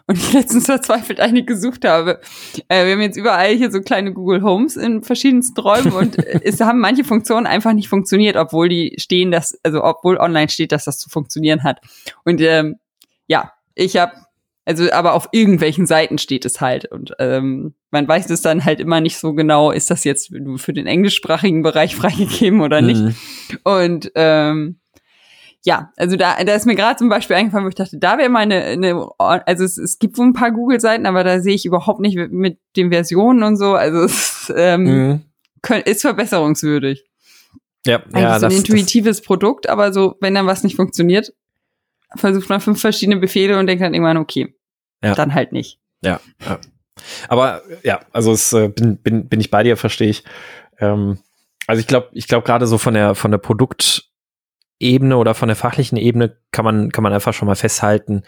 Und 0.08 0.18
ich 0.18 0.34
letztens 0.34 0.66
verzweifelt 0.66 1.20
eine 1.20 1.44
gesucht 1.44 1.86
habe. 1.86 2.22
Äh, 2.68 2.86
wir 2.86 2.94
haben 2.94 3.02
jetzt 3.02 3.18
überall 3.18 3.56
hier 3.56 3.72
so 3.72 3.82
kleine 3.82 4.14
Google 4.14 4.44
Homes 4.44 4.78
in 4.78 5.04
verschiedensten 5.04 5.60
Räumen 5.60 5.92
und 5.92 6.18
es 6.18 6.60
haben 6.62 6.80
manche 6.80 7.04
Funktionen 7.04 7.46
einfach 7.46 7.74
nicht 7.74 7.90
funktioniert, 7.90 8.36
obwohl 8.36 8.70
die 8.70 8.96
stehen, 8.98 9.32
dass, 9.32 9.60
also 9.64 9.84
obwohl 9.84 10.18
online 10.18 10.50
steht, 10.50 10.72
dass 10.72 10.86
das 10.86 11.00
zu 11.00 11.10
funktionieren 11.10 11.64
hat. 11.64 11.82
Und 12.24 12.42
ähm, 12.42 12.78
ja, 13.28 13.52
ich 13.76 13.98
habe 13.98 14.14
also, 14.64 14.92
aber 14.92 15.14
auf 15.14 15.30
irgendwelchen 15.32 15.88
Seiten 15.88 16.18
steht 16.18 16.46
es 16.46 16.62
halt. 16.62 16.86
Und 16.86 17.14
ähm, 17.20 17.74
man 17.90 18.08
weiß 18.08 18.30
es 18.30 18.42
dann 18.42 18.64
halt 18.64 18.80
immer 18.80 19.02
nicht 19.02 19.18
so 19.18 19.34
genau, 19.34 19.72
ist 19.72 19.90
das 19.90 20.04
jetzt 20.04 20.32
für 20.58 20.74
den 20.74 20.88
englischsprachigen 20.88 21.64
Bereich 21.64 21.96
freigegeben 21.98 22.62
oder 22.62 22.82
nicht. 22.82 23.02
Mhm. 23.02 23.16
Und 23.64 24.12
ähm, 24.16 24.80
ja, 25.64 25.92
also 25.96 26.16
da, 26.16 26.44
da 26.44 26.56
ist 26.56 26.66
mir 26.66 26.76
gerade 26.76 26.98
zum 26.98 27.10
Beispiel 27.10 27.36
eingefallen, 27.36 27.66
wo 27.66 27.70
ich 27.70 27.76
dachte, 27.76 27.98
da 27.98 28.18
wäre 28.18 28.30
mal 28.30 28.40
eine, 28.40 28.64
eine 28.64 29.10
also 29.20 29.64
es, 29.64 29.78
es 29.78 30.00
gibt 30.00 30.18
wohl 30.18 30.26
ein 30.26 30.34
paar 30.34 30.52
Google-Seiten, 30.52 31.06
aber 31.06 31.24
da 31.24 31.40
sehe 31.40 31.54
ich 31.54 31.66
überhaupt 31.66 32.00
nicht 32.00 32.18
mit, 32.18 32.58
den 32.76 32.92
Versionen 32.92 33.44
und 33.44 33.58
so. 33.58 33.76
Also 33.76 34.00
es 34.04 34.52
ähm, 34.56 34.84
mhm. 34.84 35.22
können, 35.62 35.84
ist 35.84 36.02
verbesserungswürdig. 36.02 37.04
Ja, 37.86 37.98
Eigentlich 37.98 38.24
ja, 38.24 38.40
so 38.40 38.46
ein 38.48 38.52
intuitives 38.52 39.22
Produkt, 39.22 39.70
aber 39.70 39.94
so, 39.94 40.16
wenn 40.20 40.34
dann 40.34 40.48
was 40.48 40.64
nicht 40.64 40.76
funktioniert, 40.76 41.34
versucht 42.16 42.50
man 42.50 42.62
fünf 42.62 42.82
verschiedene 42.82 43.18
Befehle 43.18 43.60
und 43.60 43.68
denkt 43.68 43.84
dann 43.84 43.94
irgendwann, 43.94 44.18
okay, 44.18 44.56
ja. 45.04 45.14
dann 45.14 45.34
halt 45.34 45.52
nicht. 45.52 45.80
Ja, 46.04 46.20
ja. 46.44 46.60
Aber 47.28 47.62
ja, 47.84 48.02
also 48.12 48.32
es 48.32 48.54
äh, 48.54 48.68
bin, 48.70 48.98
bin, 48.98 49.28
bin 49.28 49.40
ich 49.40 49.52
bei 49.52 49.64
dir, 49.64 49.78
verstehe 49.78 50.10
ich. 50.10 50.24
Ähm, 50.80 51.20
also 51.68 51.80
ich 51.80 51.88
glaube, 51.88 52.10
ich 52.14 52.28
glaube 52.28 52.46
gerade 52.46 52.68
so 52.68 52.78
von 52.78 52.94
der 52.94 53.16
von 53.16 53.32
der 53.32 53.38
Produktebene 54.82 55.18
oder 55.18 55.36
von 55.36 55.48
der 55.48 55.56
fachlichen 55.56 55.98
Ebene 55.98 56.36
kann 56.52 56.66
man 56.66 56.92
kann 56.92 57.04
man 57.04 57.14
einfach 57.14 57.34
schon 57.34 57.48
mal 57.48 57.56
festhalten, 57.56 58.24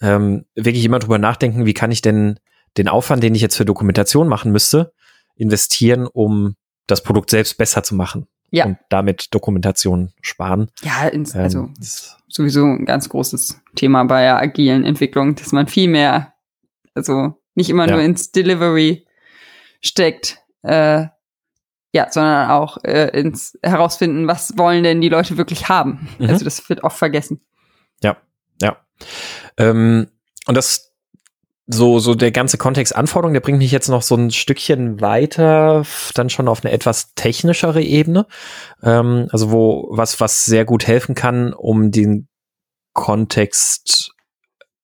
ähm, 0.00 0.44
wirklich 0.54 0.84
immer 0.84 0.98
drüber 0.98 1.18
nachdenken, 1.18 1.64
wie 1.64 1.74
kann 1.74 1.92
ich 1.92 2.02
denn 2.02 2.38
den 2.76 2.88
Aufwand, 2.88 3.22
den 3.22 3.34
ich 3.34 3.42
jetzt 3.42 3.56
für 3.56 3.64
Dokumentation 3.64 4.28
machen 4.28 4.50
müsste, 4.50 4.92
investieren, 5.36 6.06
um 6.06 6.56
das 6.86 7.02
Produkt 7.02 7.30
selbst 7.30 7.56
besser 7.56 7.82
zu 7.82 7.94
machen 7.94 8.26
ja. 8.50 8.64
und 8.64 8.78
damit 8.88 9.32
Dokumentation 9.32 10.12
sparen. 10.20 10.68
Ja, 10.82 11.06
ins, 11.08 11.34
also 11.36 11.60
ähm, 11.60 11.74
sowieso 12.28 12.64
ein 12.64 12.84
ganz 12.84 13.08
großes 13.08 13.60
Thema 13.76 14.04
bei 14.04 14.22
der 14.22 14.38
agilen 14.38 14.84
Entwicklung, 14.84 15.36
dass 15.36 15.52
man 15.52 15.68
viel 15.68 15.88
mehr, 15.88 16.34
also 16.94 17.34
nicht 17.54 17.70
immer 17.70 17.86
ja. 17.86 17.94
nur 17.94 18.02
ins 18.02 18.32
Delivery 18.32 19.06
steckt, 19.80 20.38
äh, 20.62 21.06
ja, 21.92 22.10
sondern 22.10 22.50
auch 22.50 22.78
äh, 22.84 23.08
ins 23.18 23.58
herausfinden, 23.62 24.26
was 24.26 24.56
wollen 24.56 24.82
denn 24.82 25.00
die 25.00 25.10
Leute 25.10 25.36
wirklich 25.36 25.68
haben. 25.68 26.08
Mhm. 26.18 26.30
Also 26.30 26.44
das 26.44 26.68
wird 26.68 26.82
oft 26.84 26.96
vergessen. 26.96 27.40
Ja, 28.02 28.16
ja. 28.60 28.78
Ähm, 29.58 30.08
und 30.46 30.56
das 30.56 30.92
so, 31.66 31.98
so 32.00 32.14
der 32.14 32.32
ganze 32.32 32.58
Kontext 32.58 32.94
Anforderungen, 32.94 33.34
der 33.34 33.40
bringt 33.40 33.58
mich 33.58 33.70
jetzt 33.70 33.88
noch 33.88 34.02
so 34.02 34.16
ein 34.16 34.30
Stückchen 34.30 35.00
weiter, 35.00 35.84
dann 36.14 36.30
schon 36.30 36.48
auf 36.48 36.64
eine 36.64 36.72
etwas 36.72 37.14
technischere 37.14 37.82
Ebene. 37.82 38.26
Ähm, 38.82 39.28
also 39.30 39.52
wo 39.52 39.88
was, 39.90 40.18
was 40.20 40.44
sehr 40.44 40.64
gut 40.64 40.86
helfen 40.86 41.14
kann, 41.14 41.52
um 41.52 41.90
den 41.90 42.28
Kontext, 42.94 44.12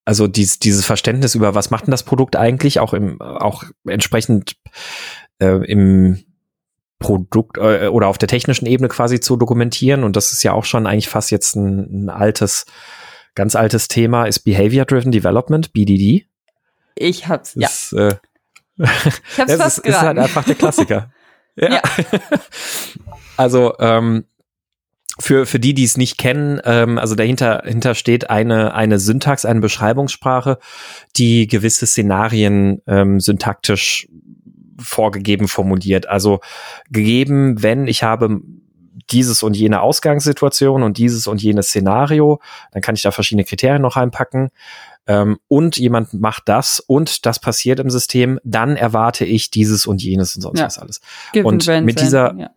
also 0.04 0.26
dies, 0.26 0.58
dieses 0.58 0.86
Verständnis 0.86 1.34
über 1.34 1.54
was 1.54 1.70
macht 1.70 1.86
denn 1.86 1.90
das 1.90 2.04
Produkt 2.04 2.36
eigentlich, 2.36 2.80
auch 2.80 2.94
im, 2.94 3.20
auch 3.20 3.64
entsprechend 3.86 4.56
äh, 5.40 5.64
im 5.66 6.24
Produkt 6.98 7.58
äh, 7.58 7.88
oder 7.88 8.08
auf 8.08 8.18
der 8.18 8.28
technischen 8.28 8.66
Ebene 8.66 8.88
quasi 8.88 9.20
zu 9.20 9.36
dokumentieren. 9.36 10.04
Und 10.04 10.16
das 10.16 10.32
ist 10.32 10.42
ja 10.42 10.52
auch 10.52 10.64
schon 10.64 10.86
eigentlich 10.86 11.08
fast 11.08 11.30
jetzt 11.30 11.56
ein, 11.56 12.06
ein 12.06 12.10
altes, 12.10 12.66
ganz 13.34 13.54
altes 13.54 13.88
Thema, 13.88 14.24
ist 14.24 14.40
Behavior 14.40 14.84
Driven 14.84 15.12
Development, 15.12 15.72
BDD. 15.72 16.26
Ich 16.96 17.28
hab's, 17.28 17.54
ja. 17.54 17.68
Ist, 17.68 17.92
äh, 17.92 18.16
ich 18.76 19.38
hab's 19.38 19.54
fast 19.56 19.78
ist, 19.78 19.86
ist 19.86 20.00
halt 20.00 20.18
einfach 20.18 20.44
der 20.44 20.56
Klassiker. 20.56 21.12
ja. 21.56 21.74
ja. 21.74 21.82
also, 23.36 23.74
ähm, 23.78 24.24
für, 25.20 25.46
für 25.46 25.58
die, 25.58 25.74
die 25.74 25.84
es 25.84 25.96
nicht 25.96 26.16
kennen, 26.16 26.60
ähm, 26.64 26.96
also 26.98 27.14
dahinter, 27.14 27.62
dahinter 27.64 27.94
steht 27.94 28.30
eine, 28.30 28.74
eine 28.74 29.00
Syntax, 29.00 29.44
eine 29.44 29.60
Beschreibungssprache, 29.60 30.58
die 31.16 31.48
gewisse 31.48 31.86
Szenarien 31.86 32.82
ähm, 32.86 33.18
syntaktisch 33.18 34.08
vorgegeben 34.78 35.48
formuliert. 35.48 36.08
Also 36.08 36.40
gegeben, 36.90 37.62
wenn 37.62 37.86
ich 37.86 38.02
habe 38.02 38.40
dieses 39.10 39.42
und 39.42 39.56
jene 39.56 39.80
Ausgangssituation 39.80 40.82
und 40.82 40.98
dieses 40.98 41.26
und 41.26 41.42
jenes 41.42 41.68
Szenario, 41.68 42.40
dann 42.72 42.82
kann 42.82 42.94
ich 42.94 43.02
da 43.02 43.10
verschiedene 43.10 43.44
Kriterien 43.44 43.82
noch 43.82 43.96
reinpacken 43.96 44.50
ähm, 45.08 45.38
und 45.48 45.78
jemand 45.78 46.12
macht 46.12 46.48
das 46.48 46.80
und 46.80 47.24
das 47.24 47.40
passiert 47.40 47.80
im 47.80 47.88
System, 47.88 48.38
dann 48.44 48.76
erwarte 48.76 49.24
ich 49.24 49.50
dieses 49.50 49.86
und 49.86 50.02
jenes 50.02 50.36
und 50.36 50.42
sonst 50.42 50.60
ja. 50.60 50.66
was 50.66 50.78
alles. 50.78 51.00
Given 51.32 51.46
und 51.46 51.66
mit 51.84 52.00
dieser, 52.00 52.34
ja. 52.36 52.50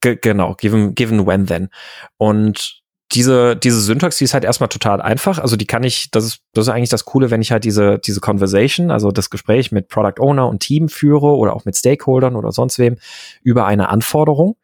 genau, 0.00 0.54
given, 0.54 0.94
given 0.94 1.26
when 1.26 1.46
then. 1.46 1.68
Und 2.16 2.79
diese, 3.12 3.56
diese 3.56 3.80
Syntax, 3.80 4.18
die 4.18 4.24
ist 4.24 4.34
halt 4.34 4.44
erstmal 4.44 4.68
total 4.68 5.02
einfach. 5.02 5.38
Also 5.38 5.56
die 5.56 5.66
kann 5.66 5.82
ich, 5.82 6.10
das 6.10 6.24
ist, 6.24 6.40
das 6.52 6.66
ist 6.66 6.72
eigentlich 6.72 6.90
das 6.90 7.04
Coole, 7.04 7.30
wenn 7.30 7.42
ich 7.42 7.50
halt 7.50 7.64
diese, 7.64 7.98
diese 7.98 8.20
Conversation, 8.20 8.90
also 8.90 9.10
das 9.10 9.30
Gespräch 9.30 9.72
mit 9.72 9.88
Product 9.88 10.20
Owner 10.20 10.48
und 10.48 10.60
Team 10.60 10.88
führe 10.88 11.34
oder 11.36 11.54
auch 11.54 11.64
mit 11.64 11.76
Stakeholdern 11.76 12.36
oder 12.36 12.52
sonst 12.52 12.78
wem 12.78 12.96
über 13.42 13.66
eine 13.66 13.88
Anforderung, 13.88 14.56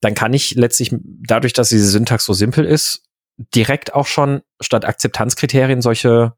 dann 0.00 0.14
kann 0.14 0.32
ich 0.32 0.54
letztlich 0.54 0.94
dadurch, 1.02 1.52
dass 1.52 1.68
diese 1.68 1.88
Syntax 1.88 2.24
so 2.24 2.32
simpel 2.32 2.64
ist, 2.64 3.02
direkt 3.54 3.94
auch 3.94 4.06
schon 4.06 4.42
statt 4.60 4.84
Akzeptanzkriterien 4.84 5.82
solche 5.82 6.34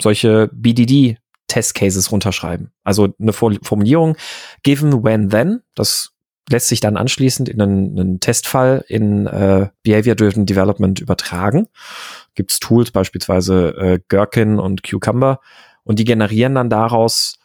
solche 0.00 0.48
BDD 0.52 1.18
Test 1.48 1.74
Cases 1.74 2.12
runterschreiben. 2.12 2.70
Also 2.84 3.08
eine 3.18 3.32
Formulierung 3.32 4.16
given 4.62 5.02
when 5.02 5.30
then, 5.30 5.62
das 5.74 6.12
lässt 6.50 6.68
sich 6.68 6.80
dann 6.80 6.96
anschließend 6.96 7.48
in 7.48 7.60
einen, 7.60 7.98
einen 7.98 8.20
Testfall 8.20 8.84
in 8.88 9.26
äh, 9.26 9.68
Behavior 9.82 10.14
Driven 10.14 10.46
Development 10.46 11.00
übertragen. 11.00 11.68
Gibt 12.34 12.52
es 12.52 12.60
Tools, 12.60 12.90
beispielsweise 12.90 13.76
äh, 13.76 14.00
Gherkin 14.08 14.58
und 14.58 14.82
Cucumber, 14.82 15.40
und 15.84 15.98
die 15.98 16.04
generieren 16.04 16.54
dann 16.54 16.68
daraus 16.68 17.38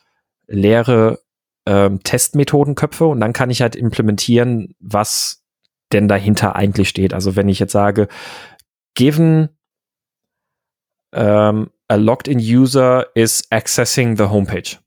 leere 0.48 1.20
ähm, 1.66 2.04
Testmethodenköpfe 2.04 3.06
und 3.06 3.22
dann 3.22 3.34
kann 3.34 3.50
ich 3.50 3.62
halt 3.62 3.76
implementieren, 3.76 4.76
was 4.80 5.44
denn 5.94 6.08
dahinter 6.08 6.56
eigentlich 6.56 6.90
steht. 6.90 7.14
Also 7.14 7.36
wenn 7.36 7.48
ich 7.48 7.60
jetzt 7.60 7.72
sage, 7.72 8.10
given 8.96 9.50
ähm, 11.14 11.70
a 11.88 11.96
logged 11.96 12.28
in 12.28 12.40
user 12.40 13.08
is 13.16 13.44
accessing 13.50 14.18
the 14.18 14.26
homepage. 14.26 14.83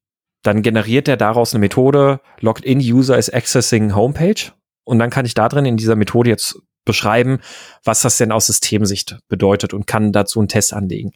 Dann 0.47 0.63
generiert 0.63 1.09
er 1.09 1.17
daraus 1.17 1.53
eine 1.53 1.61
Methode, 1.61 2.21
logged 2.41 2.65
in 2.65 2.79
user 2.79 3.19
is 3.19 3.29
accessing 3.29 3.97
homepage. 3.97 4.53
Und 4.85 5.01
dann 5.01 5.11
kann 5.11 5.27
ich 5.27 5.35
da 5.35 5.49
drin 5.49 5.65
in 5.65 5.77
dieser 5.77 5.97
Methode 5.97 6.31
jetzt 6.31 6.61
beschreiben, 6.85 7.41
was 7.83 8.03
das 8.03 8.17
denn 8.17 8.31
aus 8.31 8.47
Systemsicht 8.47 9.19
bedeutet 9.29 9.75
und 9.75 9.89
kann 9.89 10.13
dazu 10.13 10.39
einen 10.39 10.47
Test 10.47 10.73
anlegen. 10.73 11.11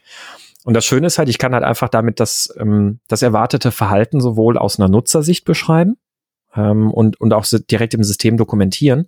Und 0.64 0.74
das 0.74 0.84
Schöne 0.84 1.06
ist 1.06 1.18
halt, 1.18 1.28
ich 1.28 1.38
kann 1.38 1.54
halt 1.54 1.62
einfach 1.62 1.88
damit 1.88 2.18
das, 2.18 2.52
ähm, 2.58 2.98
das 3.06 3.22
erwartete 3.22 3.70
Verhalten 3.70 4.20
sowohl 4.20 4.58
aus 4.58 4.80
einer 4.80 4.88
Nutzersicht 4.88 5.44
beschreiben 5.44 5.96
ähm, 6.56 6.90
und, 6.90 7.20
und 7.20 7.32
auch 7.32 7.46
direkt 7.70 7.94
im 7.94 8.02
System 8.02 8.36
dokumentieren. 8.36 9.06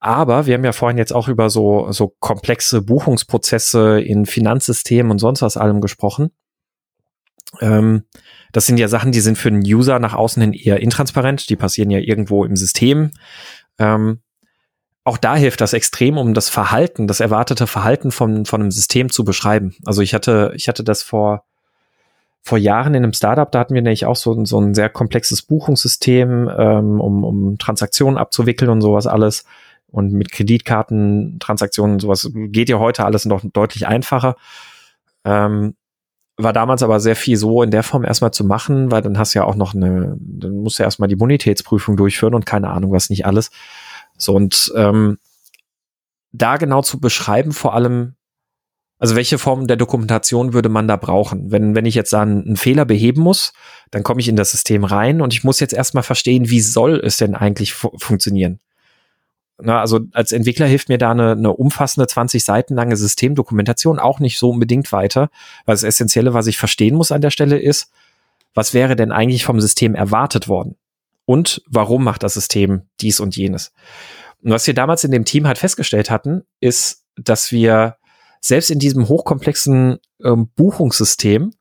Aber 0.00 0.46
wir 0.46 0.54
haben 0.54 0.64
ja 0.64 0.72
vorhin 0.72 0.96
jetzt 0.96 1.12
auch 1.12 1.28
über 1.28 1.50
so, 1.50 1.92
so 1.92 2.14
komplexe 2.18 2.80
Buchungsprozesse 2.80 4.00
in 4.00 4.24
Finanzsystemen 4.24 5.12
und 5.12 5.18
sonst 5.18 5.42
was 5.42 5.58
allem 5.58 5.82
gesprochen. 5.82 6.30
Ähm, 7.60 8.04
das 8.52 8.66
sind 8.66 8.78
ja 8.78 8.88
Sachen, 8.88 9.12
die 9.12 9.20
sind 9.20 9.38
für 9.38 9.50
den 9.50 9.62
User 9.62 9.98
nach 9.98 10.14
außen 10.14 10.40
hin 10.40 10.52
eher 10.52 10.80
intransparent, 10.80 11.48
die 11.48 11.56
passieren 11.56 11.90
ja 11.90 11.98
irgendwo 11.98 12.44
im 12.44 12.56
System. 12.56 13.10
Ähm, 13.78 14.20
auch 15.04 15.16
da 15.16 15.36
hilft 15.36 15.62
das 15.62 15.72
extrem, 15.72 16.18
um 16.18 16.34
das 16.34 16.50
Verhalten, 16.50 17.06
das 17.06 17.20
erwartete 17.20 17.66
Verhalten 17.66 18.10
von, 18.10 18.44
von 18.44 18.60
einem 18.60 18.70
System 18.70 19.10
zu 19.10 19.24
beschreiben. 19.24 19.74
Also 19.86 20.02
ich 20.02 20.12
hatte, 20.12 20.52
ich 20.54 20.68
hatte 20.68 20.84
das 20.84 21.02
vor, 21.02 21.44
vor 22.42 22.58
Jahren 22.58 22.94
in 22.94 23.04
einem 23.04 23.14
Startup, 23.14 23.50
da 23.50 23.60
hatten 23.60 23.74
wir 23.74 23.80
nämlich 23.80 24.04
auch 24.04 24.16
so, 24.16 24.44
so 24.44 24.60
ein 24.60 24.74
sehr 24.74 24.90
komplexes 24.90 25.42
Buchungssystem, 25.42 26.50
ähm, 26.54 27.00
um, 27.00 27.24
um 27.24 27.58
Transaktionen 27.58 28.18
abzuwickeln 28.18 28.70
und 28.70 28.82
sowas 28.82 29.06
alles. 29.06 29.44
Und 29.90 30.12
mit 30.12 30.30
Kreditkartentransaktionen 30.30 32.00
sowas 32.00 32.30
geht 32.34 32.68
ja 32.68 32.78
heute 32.78 33.06
alles 33.06 33.24
noch 33.24 33.42
deutlich 33.50 33.86
einfacher. 33.86 34.36
Ähm, 35.24 35.74
war 36.38 36.52
damals 36.52 36.82
aber 36.82 37.00
sehr 37.00 37.16
viel 37.16 37.36
so 37.36 37.62
in 37.62 37.70
der 37.70 37.82
Form 37.82 38.04
erstmal 38.04 38.30
zu 38.30 38.44
machen, 38.44 38.92
weil 38.92 39.02
dann 39.02 39.18
hast 39.18 39.34
du 39.34 39.40
ja 39.40 39.44
auch 39.44 39.56
noch 39.56 39.74
eine, 39.74 40.16
dann 40.20 40.58
musst 40.58 40.78
du 40.78 40.82
ja 40.82 40.86
erstmal 40.86 41.08
die 41.08 41.16
Bonitätsprüfung 41.16 41.96
durchführen 41.96 42.34
und 42.34 42.46
keine 42.46 42.70
Ahnung 42.70 42.92
was 42.92 43.10
nicht 43.10 43.26
alles. 43.26 43.50
So 44.16 44.34
und 44.34 44.72
ähm, 44.76 45.18
da 46.32 46.56
genau 46.56 46.82
zu 46.82 47.00
beschreiben, 47.00 47.52
vor 47.52 47.74
allem, 47.74 48.14
also 48.98 49.16
welche 49.16 49.38
Form 49.38 49.66
der 49.66 49.76
Dokumentation 49.76 50.52
würde 50.52 50.68
man 50.68 50.86
da 50.86 50.96
brauchen? 50.96 51.50
Wenn, 51.50 51.74
wenn 51.74 51.86
ich 51.86 51.94
jetzt 51.94 52.12
dann 52.12 52.44
einen 52.44 52.56
Fehler 52.56 52.84
beheben 52.84 53.22
muss, 53.22 53.52
dann 53.90 54.04
komme 54.04 54.20
ich 54.20 54.28
in 54.28 54.36
das 54.36 54.52
System 54.52 54.84
rein 54.84 55.20
und 55.20 55.32
ich 55.32 55.42
muss 55.42 55.60
jetzt 55.60 55.74
erstmal 55.74 56.04
verstehen, 56.04 56.50
wie 56.50 56.60
soll 56.60 57.00
es 57.04 57.16
denn 57.16 57.34
eigentlich 57.34 57.72
fu 57.72 57.90
funktionieren? 57.98 58.60
Na, 59.60 59.80
also 59.80 60.00
als 60.12 60.30
Entwickler 60.30 60.66
hilft 60.66 60.88
mir 60.88 60.98
da 60.98 61.10
eine, 61.10 61.32
eine 61.32 61.52
umfassende 61.52 62.06
20 62.06 62.44
Seiten 62.44 62.74
lange 62.74 62.96
Systemdokumentation 62.96 63.98
auch 63.98 64.20
nicht 64.20 64.38
so 64.38 64.50
unbedingt 64.50 64.92
weiter, 64.92 65.30
weil 65.66 65.74
das 65.74 65.82
Essentielle, 65.82 66.32
was 66.32 66.46
ich 66.46 66.58
verstehen 66.58 66.94
muss 66.94 67.10
an 67.10 67.20
der 67.20 67.30
Stelle 67.30 67.58
ist, 67.58 67.90
was 68.54 68.72
wäre 68.72 68.94
denn 68.94 69.10
eigentlich 69.10 69.44
vom 69.44 69.60
System 69.60 69.94
erwartet 69.94 70.48
worden? 70.48 70.76
Und 71.24 71.62
warum 71.66 72.04
macht 72.04 72.22
das 72.22 72.34
System 72.34 72.82
dies 73.00 73.20
und 73.20 73.36
jenes? 73.36 73.72
Und 74.42 74.52
was 74.52 74.66
wir 74.66 74.74
damals 74.74 75.04
in 75.04 75.10
dem 75.10 75.24
Team 75.24 75.46
halt 75.46 75.58
festgestellt 75.58 76.08
hatten, 76.08 76.42
ist, 76.60 77.04
dass 77.16 77.50
wir 77.50 77.96
selbst 78.40 78.70
in 78.70 78.78
diesem 78.78 79.08
hochkomplexen 79.08 79.98
ähm, 80.24 80.48
Buchungssystem 80.54 81.52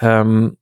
ähm, 0.00 0.56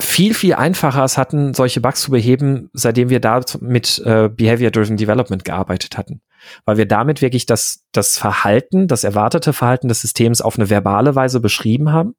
viel, 0.00 0.34
viel 0.34 0.54
einfacher 0.54 1.04
es 1.04 1.16
hatten, 1.16 1.54
solche 1.54 1.80
Bugs 1.80 2.02
zu 2.02 2.10
beheben, 2.10 2.70
seitdem 2.72 3.10
wir 3.10 3.20
da 3.20 3.40
mit 3.60 3.98
äh, 4.04 4.28
Behavior-Driven 4.28 4.96
Development 4.96 5.44
gearbeitet 5.44 5.96
hatten. 5.96 6.20
Weil 6.64 6.76
wir 6.76 6.86
damit 6.86 7.22
wirklich 7.22 7.46
das, 7.46 7.84
das 7.92 8.16
Verhalten, 8.16 8.88
das 8.88 9.04
erwartete 9.04 9.52
Verhalten 9.52 9.88
des 9.88 10.00
Systems 10.00 10.40
auf 10.40 10.58
eine 10.58 10.70
verbale 10.70 11.14
Weise 11.14 11.40
beschrieben 11.40 11.92
haben. 11.92 12.14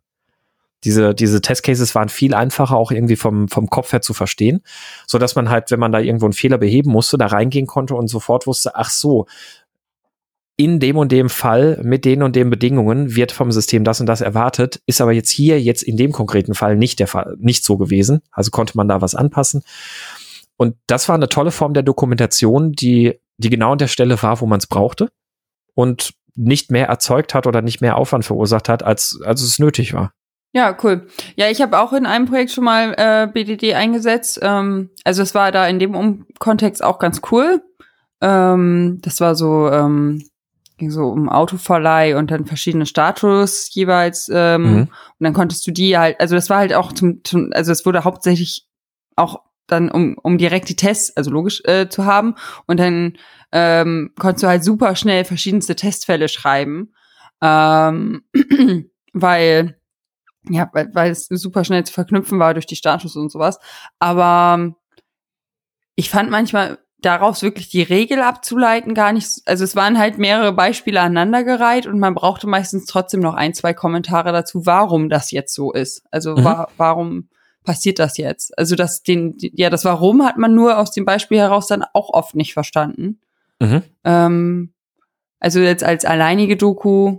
Diese, 0.84 1.13
diese 1.13 1.41
Testcases 1.41 1.94
waren 1.94 2.10
viel 2.10 2.34
einfacher 2.34 2.76
auch 2.76 2.91
irgendwie 2.91 3.15
vom, 3.15 3.48
vom 3.48 3.70
Kopf 3.70 3.94
her 3.94 4.02
zu 4.02 4.15
verstehen, 4.15 4.63
so 5.06 5.20
dass 5.20 5.36
man 5.36 5.50
halt, 5.50 5.70
wenn 5.70 5.80
man 5.80 5.91
da 5.91 6.00
irgendwo 6.00 6.26
einen 6.26 6.34
Fehler 6.34 6.58
beheben 6.58 6.91
musste, 6.91 7.20
da 7.20 7.28
reingehen 7.28 7.67
konnte 7.67 7.94
und 7.94 8.08
sofort 8.08 8.48
wusste, 8.48 8.76
ach 8.76 8.89
so, 8.89 9.28
in 10.63 10.80
dem 10.80 10.95
und 10.97 11.12
dem 11.12 11.28
Fall 11.28 11.80
mit 11.84 12.06
den 12.06 12.21
und 12.21 12.36
den 12.36 12.52
Bedingungen 12.52 13.15
wird 13.15 13.32
vom 13.32 13.52
System 13.52 13.84
das 13.84 14.00
und 14.00 14.06
das 14.06 14.21
erwartet, 14.21 14.80
ist 14.86 15.02
aber 15.02 15.12
jetzt 15.12 15.32
hier 15.32 15.60
jetzt 15.60 15.82
in 15.82 15.97
dem 15.97 16.12
konkreten 16.12 16.54
Fall 16.54 16.76
nicht 16.76 17.00
der 17.00 17.08
Fall, 17.08 17.36
nicht 17.39 17.65
so 17.65 17.78
gewesen. 17.78 18.21
Also 18.32 18.52
konnte 18.52 18.78
man 18.78 18.88
da 18.88 19.02
was 19.02 19.15
anpassen. 19.15 19.63
Und 20.58 20.76
das 20.86 21.10
war 21.10 21.15
eine 21.15 21.30
tolle 21.30 21.50
Form 21.50 21.74
der 21.74 21.82
Dokumentation, 21.82 22.74
die, 22.74 23.19
die 23.38 23.50
genau 23.50 23.71
an 23.71 23.80
der 23.80 23.88
Stelle 23.88 24.21
war, 24.21 24.39
wo 24.39 24.45
man 24.45 24.60
es 24.60 24.67
brauchte 24.67 25.10
und 25.74 26.13
nicht 26.36 26.69
mehr 26.69 26.88
erzeugt 26.88 27.34
hat 27.34 27.47
oder 27.47 27.63
nicht 27.63 27.82
mehr 27.82 27.97
Aufwand 27.97 28.24
verursacht 28.24 28.69
hat, 28.69 28.84
als, 28.84 29.19
als 29.26 29.41
es 29.41 29.58
nötig 29.58 29.93
war. 29.93 30.13
Ja, 30.54 30.78
cool. 30.84 31.08
Ja, 31.38 31.50
ich 31.50 31.60
habe 31.62 31.80
auch 31.80 31.91
in 31.91 32.06
einem 32.06 32.28
Projekt 32.28 32.52
schon 32.52 32.65
mal 32.65 32.93
äh, 32.97 33.28
BDD 33.34 33.74
eingesetzt. 33.74 34.39
Ähm, 34.43 34.91
also 35.04 35.24
es 35.24 35.34
war 35.34 35.52
da 35.52 35.65
in 35.65 35.80
dem 35.80 35.95
um 35.95 36.28
Kontext 36.38 36.84
auch 36.84 37.00
ganz 37.00 37.21
cool. 37.32 37.63
Ähm, 38.21 39.00
das 39.02 39.19
war 39.19 39.34
so 39.34 39.69
ähm, 39.71 40.24
ging 40.82 40.89
so 40.89 41.08
um 41.10 41.30
Autoverleih 41.30 42.17
und 42.17 42.32
dann 42.32 42.48
verschiedene 42.48 42.88
Status 42.88 43.70
jeweils. 43.74 44.30
Ähm, 44.34 44.63
mhm. 44.63 44.80
Und 44.82 44.89
dann 45.20 45.34
konntest 45.34 45.65
du 45.67 45.72
die 45.72 45.98
halt, 45.98 46.20
also 46.20 46.36
das 46.36 46.50
war 46.50 46.58
halt 46.58 46.74
auch 46.74 46.91
zum, 46.91 47.24
zum 47.24 47.52
also 47.54 47.72
es 47.72 47.86
wurde 47.86 48.04
hauptsächlich 48.04 48.67
auch 49.15 49.41
dann 49.67 49.91
um, 49.91 50.17
um 50.22 50.39
direkt 50.39 50.70
die 50.70 50.76
Tests, 50.76 51.15
also 51.15 51.30
logisch 51.30 51.62
äh, 51.65 51.88
zu 51.88 52.06
haben. 52.06 52.36
Und 52.65 52.80
dann 52.80 53.13
ähm, 53.52 54.12
konntest 54.20 54.44
du 54.44 54.48
halt 54.48 54.63
super 54.63 54.96
schnell 54.96 55.24
verschiedenste 55.24 55.76
Testfälle 55.76 56.28
schreiben. 56.28 56.94
Ähm, 57.41 58.24
weil, 59.13 59.78
ja, 60.50 60.67
weil, 60.74 60.89
weil 60.94 61.12
es 61.12 61.28
super 61.28 61.63
schnell 61.63 61.84
zu 61.84 61.94
verknüpfen 61.94 62.39
war 62.39 62.56
durch 62.56 62.65
die 62.65 62.76
Status 62.76 63.15
und 63.15 63.32
sowas. 63.32 63.60
Aber 64.00 64.74
ich 65.96 66.10
fand 66.10 66.32
manchmal 66.32 66.80
daraus 67.02 67.42
wirklich 67.42 67.70
die 67.70 67.82
Regel 67.82 68.22
abzuleiten 68.22 68.94
gar 68.94 69.12
nicht. 69.12 69.42
Also 69.46 69.64
es 69.64 69.76
waren 69.76 69.98
halt 69.98 70.18
mehrere 70.18 70.54
Beispiele 70.54 71.02
aneinandergereiht 71.02 71.88
und 71.88 72.00
man 72.00 72.14
brauchte 72.14 72.48
meistens 72.48 72.86
trotzdem 72.86 73.20
noch 73.20 73.34
ein, 73.34 73.54
zwei 73.54 73.74
Kommentare 73.74 74.32
dazu, 74.32 74.66
warum 74.66 75.10
das 75.10 75.32
jetzt 75.32 75.54
so 75.54 75.72
ist. 75.72 76.04
Also 76.12 76.36
mhm. 76.36 76.44
wa 76.44 76.68
warum 76.78 77.30
passiert 77.64 78.00
das 78.00 78.18
jetzt? 78.18 78.58
Also 78.58 78.76
das 78.76 79.04
den 79.04 79.36
ja 79.40 79.70
das 79.70 79.84
Warum 79.84 80.24
hat 80.24 80.38
man 80.38 80.54
nur 80.54 80.78
aus 80.78 80.92
dem 80.92 81.06
Beispiel 81.06 81.40
heraus 81.40 81.68
dann 81.68 81.84
auch 81.94 82.10
oft 82.10 82.36
nicht 82.36 82.54
verstanden. 82.54 83.20
Mhm. 83.60 83.84
Ähm, 84.04 84.74
also 85.40 85.60
jetzt 85.60 85.84
als 85.84 86.06
alleinige 86.06 86.56
Doku 86.56 87.18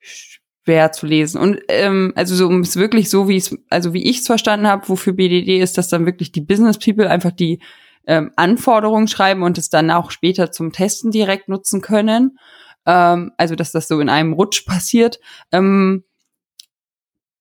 schwer 0.00 0.92
zu 0.92 1.06
lesen. 1.06 1.40
Und 1.40 1.58
ähm, 1.68 2.12
also 2.14 2.36
so 2.36 2.46
um 2.46 2.60
es 2.60 2.76
wirklich 2.76 3.10
so 3.10 3.28
wie 3.28 3.36
es 3.36 3.56
also 3.68 3.92
wie 3.94 4.08
ich 4.08 4.18
es 4.18 4.26
verstanden 4.26 4.68
habe, 4.68 4.88
wofür 4.88 5.12
BDD 5.12 5.60
ist, 5.60 5.76
dass 5.76 5.88
dann 5.88 6.06
wirklich 6.06 6.30
die 6.30 6.40
Business 6.40 6.78
People 6.78 7.10
einfach 7.10 7.32
die 7.32 7.58
ähm, 8.08 8.32
Anforderungen 8.36 9.06
schreiben 9.06 9.42
und 9.42 9.58
es 9.58 9.68
dann 9.68 9.90
auch 9.90 10.10
später 10.10 10.50
zum 10.50 10.72
Testen 10.72 11.10
direkt 11.10 11.48
nutzen 11.48 11.82
können. 11.82 12.38
Ähm, 12.86 13.32
also 13.36 13.54
dass 13.54 13.70
das 13.70 13.86
so 13.86 14.00
in 14.00 14.08
einem 14.08 14.32
Rutsch 14.32 14.64
passiert. 14.66 15.20
Ähm, 15.52 16.02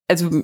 also 0.08 0.44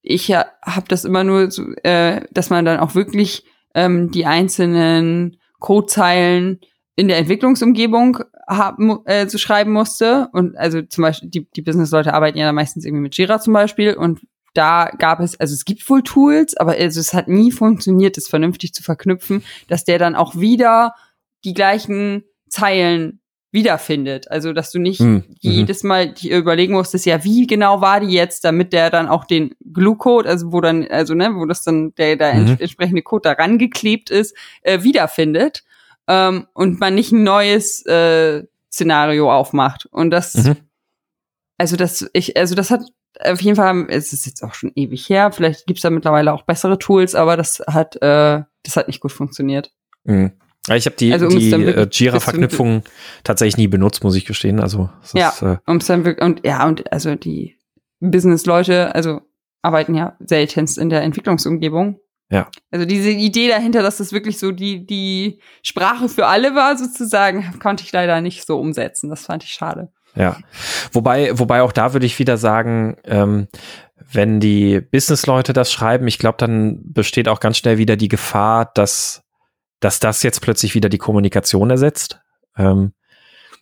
ich 0.00 0.28
ja, 0.28 0.46
habe 0.64 0.86
das 0.88 1.04
immer 1.04 1.24
nur, 1.24 1.50
so, 1.50 1.70
äh, 1.82 2.22
dass 2.30 2.50
man 2.50 2.64
dann 2.64 2.78
auch 2.78 2.94
wirklich 2.94 3.44
ähm, 3.74 4.10
die 4.10 4.26
einzelnen 4.26 5.38
Codezeilen 5.58 6.60
in 6.94 7.08
der 7.08 7.18
Entwicklungsumgebung 7.18 8.20
haben, 8.48 9.00
äh, 9.06 9.26
zu 9.26 9.38
schreiben 9.38 9.72
musste. 9.72 10.28
Und 10.32 10.56
also 10.56 10.82
zum 10.82 11.02
Beispiel, 11.02 11.28
die, 11.28 11.48
die 11.50 11.62
Business-Leute 11.62 12.14
arbeiten 12.14 12.38
ja 12.38 12.46
dann 12.46 12.54
meistens 12.54 12.84
irgendwie 12.84 13.02
mit 13.02 13.16
Jira 13.18 13.40
zum 13.40 13.52
Beispiel 13.52 13.94
und 13.94 14.20
da 14.58 14.90
gab 14.98 15.20
es, 15.20 15.38
also 15.38 15.54
es 15.54 15.64
gibt 15.64 15.88
wohl 15.88 16.02
Tools, 16.02 16.56
aber 16.56 16.72
also 16.72 16.98
es 16.98 17.14
hat 17.14 17.28
nie 17.28 17.52
funktioniert, 17.52 18.16
das 18.16 18.28
vernünftig 18.28 18.74
zu 18.74 18.82
verknüpfen, 18.82 19.44
dass 19.68 19.84
der 19.84 19.98
dann 19.98 20.16
auch 20.16 20.34
wieder 20.36 20.94
die 21.44 21.54
gleichen 21.54 22.24
Zeilen 22.48 23.20
wiederfindet. 23.52 24.30
Also, 24.30 24.52
dass 24.52 24.72
du 24.72 24.78
nicht 24.78 25.00
mhm. 25.00 25.24
jedes 25.38 25.82
Mal 25.82 26.12
überlegen 26.22 26.74
musstest, 26.74 27.06
ja, 27.06 27.24
wie 27.24 27.46
genau 27.46 27.80
war 27.80 28.00
die 28.00 28.12
jetzt, 28.12 28.44
damit 28.44 28.72
der 28.72 28.90
dann 28.90 29.08
auch 29.08 29.24
den 29.24 29.54
Glue-Code, 29.72 30.28
also 30.28 30.52
wo 30.52 30.60
dann, 30.60 30.86
also, 30.88 31.14
ne, 31.14 31.34
wo 31.34 31.46
das 31.46 31.62
dann 31.62 31.94
der, 31.94 32.16
der 32.16 32.34
mhm. 32.34 32.56
entsprechende 32.58 33.02
Code 33.02 33.22
da 33.22 33.32
rangeklebt 33.32 34.10
ist, 34.10 34.36
äh, 34.62 34.82
wiederfindet. 34.82 35.62
Ähm, 36.08 36.48
und 36.52 36.80
man 36.80 36.94
nicht 36.94 37.12
ein 37.12 37.22
neues 37.22 37.86
äh, 37.86 38.44
Szenario 38.72 39.32
aufmacht. 39.32 39.86
Und 39.86 40.10
das, 40.10 40.34
mhm. 40.34 40.56
also 41.58 41.76
das, 41.76 42.10
ich, 42.12 42.36
also 42.36 42.54
das 42.54 42.70
hat 42.70 42.82
auf 43.24 43.40
jeden 43.40 43.56
Fall, 43.56 43.86
es 43.88 44.12
ist 44.12 44.26
jetzt 44.26 44.42
auch 44.42 44.54
schon 44.54 44.72
ewig 44.74 45.08
her, 45.08 45.32
vielleicht 45.32 45.66
gibt's 45.66 45.82
da 45.82 45.90
mittlerweile 45.90 46.32
auch 46.32 46.42
bessere 46.42 46.78
Tools, 46.78 47.14
aber 47.14 47.36
das 47.36 47.62
hat, 47.66 47.96
äh, 47.96 48.42
das 48.62 48.76
hat 48.76 48.88
nicht 48.88 49.00
gut 49.00 49.12
funktioniert. 49.12 49.72
Mhm. 50.04 50.32
Ich 50.70 50.86
habe 50.86 50.96
die, 50.96 51.12
also, 51.12 51.28
die 51.28 51.50
äh, 51.50 51.88
Jira-Verknüpfung 51.90 52.82
tatsächlich 53.24 53.56
nie 53.56 53.68
benutzt, 53.68 54.04
muss 54.04 54.16
ich 54.16 54.26
gestehen. 54.26 54.60
Also 54.60 54.90
ja, 55.14 55.30
ist, 55.30 55.42
äh, 55.42 55.56
um's 55.66 55.86
dann 55.86 56.04
wirklich, 56.04 56.24
und 56.24 56.44
ja, 56.44 56.66
und 56.66 56.92
also 56.92 57.14
die 57.14 57.56
Business-Leute, 58.00 58.94
also 58.94 59.22
arbeiten 59.62 59.94
ja 59.94 60.16
seltenst 60.20 60.78
in 60.78 60.90
der 60.90 61.02
Entwicklungsumgebung. 61.02 62.00
Ja. 62.30 62.50
Also 62.70 62.84
diese 62.84 63.10
Idee 63.10 63.48
dahinter, 63.48 63.82
dass 63.82 63.96
das 63.96 64.12
wirklich 64.12 64.38
so 64.38 64.52
die, 64.52 64.84
die 64.84 65.40
Sprache 65.62 66.08
für 66.10 66.26
alle 66.26 66.54
war, 66.54 66.76
sozusagen, 66.76 67.58
konnte 67.60 67.84
ich 67.84 67.92
leider 67.92 68.20
nicht 68.20 68.46
so 68.46 68.60
umsetzen. 68.60 69.08
Das 69.08 69.24
fand 69.24 69.44
ich 69.44 69.50
schade. 69.50 69.90
Ja. 70.14 70.36
Wobei, 70.92 71.38
wobei 71.38 71.62
auch 71.62 71.72
da 71.72 71.92
würde 71.92 72.06
ich 72.06 72.18
wieder 72.18 72.36
sagen, 72.36 72.96
ähm, 73.04 73.48
wenn 74.10 74.40
die 74.40 74.80
Businessleute 74.80 75.52
das 75.52 75.72
schreiben, 75.72 76.06
ich 76.06 76.18
glaube, 76.18 76.38
dann 76.38 76.80
besteht 76.82 77.28
auch 77.28 77.40
ganz 77.40 77.58
schnell 77.58 77.78
wieder 77.78 77.96
die 77.96 78.08
Gefahr, 78.08 78.70
dass, 78.74 79.22
dass 79.80 80.00
das 80.00 80.22
jetzt 80.22 80.40
plötzlich 80.40 80.74
wieder 80.74 80.88
die 80.88 80.98
Kommunikation 80.98 81.70
ersetzt. 81.70 82.20
Ähm, 82.56 82.92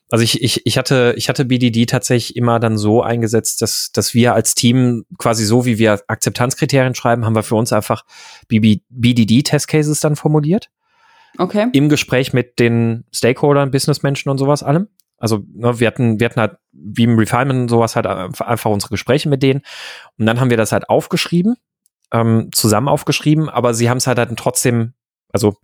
also 0.09 0.22
ich, 0.22 0.42
ich, 0.42 0.64
ich 0.64 0.78
hatte, 0.78 1.14
ich 1.16 1.28
hatte 1.28 1.44
BDD 1.44 1.86
tatsächlich 1.86 2.36
immer 2.36 2.61
dann 2.61 2.78
so 2.78 3.03
eingesetzt, 3.03 3.61
dass, 3.61 3.90
dass 3.92 4.14
wir 4.14 4.34
als 4.34 4.55
Team 4.55 5.05
quasi 5.18 5.44
so, 5.44 5.66
wie 5.66 5.78
wir 5.78 6.01
Akzeptanzkriterien 6.07 6.94
schreiben, 6.94 7.24
haben 7.24 7.34
wir 7.34 7.42
für 7.42 7.57
uns 7.57 7.72
einfach 7.72 8.05
BDD-Testcases 8.49 9.99
dann 10.01 10.14
formuliert. 10.14 10.70
Okay. 11.38 11.66
Im 11.72 11.88
Gespräch 11.88 12.32
mit 12.32 12.61
den 12.61 13.05
Stakeholdern, 13.12 13.72
Businessmenschen 13.72 14.30
und 14.30 14.38
sowas 14.38 14.62
allem. 14.62 14.88
Also 15.19 15.45
ne, 15.55 15.81
wir 15.81 15.87
hatten, 15.87 16.21
wir 16.21 16.27
hatten 16.27 16.41
halt 16.41 16.57
wie 16.73 17.05
im 17.05 17.19
Refinement 17.19 17.61
und 17.62 17.69
sowas 17.69 17.97
halt 17.97 18.07
einfach 18.07 18.71
unsere 18.71 18.91
Gespräche 18.91 19.29
mit 19.29 19.43
denen. 19.43 19.62
Und 20.19 20.27
dann 20.27 20.41
haben 20.41 20.51
wir 20.51 20.57
das 20.57 20.73
halt 20.73 20.89
aufgeschrieben, 20.89 21.57
ähm, 22.12 22.51
zusammen 22.53 22.89
aufgeschrieben, 22.89 23.49
aber 23.49 23.75
sie 23.75 23.89
haben 23.89 23.99
es 23.99 24.07
halt, 24.07 24.19
halt 24.19 24.37
trotzdem 24.37 24.93
also 25.37 25.57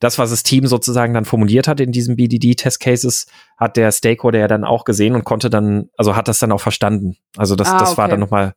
das, 0.00 0.16
was 0.18 0.30
das 0.30 0.42
Team 0.42 0.66
sozusagen 0.66 1.12
dann 1.12 1.26
formuliert 1.26 1.68
hat 1.68 1.80
in 1.80 1.92
diesen 1.92 2.16
BDD-Test-Cases, 2.16 3.26
hat 3.58 3.76
der 3.76 3.92
Stakeholder 3.92 4.38
ja 4.38 4.48
dann 4.48 4.64
auch 4.64 4.84
gesehen 4.84 5.14
und 5.14 5.24
konnte 5.24 5.50
dann, 5.50 5.90
also 5.98 6.16
hat 6.16 6.28
das 6.28 6.38
dann 6.38 6.50
auch 6.50 6.60
verstanden. 6.60 7.16
Also 7.36 7.54
das, 7.54 7.68
ah, 7.68 7.78
das 7.78 7.90
okay. 7.90 7.98
war 7.98 8.08
dann 8.08 8.20
nochmal, 8.20 8.54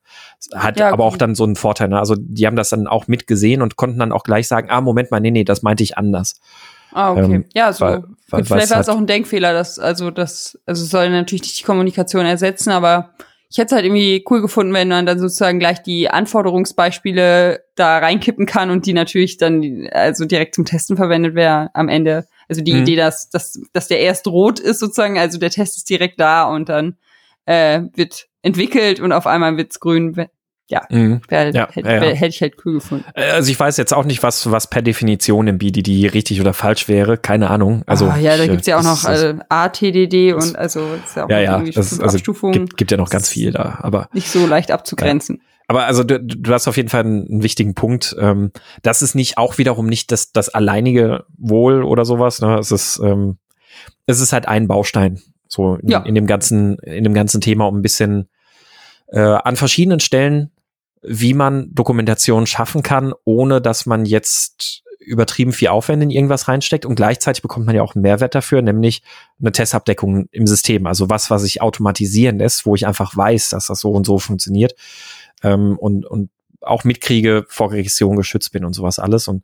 hat 0.53 0.79
ja, 0.79 0.91
aber 0.91 1.03
auch 1.03 1.17
dann 1.17 1.35
so 1.35 1.43
einen 1.43 1.57
Vorteil. 1.57 1.89
Ne? 1.89 1.99
Also 1.99 2.15
die 2.17 2.47
haben 2.47 2.55
das 2.55 2.69
dann 2.69 2.87
auch 2.87 3.07
mitgesehen 3.07 3.61
und 3.61 3.75
konnten 3.75 3.99
dann 3.99 4.13
auch 4.13 4.23
gleich 4.23 4.47
sagen, 4.47 4.69
ah, 4.69 4.79
Moment 4.79 5.11
mal, 5.11 5.19
nee, 5.19 5.31
nee, 5.31 5.43
das 5.43 5.61
meinte 5.61 5.83
ich 5.83 5.97
anders. 5.97 6.39
Ah, 6.93 7.11
okay. 7.11 7.35
Ähm, 7.35 7.45
ja, 7.53 7.71
so. 7.71 7.85
Weil, 7.85 8.03
weil, 8.29 8.43
vielleicht 8.45 8.71
war 8.71 8.79
es 8.79 8.89
auch 8.89 8.97
ein 8.97 9.07
Denkfehler, 9.07 9.53
dass, 9.53 9.79
also 9.79 10.11
das, 10.11 10.59
also 10.65 10.83
es 10.83 10.89
soll 10.89 11.09
natürlich 11.09 11.43
nicht 11.43 11.59
die 11.59 11.63
Kommunikation 11.63 12.25
ersetzen, 12.25 12.71
aber 12.71 13.13
ich 13.49 13.57
hätte 13.57 13.67
es 13.67 13.71
halt 13.73 13.85
irgendwie 13.85 14.23
cool 14.29 14.41
gefunden, 14.41 14.73
wenn 14.73 14.87
man 14.87 15.05
dann 15.05 15.19
sozusagen 15.19 15.59
gleich 15.59 15.83
die 15.83 16.09
Anforderungsbeispiele 16.09 17.61
da 17.75 17.97
reinkippen 17.97 18.45
kann 18.45 18.69
und 18.69 18.85
die 18.85 18.93
natürlich 18.93 19.37
dann 19.37 19.89
also 19.91 20.23
direkt 20.23 20.55
zum 20.55 20.63
Testen 20.63 20.95
verwendet 20.95 21.35
wäre 21.35 21.69
am 21.73 21.89
Ende. 21.89 22.27
Also 22.47 22.61
die 22.61 22.73
mhm. 22.73 22.83
Idee, 22.83 22.95
dass, 22.95 23.29
dass, 23.29 23.61
dass 23.73 23.89
der 23.89 23.99
erst 23.99 24.27
rot 24.27 24.59
ist 24.59 24.79
sozusagen, 24.79 25.19
also 25.19 25.37
der 25.37 25.49
Test 25.49 25.75
ist 25.75 25.89
direkt 25.89 26.19
da 26.19 26.45
und 26.45 26.69
dann 26.69 26.95
äh, 27.45 27.81
wird 27.93 28.27
entwickelt 28.41 29.01
und 29.01 29.11
auf 29.11 29.27
einmal 29.27 29.57
wird's 29.57 29.81
grün, 29.81 30.15
ja, 30.71 30.83
mhm. 30.89 31.21
Wär, 31.27 31.51
ja, 31.51 31.67
hätte, 31.69 31.89
ja, 31.89 31.99
hätte 31.99 32.27
ich 32.27 32.41
halt 32.41 32.53
cool 32.65 32.75
gefunden. 32.75 33.03
Äh, 33.13 33.31
also 33.31 33.51
ich 33.51 33.59
weiß 33.59 33.75
jetzt 33.75 33.93
auch 33.93 34.05
nicht, 34.05 34.23
was, 34.23 34.49
was 34.51 34.67
per 34.67 34.81
Definition 34.81 35.47
im 35.47 35.57
BDD 35.57 36.07
richtig 36.13 36.39
oder 36.39 36.53
falsch 36.53 36.87
wäre. 36.87 37.17
Keine 37.17 37.49
Ahnung. 37.49 37.83
Also 37.87 38.07
ah, 38.07 38.17
ja, 38.17 38.37
da 38.37 38.47
gibt's 38.47 38.67
ja 38.67 38.79
auch 38.79 38.83
noch 38.83 39.03
äh, 39.03 39.35
ATDD 39.49 40.33
und 40.33 40.55
also 40.55 40.79
ist 41.03 41.17
ja 41.17 41.25
auch 41.25 41.29
ja, 41.29 41.39
ja, 41.41 41.59
das, 41.59 41.99
also 41.99 42.17
gibt, 42.51 42.77
gibt 42.77 42.89
ja 42.89 42.97
noch 42.97 43.09
ganz 43.09 43.27
viel 43.27 43.51
da, 43.51 43.79
aber 43.81 44.07
nicht 44.13 44.31
so 44.31 44.47
leicht 44.47 44.71
abzugrenzen. 44.71 45.41
Aber 45.67 45.85
also 45.85 46.03
du, 46.03 46.19
du 46.19 46.53
hast 46.53 46.67
auf 46.67 46.77
jeden 46.77 46.89
Fall 46.89 47.01
einen, 47.01 47.27
einen 47.27 47.43
wichtigen 47.43 47.75
Punkt. 47.75 48.15
Ähm, 48.17 48.51
das 48.81 49.01
ist 49.01 49.13
nicht 49.13 49.37
auch 49.37 49.57
wiederum 49.57 49.87
nicht 49.87 50.11
das, 50.11 50.31
das 50.31 50.49
alleinige 50.49 51.25
Wohl 51.37 51.83
oder 51.83 52.05
sowas. 52.05 52.41
Ne? 52.41 52.57
Es 52.59 52.71
ist 52.71 52.99
ähm, 53.03 53.37
es 54.05 54.21
ist 54.21 54.31
halt 54.31 54.47
ein 54.47 54.67
Baustein 54.67 55.21
so 55.47 55.75
in, 55.75 55.89
ja. 55.89 55.99
in 55.99 56.15
dem 56.15 56.27
ganzen 56.27 56.77
in 56.79 57.03
dem 57.03 57.13
ganzen 57.13 57.41
Thema, 57.41 57.67
um 57.67 57.79
ein 57.79 57.81
bisschen 57.81 58.29
äh, 59.11 59.19
an 59.19 59.55
verschiedenen 59.57 59.99
Stellen 59.99 60.51
wie 61.01 61.33
man 61.33 61.73
Dokumentation 61.73 62.45
schaffen 62.45 62.83
kann, 62.83 63.13
ohne 63.25 63.61
dass 63.61 63.85
man 63.85 64.05
jetzt 64.05 64.83
übertrieben 64.99 65.51
viel 65.51 65.69
Aufwand 65.69 66.03
in 66.03 66.11
irgendwas 66.11 66.47
reinsteckt 66.47 66.85
und 66.85 66.95
gleichzeitig 66.95 67.41
bekommt 67.41 67.65
man 67.65 67.75
ja 67.75 67.81
auch 67.81 67.95
einen 67.95 68.03
Mehrwert 68.03 68.35
dafür, 68.35 68.61
nämlich 68.61 69.01
eine 69.39 69.51
Testabdeckung 69.51 70.27
im 70.31 70.45
System. 70.45 70.85
Also 70.85 71.09
was, 71.09 71.31
was 71.31 71.43
ich 71.43 71.61
automatisieren 71.61 72.37
lässt, 72.37 72.65
wo 72.65 72.75
ich 72.75 72.85
einfach 72.85 73.17
weiß, 73.17 73.49
dass 73.49 73.67
das 73.67 73.79
so 73.79 73.91
und 73.91 74.05
so 74.05 74.19
funktioniert 74.19 74.75
ähm, 75.43 75.77
und, 75.77 76.05
und 76.05 76.29
auch 76.61 76.83
mitkriege, 76.83 77.45
vor 77.47 77.71
Regression 77.71 78.15
geschützt 78.15 78.51
bin 78.51 78.63
und 78.63 78.73
sowas 78.73 78.99
alles. 78.99 79.27
Und 79.27 79.43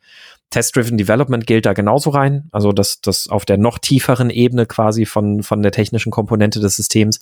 Test-Driven 0.51 0.97
Development 0.97 1.47
gilt 1.47 1.65
da 1.65 1.73
genauso 1.73 2.11
rein. 2.11 2.47
Also 2.51 2.71
das, 2.71 3.01
das 3.01 3.27
auf 3.27 3.43
der 3.45 3.57
noch 3.57 3.79
tieferen 3.79 4.29
Ebene 4.29 4.67
quasi 4.67 5.05
von, 5.05 5.41
von 5.41 5.63
der 5.63 5.71
technischen 5.71 6.11
Komponente 6.11 6.59
des 6.59 6.75
Systems. 6.75 7.19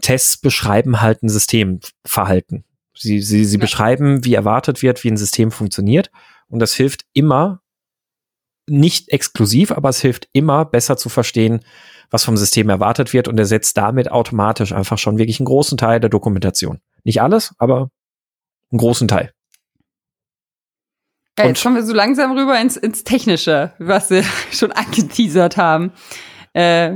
Tests 0.00 0.36
beschreiben 0.36 1.00
halt 1.00 1.22
ein 1.22 1.28
Systemverhalten. 1.28 2.64
Sie, 3.02 3.20
sie, 3.20 3.44
sie 3.44 3.56
ja. 3.56 3.60
beschreiben, 3.60 4.24
wie 4.24 4.34
erwartet 4.34 4.82
wird, 4.82 5.02
wie 5.02 5.08
ein 5.08 5.16
System 5.16 5.50
funktioniert. 5.50 6.10
Und 6.48 6.60
das 6.60 6.74
hilft 6.74 7.04
immer, 7.12 7.60
nicht 8.68 9.08
exklusiv, 9.10 9.72
aber 9.72 9.88
es 9.88 10.00
hilft 10.00 10.28
immer, 10.32 10.64
besser 10.64 10.96
zu 10.96 11.08
verstehen, 11.08 11.60
was 12.10 12.24
vom 12.24 12.36
System 12.36 12.68
erwartet 12.68 13.12
wird 13.12 13.26
und 13.26 13.38
ersetzt 13.38 13.76
damit 13.76 14.10
automatisch 14.10 14.72
einfach 14.72 14.98
schon 14.98 15.18
wirklich 15.18 15.40
einen 15.40 15.46
großen 15.46 15.76
Teil 15.78 15.98
der 15.98 16.10
Dokumentation. 16.10 16.80
Nicht 17.02 17.20
alles, 17.20 17.54
aber 17.58 17.90
einen 18.70 18.78
großen 18.78 19.08
Teil. 19.08 19.32
Ja, 21.38 21.46
jetzt 21.46 21.62
kommen 21.62 21.76
wir 21.76 21.84
so 21.84 21.94
langsam 21.94 22.36
rüber 22.38 22.60
ins, 22.60 22.76
ins 22.76 23.04
Technische, 23.04 23.72
was 23.78 24.10
wir 24.10 24.22
schon 24.52 24.70
angeteasert 24.70 25.56
haben. 25.56 25.92
Äh, 26.52 26.92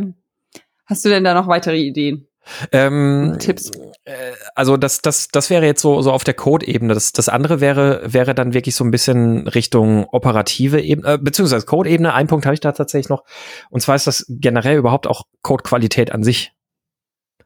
hast 0.84 1.04
du 1.04 1.08
denn 1.08 1.24
da 1.24 1.34
noch 1.34 1.48
weitere 1.48 1.78
Ideen? 1.78 2.28
Ähm, 2.72 3.36
Tipps. 3.38 3.70
Äh, 4.04 4.32
also 4.54 4.76
das, 4.76 5.02
das, 5.02 5.28
das 5.28 5.50
wäre 5.50 5.66
jetzt 5.66 5.82
so, 5.82 6.00
so 6.02 6.12
auf 6.12 6.24
der 6.24 6.34
Code-Ebene. 6.34 6.94
Das, 6.94 7.12
das 7.12 7.28
andere 7.28 7.60
wäre, 7.60 8.02
wäre 8.04 8.34
dann 8.34 8.54
wirklich 8.54 8.74
so 8.74 8.84
ein 8.84 8.90
bisschen 8.90 9.48
Richtung 9.48 10.04
operative 10.10 10.80
Ebene, 10.80 11.14
äh, 11.14 11.18
beziehungsweise 11.18 11.66
Code-Ebene. 11.66 12.14
Ein 12.14 12.26
Punkt 12.26 12.46
habe 12.46 12.54
ich 12.54 12.60
da 12.60 12.72
tatsächlich 12.72 13.08
noch. 13.08 13.24
Und 13.70 13.80
zwar 13.80 13.96
ist 13.96 14.06
das 14.06 14.26
generell 14.28 14.78
überhaupt 14.78 15.06
auch 15.06 15.24
Code-Qualität 15.42 16.12
an 16.12 16.22
sich. 16.22 16.52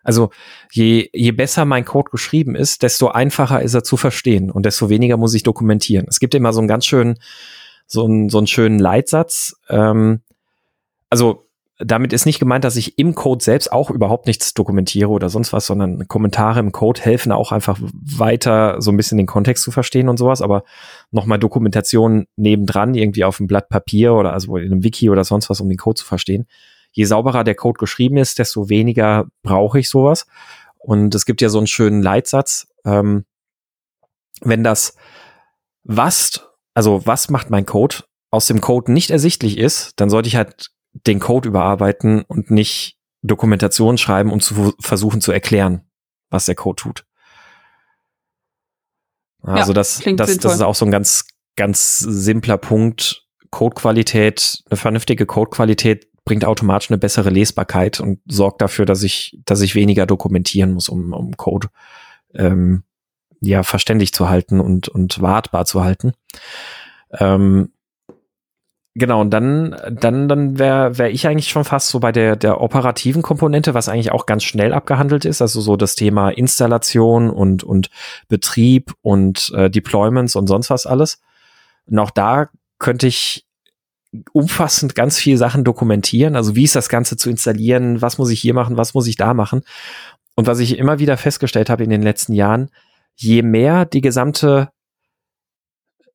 Also 0.03 0.31
je, 0.73 1.11
je 1.13 1.33
besser 1.33 1.65
mein 1.65 1.85
Code 1.85 2.11
geschrieben 2.11 2.55
ist, 2.55 2.83
desto 2.83 3.09
einfacher 3.09 3.63
ist 3.63 3.75
er 3.75 3.85
zu 3.85 3.97
verstehen 3.97 4.51
und 4.51 4.65
desto 4.65 4.89
weniger 4.89 5.17
muss 5.17 5.35
ich 5.35 5.43
dokumentieren. 5.43 6.07
Es 6.09 6.21
gibt 6.21 6.35
immer 6.35 6.53
so 6.53 6.61
einen 6.61 6.69
ganz 6.69 6.87
schönen, 6.87 7.19
so 7.87 8.07
einen, 8.07 8.29
so 8.31 8.39
einen 8.39 8.47
schönen 8.47 8.79
Leitsatz. 8.79 9.57
Ähm, 9.69 10.23
also 11.11 11.50
damit 11.83 12.13
ist 12.13 12.27
nicht 12.27 12.39
gemeint, 12.39 12.65
dass 12.65 12.77
ich 12.77 12.99
im 12.99 13.15
Code 13.15 13.43
selbst 13.43 13.73
auch 13.73 13.91
überhaupt 13.91 14.27
nichts 14.27 14.53
dokumentiere 14.53 15.09
oder 15.09 15.31
sonst 15.31 15.53
was, 15.53 15.67
sondern 15.67 16.07
Kommentare 16.09 16.61
im 16.61 16.73
Code 16.73 17.01
helfen 17.01 17.33
auch 17.33 17.53
einfach 17.53 17.79
weiter 17.81 18.81
so 18.81 18.91
ein 18.91 18.97
bisschen 18.97 19.17
den 19.17 19.27
Kontext 19.27 19.65
zu 19.65 19.71
verstehen 19.71 20.09
und 20.09 20.19
sowas. 20.19 20.43
Aber 20.43 20.65
nochmal 21.11 21.39
Dokumentation 21.39 22.27
nebendran, 22.37 22.95
irgendwie 22.95 23.25
auf 23.25 23.41
einem 23.41 23.47
Blatt 23.47 23.69
Papier 23.71 24.13
oder 24.15 24.33
also 24.33 24.57
in 24.57 24.73
einem 24.73 24.85
Wiki 24.85 25.09
oder 25.09 25.25
sonst 25.25 25.49
was, 25.49 25.61
um 25.61 25.69
den 25.69 25.79
Code 25.79 25.99
zu 25.99 26.05
verstehen. 26.05 26.47
Je 26.93 27.05
sauberer 27.05 27.45
der 27.45 27.55
Code 27.55 27.79
geschrieben 27.79 28.19
ist, 28.19 28.39
desto 28.39 28.69
weniger 28.69 29.27
brauche 29.43 29.79
ich 29.79 29.89
sowas. 29.89 30.27
Und 30.79 31.15
es 31.15 31.25
gibt 31.25 31.41
ja 31.41 31.49
so 31.49 31.59
einen 31.59 31.67
schönen 31.67 32.03
Leitsatz. 32.03 32.69
Ähm, 32.85 33.25
wenn 34.43 34.65
das 34.65 34.97
was, 35.83 36.47
also 36.75 37.07
was 37.07 37.31
macht 37.31 37.49
mein 37.49 37.65
Code, 37.65 37.97
aus 38.31 38.47
dem 38.47 38.61
Code 38.61 38.93
nicht 38.93 39.11
ersichtlich 39.11 39.59
ist, 39.59 39.93
dann 39.97 40.11
sollte 40.11 40.29
ich 40.29 40.37
halt 40.37 40.71
den 40.93 41.21
Code 41.21 41.49
überarbeiten 41.49 42.23
und 42.23 42.51
nicht 42.51 42.99
Dokumentation 43.23 43.99
schreiben, 43.99 44.33
um 44.33 44.41
zu 44.41 44.75
versuchen 44.81 45.21
zu 45.21 45.33
erklären, 45.33 45.83
was 46.31 46.47
der 46.47 46.55
Code 46.55 46.83
tut. 46.83 47.05
Also 49.43 49.73
ja, 49.73 49.75
das, 49.75 50.03
das, 50.17 50.39
das 50.39 50.55
ist 50.55 50.63
auch 50.63 50.75
so 50.75 50.85
ein 50.85 50.91
ganz, 50.91 51.27
ganz 51.57 51.99
simpler 51.99 52.59
Punkt. 52.59 53.27
Codequalität, 53.51 54.63
eine 54.71 54.77
vernünftige 54.77 55.27
Codequalität 55.27 56.09
bringt 56.25 56.45
automatisch 56.45 56.91
eine 56.91 56.99
bessere 56.99 57.31
Lesbarkeit 57.31 57.99
und 57.99 58.21
sorgt 58.27 58.61
dafür, 58.63 58.87
dass 58.87 59.03
ich, 59.03 59.41
dass 59.45 59.61
ich 59.63 59.75
weniger 59.75 60.07
dokumentieren 60.07 60.73
muss, 60.73 60.89
um, 60.89 61.13
um 61.13 61.37
Code 61.37 61.69
ähm, 62.35 62.85
ja 63.41 63.63
verständlich 63.63 64.13
zu 64.13 64.29
halten 64.29 64.61
und, 64.61 64.89
und 64.89 65.21
wartbar 65.21 65.65
zu 65.65 65.83
halten. 65.83 66.13
Ähm, 67.19 67.73
Genau, 68.95 69.21
und 69.21 69.31
dann, 69.31 69.77
dann, 69.89 70.29
dann 70.29 70.59
wäre 70.59 70.99
wär 70.99 71.11
ich 71.11 71.27
eigentlich 71.29 71.49
schon 71.49 71.65
fast 71.65 71.89
so 71.91 72.01
bei 72.01 72.11
der, 72.11 72.35
der 72.35 72.61
operativen 72.61 73.23
Komponente, 73.23 73.73
was 73.73 73.89
eigentlich 73.89 74.11
auch 74.11 74.27
ganz 74.27 74.43
schnell 74.43 74.73
abgehandelt 74.73 75.25
ist, 75.25 75.41
also 75.41 75.61
so 75.61 75.77
das 75.77 75.95
Thema 75.95 76.31
Installation 76.31 77.31
und, 77.31 77.63
und 77.63 77.89
Betrieb 78.29 78.93
und 79.01 79.53
äh, 79.55 79.71
Deployments 79.71 80.35
und 80.35 80.49
sonst 80.49 80.71
was 80.71 80.87
alles. 80.87 81.21
Und 81.87 82.01
auch 82.01 82.11
da 82.11 82.49
könnte 82.79 83.07
ich 83.07 83.47
umfassend 84.33 84.97
ganz 84.97 85.19
viele 85.19 85.39
Sachen 85.39 85.63
dokumentieren. 85.63 86.35
Also 86.35 86.57
wie 86.57 86.65
ist 86.65 86.75
das 86.75 86.89
Ganze 86.89 87.17
zu 87.17 87.31
installieren? 87.31 88.03
Was 88.03 88.19
muss 88.19 88.31
ich 88.31 88.41
hier 88.41 88.55
machen? 88.55 88.77
Was 88.77 88.95
muss 88.95 89.07
ich 89.07 89.15
da 89.15 89.35
machen? 89.35 89.63
Und 90.35 90.49
was 90.49 90.59
ich 90.59 90.79
immer 90.79 90.99
wieder 90.99 91.17
festgestellt 91.17 91.71
habe 91.71 91.85
in 91.85 91.91
den 91.91 92.03
letzten 92.03 92.33
Jahren, 92.33 92.71
je 93.15 93.43
mehr 93.43 93.85
die 93.85 94.01
gesamte 94.01 94.71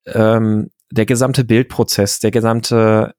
ähm, 0.06 0.72
der 0.96 1.06
gesamte 1.06 1.44
Bildprozess, 1.44 2.20
der 2.20 2.32
gesamte 2.32 3.14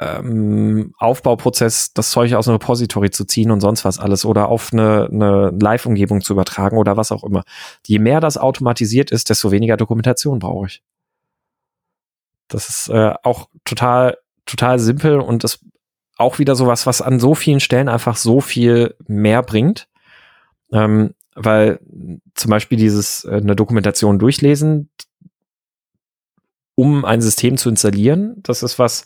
ähm, 0.00 0.94
Aufbauprozess, 0.98 1.92
das 1.92 2.10
Zeug 2.10 2.34
aus 2.34 2.46
einem 2.46 2.56
Repository 2.56 3.10
zu 3.10 3.24
ziehen 3.24 3.50
und 3.50 3.60
sonst 3.60 3.84
was 3.84 3.98
alles 3.98 4.24
oder 4.24 4.48
auf 4.48 4.72
eine, 4.72 5.08
eine 5.10 5.50
Live-Umgebung 5.60 6.20
zu 6.20 6.34
übertragen 6.34 6.76
oder 6.76 6.96
was 6.96 7.10
auch 7.10 7.24
immer. 7.24 7.44
Je 7.86 7.98
mehr 7.98 8.20
das 8.20 8.38
automatisiert 8.38 9.10
ist, 9.10 9.30
desto 9.30 9.50
weniger 9.50 9.76
Dokumentation 9.76 10.38
brauche 10.38 10.66
ich. 10.66 10.82
Das 12.48 12.68
ist 12.68 12.88
äh, 12.88 13.14
auch 13.22 13.48
total, 13.64 14.18
total 14.46 14.78
simpel 14.78 15.20
und 15.20 15.44
ist 15.44 15.64
auch 16.16 16.38
wieder 16.38 16.54
sowas, 16.54 16.86
was 16.86 17.02
an 17.02 17.20
so 17.20 17.34
vielen 17.34 17.60
Stellen 17.60 17.88
einfach 17.88 18.16
so 18.16 18.40
viel 18.40 18.94
mehr 19.06 19.42
bringt. 19.42 19.88
Ähm, 20.72 21.14
weil 21.40 21.78
zum 22.34 22.50
Beispiel 22.50 22.78
dieses 22.78 23.24
äh, 23.24 23.36
eine 23.36 23.54
Dokumentation 23.54 24.18
durchlesen, 24.18 24.90
um 26.78 27.04
ein 27.04 27.20
System 27.20 27.56
zu 27.56 27.68
installieren. 27.70 28.36
Das 28.44 28.62
ist 28.62 28.78
was, 28.78 29.04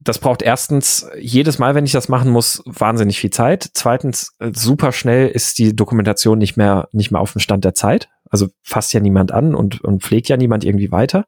das 0.00 0.18
braucht 0.18 0.40
erstens 0.40 1.06
jedes 1.20 1.58
Mal, 1.58 1.74
wenn 1.74 1.84
ich 1.84 1.92
das 1.92 2.08
machen 2.08 2.30
muss, 2.30 2.62
wahnsinnig 2.64 3.20
viel 3.20 3.28
Zeit. 3.28 3.68
Zweitens, 3.74 4.32
äh, 4.38 4.50
super 4.54 4.90
schnell 4.90 5.28
ist 5.28 5.58
die 5.58 5.76
Dokumentation 5.76 6.38
nicht 6.38 6.56
mehr, 6.56 6.88
nicht 6.92 7.10
mehr 7.10 7.20
auf 7.20 7.32
dem 7.32 7.40
Stand 7.40 7.66
der 7.66 7.74
Zeit. 7.74 8.08
Also 8.30 8.48
fasst 8.62 8.94
ja 8.94 9.00
niemand 9.00 9.30
an 9.30 9.54
und, 9.54 9.84
und 9.84 10.02
pflegt 10.02 10.30
ja 10.30 10.38
niemand 10.38 10.64
irgendwie 10.64 10.90
weiter. 10.90 11.26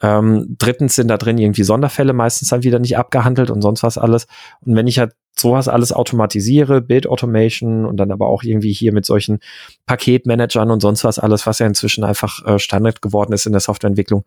Ähm, 0.00 0.56
drittens 0.58 0.96
sind 0.96 1.08
da 1.08 1.18
drin 1.18 1.36
irgendwie 1.36 1.64
Sonderfälle 1.64 2.14
meistens 2.14 2.48
dann 2.48 2.64
wieder 2.64 2.78
nicht 2.78 2.96
abgehandelt 2.96 3.50
und 3.50 3.60
sonst 3.60 3.82
was 3.82 3.98
alles. 3.98 4.26
Und 4.62 4.74
wenn 4.74 4.86
ich 4.86 4.98
halt 4.98 5.12
sowas 5.38 5.68
alles 5.68 5.92
automatisiere, 5.92 6.80
Build 6.80 7.06
Automation 7.06 7.86
und 7.86 7.96
dann 7.98 8.10
aber 8.10 8.26
auch 8.26 8.42
irgendwie 8.42 8.72
hier 8.72 8.92
mit 8.92 9.06
solchen 9.06 9.38
Paketmanagern 9.86 10.70
und 10.70 10.80
sonst 10.80 11.04
was 11.04 11.18
alles, 11.18 11.46
was 11.46 11.60
ja 11.60 11.66
inzwischen 11.66 12.04
einfach 12.04 12.44
äh, 12.44 12.58
Standard 12.58 13.00
geworden 13.00 13.32
ist 13.32 13.46
in 13.46 13.52
der 13.52 13.60
Softwareentwicklung, 13.60 14.24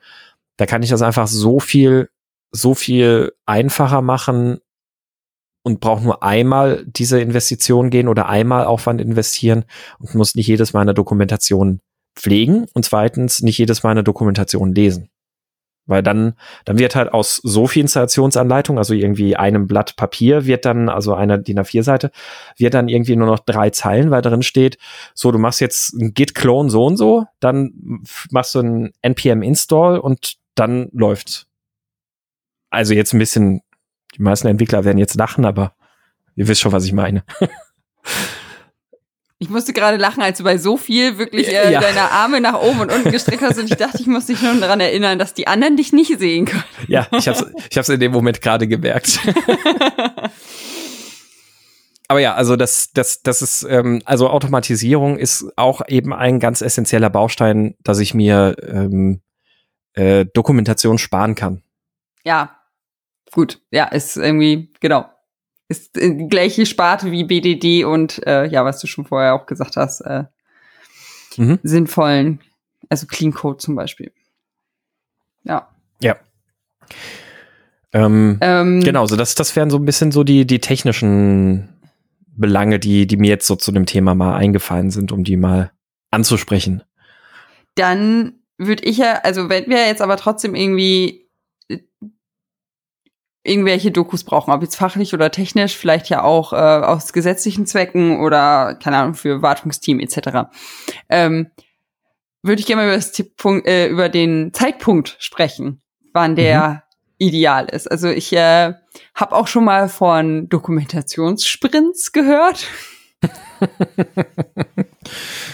da 0.57 0.65
kann 0.65 0.83
ich 0.83 0.89
das 0.89 1.01
einfach 1.01 1.27
so 1.27 1.59
viel, 1.59 2.09
so 2.51 2.73
viel 2.73 3.33
einfacher 3.45 4.01
machen 4.01 4.59
und 5.63 5.79
brauche 5.79 6.03
nur 6.03 6.23
einmal 6.23 6.85
diese 6.85 7.19
Investition 7.19 7.89
gehen 7.89 8.07
oder 8.07 8.29
einmal 8.29 8.65
Aufwand 8.65 9.01
investieren 9.01 9.65
und 9.99 10.13
muss 10.13 10.35
nicht 10.35 10.47
jedes 10.47 10.73
Mal 10.73 10.81
eine 10.81 10.93
Dokumentation 10.93 11.81
pflegen 12.15 12.67
und 12.73 12.85
zweitens 12.85 13.41
nicht 13.41 13.57
jedes 13.57 13.83
Mal 13.83 13.91
eine 13.91 14.03
Dokumentation 14.03 14.73
lesen. 14.73 15.09
Weil 15.87 16.01
dann, 16.01 16.33
dann 16.65 16.79
wird 16.79 16.95
halt 16.95 17.13
aus 17.13 17.39
so 17.43 17.67
viel 17.67 17.81
Installationsanleitung, 17.81 18.79
also 18.79 18.93
irgendwie 18.93 19.35
einem 19.35 19.67
Blatt 19.67 19.95
Papier, 19.95 20.45
wird 20.45 20.65
dann, 20.65 20.89
also 20.89 21.13
einer 21.13 21.37
DIN 21.37 21.59
A4-Seite, 21.59 22.11
wird 22.57 22.73
dann 22.73 22.87
irgendwie 22.87 23.15
nur 23.15 23.27
noch 23.27 23.39
drei 23.39 23.69
Zeilen, 23.69 24.09
weil 24.09 24.23
drin 24.23 24.41
steht, 24.41 24.77
so, 25.13 25.31
du 25.31 25.37
machst 25.37 25.61
jetzt 25.61 25.93
ein 25.93 26.13
Git-Clone 26.15 26.71
so 26.71 26.85
und 26.85 26.97
so, 26.97 27.25
dann 27.39 28.01
machst 28.31 28.55
du 28.55 28.59
ein 28.61 28.93
NPM-Install 29.03 29.99
und 29.99 30.37
dann 30.55 30.89
läuft's. 30.91 31.47
Also 32.69 32.93
jetzt 32.93 33.13
ein 33.13 33.19
bisschen, 33.19 33.61
die 34.15 34.21
meisten 34.21 34.47
Entwickler 34.47 34.83
werden 34.83 34.97
jetzt 34.97 35.15
lachen, 35.15 35.45
aber 35.45 35.75
ihr 36.35 36.47
wisst 36.47 36.61
schon, 36.61 36.71
was 36.71 36.85
ich 36.85 36.93
meine. 36.93 37.23
Ich 39.37 39.49
musste 39.49 39.73
gerade 39.73 39.97
lachen, 39.97 40.23
als 40.23 40.37
du 40.37 40.45
bei 40.45 40.57
so 40.57 40.77
viel 40.77 41.17
wirklich 41.17 41.49
äh, 41.49 41.69
ja. 41.73 41.81
deine 41.81 42.09
Arme 42.09 42.39
nach 42.39 42.61
oben 42.61 42.79
und 42.79 42.91
unten 42.91 43.11
gestreckt 43.11 43.43
hast 43.43 43.59
und 43.59 43.69
ich 43.69 43.75
dachte, 43.75 43.97
ich 43.99 44.07
muss 44.07 44.27
dich 44.27 44.41
nur 44.41 44.55
daran 44.55 44.79
erinnern, 44.79 45.19
dass 45.19 45.33
die 45.33 45.45
anderen 45.45 45.75
dich 45.75 45.91
nicht 45.91 46.17
sehen 46.17 46.45
können. 46.45 46.63
Ja, 46.87 47.05
ich 47.11 47.27
hab's, 47.27 47.45
ich 47.69 47.77
hab's 47.77 47.89
in 47.89 47.99
dem 47.99 48.13
Moment 48.13 48.41
gerade 48.41 48.65
gemerkt. 48.65 49.19
Aber 52.07 52.19
ja, 52.21 52.33
also 52.33 52.55
das, 52.55 52.91
das, 52.93 53.23
das 53.23 53.41
ist, 53.41 53.67
ähm, 53.69 54.01
also 54.05 54.29
Automatisierung 54.29 55.17
ist 55.17 55.51
auch 55.57 55.81
eben 55.87 56.13
ein 56.13 56.39
ganz 56.39 56.61
essentieller 56.61 57.09
Baustein, 57.09 57.75
dass 57.83 57.99
ich 57.99 58.13
mir 58.13 58.55
ähm, 58.65 59.21
äh, 59.95 60.25
Dokumentation 60.25 60.97
sparen 60.97 61.35
kann. 61.35 61.61
Ja, 62.23 62.57
gut. 63.31 63.61
Ja, 63.71 63.85
ist 63.85 64.17
irgendwie, 64.17 64.71
genau 64.79 65.05
ist 65.67 65.97
äh, 65.97 66.15
die 66.15 66.27
gleiche 66.27 66.65
Sparte 66.65 67.11
wie 67.11 67.23
BDD 67.23 67.85
und 67.85 68.25
äh, 68.25 68.45
ja, 68.47 68.65
was 68.65 68.79
du 68.79 68.87
schon 68.87 69.05
vorher 69.05 69.33
auch 69.33 69.45
gesagt 69.45 69.77
hast, 69.77 70.01
äh, 70.01 70.25
mhm. 71.37 71.59
sinnvollen, 71.63 72.41
also 72.89 73.07
Clean 73.07 73.33
Code 73.33 73.57
zum 73.57 73.75
Beispiel. 73.75 74.11
Ja. 75.43 75.69
Ja. 76.01 76.17
Ähm, 77.93 78.37
ähm, 78.41 78.81
genau, 78.81 79.05
so 79.05 79.15
das, 79.15 79.35
das 79.35 79.55
wären 79.55 79.69
so 79.69 79.77
ein 79.77 79.85
bisschen 79.85 80.11
so 80.11 80.23
die, 80.23 80.45
die 80.45 80.59
technischen 80.59 81.69
Belange, 82.27 82.79
die, 82.79 83.07
die 83.07 83.17
mir 83.17 83.29
jetzt 83.29 83.47
so 83.47 83.55
zu 83.55 83.71
dem 83.71 83.85
Thema 83.85 84.13
mal 84.13 84.35
eingefallen 84.35 84.91
sind, 84.91 85.11
um 85.11 85.23
die 85.23 85.37
mal 85.37 85.71
anzusprechen. 86.11 86.83
Dann 87.75 88.33
würde 88.57 88.83
ich 88.83 88.97
ja, 88.97 89.19
also 89.23 89.49
wenn 89.49 89.67
wir 89.67 89.85
jetzt 89.85 90.01
aber 90.01 90.17
trotzdem 90.17 90.55
irgendwie 90.55 91.25
irgendwelche 93.45 93.91
Dokus 93.91 94.23
brauchen, 94.23 94.51
ob 94.51 94.63
jetzt 94.63 94.75
fachlich 94.75 95.13
oder 95.13 95.31
technisch, 95.31 95.77
vielleicht 95.77 96.09
ja 96.09 96.23
auch 96.23 96.51
äh, 96.51 96.55
aus 96.55 97.13
gesetzlichen 97.13 97.67
Zwecken 97.67 98.19
oder, 98.19 98.75
keine 98.81 98.97
Ahnung, 98.97 99.13
für 99.13 99.41
Wartungsteam 99.41 99.99
etc. 99.99 100.49
Ähm, 101.09 101.51
würde 102.41 102.59
ich 102.59 102.65
gerne 102.65 102.81
mal 102.81 102.87
über, 102.87 102.95
das 102.95 103.11
Tipppunkt, 103.11 103.67
äh, 103.67 103.87
über 103.87 104.09
den 104.09 104.51
Zeitpunkt 104.53 105.15
sprechen, 105.19 105.81
wann 106.13 106.35
der 106.35 106.69
mhm. 106.69 106.79
ideal 107.19 107.65
ist. 107.65 107.89
Also 107.89 108.09
ich 108.09 108.33
äh, 108.33 108.73
habe 109.13 109.35
auch 109.35 109.47
schon 109.47 109.63
mal 109.63 109.89
von 109.89 110.49
Dokumentationssprints 110.49 112.11
gehört. 112.11 112.67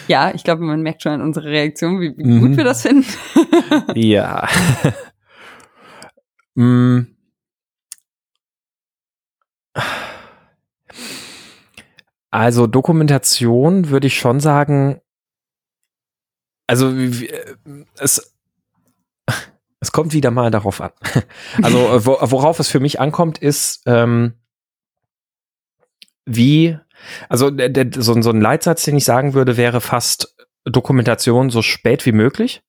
ja, 0.08 0.34
ich 0.34 0.44
glaube, 0.44 0.64
man 0.64 0.82
merkt 0.82 1.04
schon 1.04 1.14
an 1.14 1.22
unserer 1.22 1.46
Reaktion, 1.46 2.00
wie, 2.00 2.18
wie 2.18 2.24
mhm. 2.24 2.40
gut 2.42 2.58
wir 2.58 2.64
das 2.64 2.82
finden. 2.82 3.06
ja. 3.96 4.48
mm. 6.56 7.02
Also 12.30 12.68
Dokumentation 12.68 13.90
würde 13.90 14.08
ich 14.08 14.18
schon 14.18 14.40
sagen, 14.40 15.02
also 16.68 16.94
es, 18.00 18.38
es 19.82 19.92
kommt 19.92 20.14
wieder 20.14 20.32
mal 20.32 20.52
darauf 20.52 20.80
an. 20.80 20.92
Also 21.62 21.80
worauf 22.06 22.60
es 22.60 22.70
für 22.70 22.80
mich 22.80 23.02
ankommt, 23.02 23.38
ist, 23.38 23.84
ähm, 23.86 24.36
wie, 26.26 26.78
also 27.30 27.50
der, 27.50 27.70
der, 27.70 28.02
so, 28.02 28.20
so 28.22 28.30
ein 28.30 28.42
Leitsatz, 28.42 28.84
den 28.84 28.98
ich 28.98 29.06
sagen 29.06 29.34
würde, 29.34 29.58
wäre 29.58 29.82
fast 29.82 30.36
Dokumentation 30.66 31.50
so 31.50 31.62
spät 31.62 32.06
wie 32.06 32.12
möglich, 32.12 32.62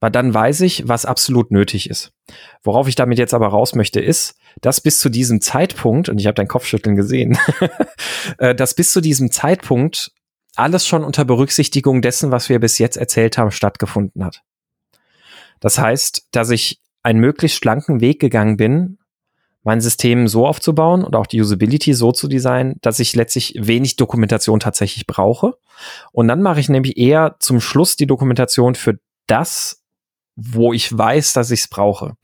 weil 0.00 0.10
dann 0.10 0.32
weiß 0.32 0.60
ich, 0.60 0.86
was 0.86 1.04
absolut 1.04 1.50
nötig 1.50 1.90
ist. 1.90 2.12
Worauf 2.62 2.88
ich 2.88 2.94
damit 2.94 3.18
jetzt 3.18 3.34
aber 3.34 3.48
raus 3.48 3.74
möchte, 3.74 4.00
ist, 4.00 4.36
dass 4.60 4.80
bis 4.80 5.00
zu 5.00 5.08
diesem 5.08 5.40
Zeitpunkt, 5.40 6.08
und 6.08 6.18
ich 6.20 6.26
habe 6.26 6.34
dein 6.34 6.48
Kopfschütteln 6.48 6.96
gesehen, 6.96 7.38
äh, 8.38 8.54
dass 8.54 8.74
bis 8.74 8.92
zu 8.92 9.00
diesem 9.00 9.30
Zeitpunkt 9.30 10.12
alles 10.54 10.86
schon 10.86 11.04
unter 11.04 11.24
Berücksichtigung 11.24 12.02
dessen, 12.02 12.30
was 12.30 12.48
wir 12.48 12.58
bis 12.58 12.78
jetzt 12.78 12.96
erzählt 12.96 13.38
haben, 13.38 13.50
stattgefunden 13.50 14.24
hat. 14.24 14.42
Das 15.60 15.78
heißt, 15.78 16.28
dass 16.32 16.50
ich 16.50 16.80
einen 17.02 17.20
möglichst 17.20 17.58
schlanken 17.58 18.00
Weg 18.00 18.20
gegangen 18.20 18.56
bin, 18.56 18.98
mein 19.68 19.82
System 19.82 20.28
so 20.28 20.46
aufzubauen 20.46 21.04
und 21.04 21.14
auch 21.14 21.26
die 21.26 21.42
Usability 21.42 21.92
so 21.92 22.10
zu 22.10 22.26
designen, 22.26 22.78
dass 22.80 23.00
ich 23.00 23.14
letztlich 23.14 23.54
wenig 23.58 23.96
Dokumentation 23.96 24.60
tatsächlich 24.60 25.06
brauche. 25.06 25.58
Und 26.10 26.26
dann 26.26 26.40
mache 26.40 26.58
ich 26.58 26.70
nämlich 26.70 26.96
eher 26.96 27.36
zum 27.38 27.60
Schluss 27.60 27.94
die 27.94 28.06
Dokumentation 28.06 28.74
für 28.76 28.98
das, 29.26 29.84
wo 30.36 30.72
ich 30.72 30.96
weiß, 30.96 31.34
dass 31.34 31.50
ich 31.50 31.60
es 31.60 31.68
brauche. 31.68 32.14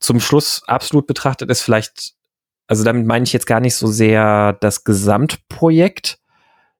Zum 0.00 0.20
Schluss 0.20 0.62
absolut 0.66 1.06
betrachtet 1.06 1.50
ist 1.50 1.60
vielleicht, 1.60 2.14
also 2.66 2.82
damit 2.82 3.06
meine 3.06 3.24
ich 3.24 3.34
jetzt 3.34 3.46
gar 3.46 3.60
nicht 3.60 3.74
so 3.74 3.88
sehr 3.88 4.54
das 4.54 4.82
Gesamtprojekt, 4.84 6.18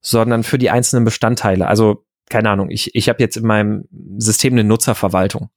sondern 0.01 0.45
für 0.45 0.57
die 0.57 0.71
einzelnen 0.71 1.05
Bestandteile. 1.05 1.69
Also 1.69 2.07
keine 2.31 2.49
Ahnung, 2.49 2.71
ich, 2.71 2.95
ich 2.95 3.11
habe 3.11 3.23
jetzt 3.23 3.37
in 3.37 3.47
meinem 3.47 3.85
System 4.17 4.55
eine 4.55 4.65
Nutzerverwaltung. 4.65 5.51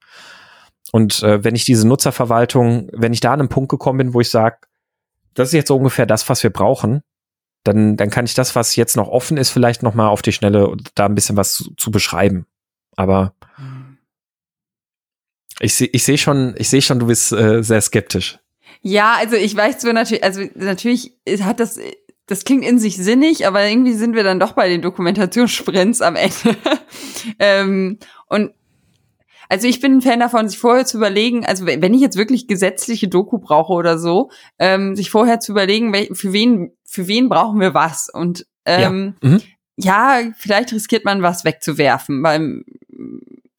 Und 0.91 1.21
äh, 1.23 1.43
wenn 1.43 1.55
ich 1.55 1.65
diese 1.65 1.87
Nutzerverwaltung, 1.87 2.89
wenn 2.93 3.13
ich 3.13 3.19
da 3.19 3.33
an 3.33 3.39
einen 3.39 3.49
Punkt 3.49 3.69
gekommen 3.69 3.97
bin, 3.97 4.13
wo 4.13 4.21
ich 4.21 4.29
sage, 4.29 4.57
das 5.33 5.49
ist 5.49 5.53
jetzt 5.53 5.67
so 5.67 5.77
ungefähr 5.77 6.05
das, 6.05 6.27
was 6.29 6.41
wir 6.43 6.49
brauchen, 6.49 7.01
dann, 7.63 7.97
dann 7.97 8.09
kann 8.09 8.25
ich 8.25 8.33
das, 8.33 8.55
was 8.55 8.75
jetzt 8.75 8.95
noch 8.95 9.07
offen 9.07 9.37
ist, 9.37 9.49
vielleicht 9.49 9.83
noch 9.83 9.93
mal 9.93 10.07
auf 10.07 10.21
die 10.21 10.31
Schnelle 10.31 10.75
da 10.95 11.05
ein 11.05 11.15
bisschen 11.15 11.37
was 11.37 11.53
zu, 11.53 11.73
zu 11.75 11.91
beschreiben. 11.91 12.45
Aber 12.95 13.33
mhm 13.57 13.89
ich 15.59 15.75
sehe 15.75 15.89
ich 15.91 16.03
seh 16.03 16.17
schon, 16.17 16.55
ich 16.57 16.69
sehe 16.69 16.81
schon, 16.81 16.99
du 16.99 17.07
bist 17.07 17.31
äh, 17.31 17.63
sehr 17.63 17.81
skeptisch. 17.81 18.39
Ja, 18.81 19.15
also 19.17 19.35
ich 19.35 19.55
weiß 19.55 19.81
so 19.81 19.91
natürlich, 19.91 20.23
also 20.23 20.41
natürlich 20.55 21.13
hat 21.41 21.59
das, 21.59 21.79
das 22.27 22.45
klingt 22.45 22.63
in 22.63 22.79
sich 22.79 22.95
sinnig, 22.97 23.45
aber 23.45 23.67
irgendwie 23.67 23.93
sind 23.93 24.15
wir 24.15 24.23
dann 24.23 24.39
doch 24.39 24.53
bei 24.53 24.69
den 24.69 24.81
Dokumentationssprints 24.81 26.01
am 26.01 26.15
Ende. 26.15 26.55
ähm, 27.39 27.97
und 28.27 28.53
also 29.49 29.67
ich 29.67 29.81
bin 29.81 29.97
ein 29.97 30.01
Fan 30.01 30.19
davon, 30.19 30.47
sich 30.47 30.59
vorher 30.59 30.85
zu 30.85 30.97
überlegen, 30.97 31.45
also 31.45 31.65
wenn 31.65 31.93
ich 31.93 32.01
jetzt 32.01 32.17
wirklich 32.17 32.47
gesetzliche 32.47 33.07
Doku 33.07 33.39
brauche 33.39 33.73
oder 33.73 33.97
so, 33.97 34.29
ähm, 34.59 34.95
sich 34.95 35.09
vorher 35.09 35.39
zu 35.39 35.51
überlegen, 35.51 35.93
für 36.15 36.31
wen, 36.31 36.71
für 36.85 37.07
wen 37.07 37.29
brauchen 37.29 37.59
wir 37.59 37.73
was 37.73 38.09
und 38.09 38.45
ähm, 38.65 39.15
ja. 39.21 39.29
Mhm. 39.29 39.41
ja, 39.77 40.19
vielleicht 40.37 40.71
riskiert 40.71 41.03
man 41.03 41.23
was 41.23 41.43
wegzuwerfen, 41.43 42.21
weil 42.23 42.63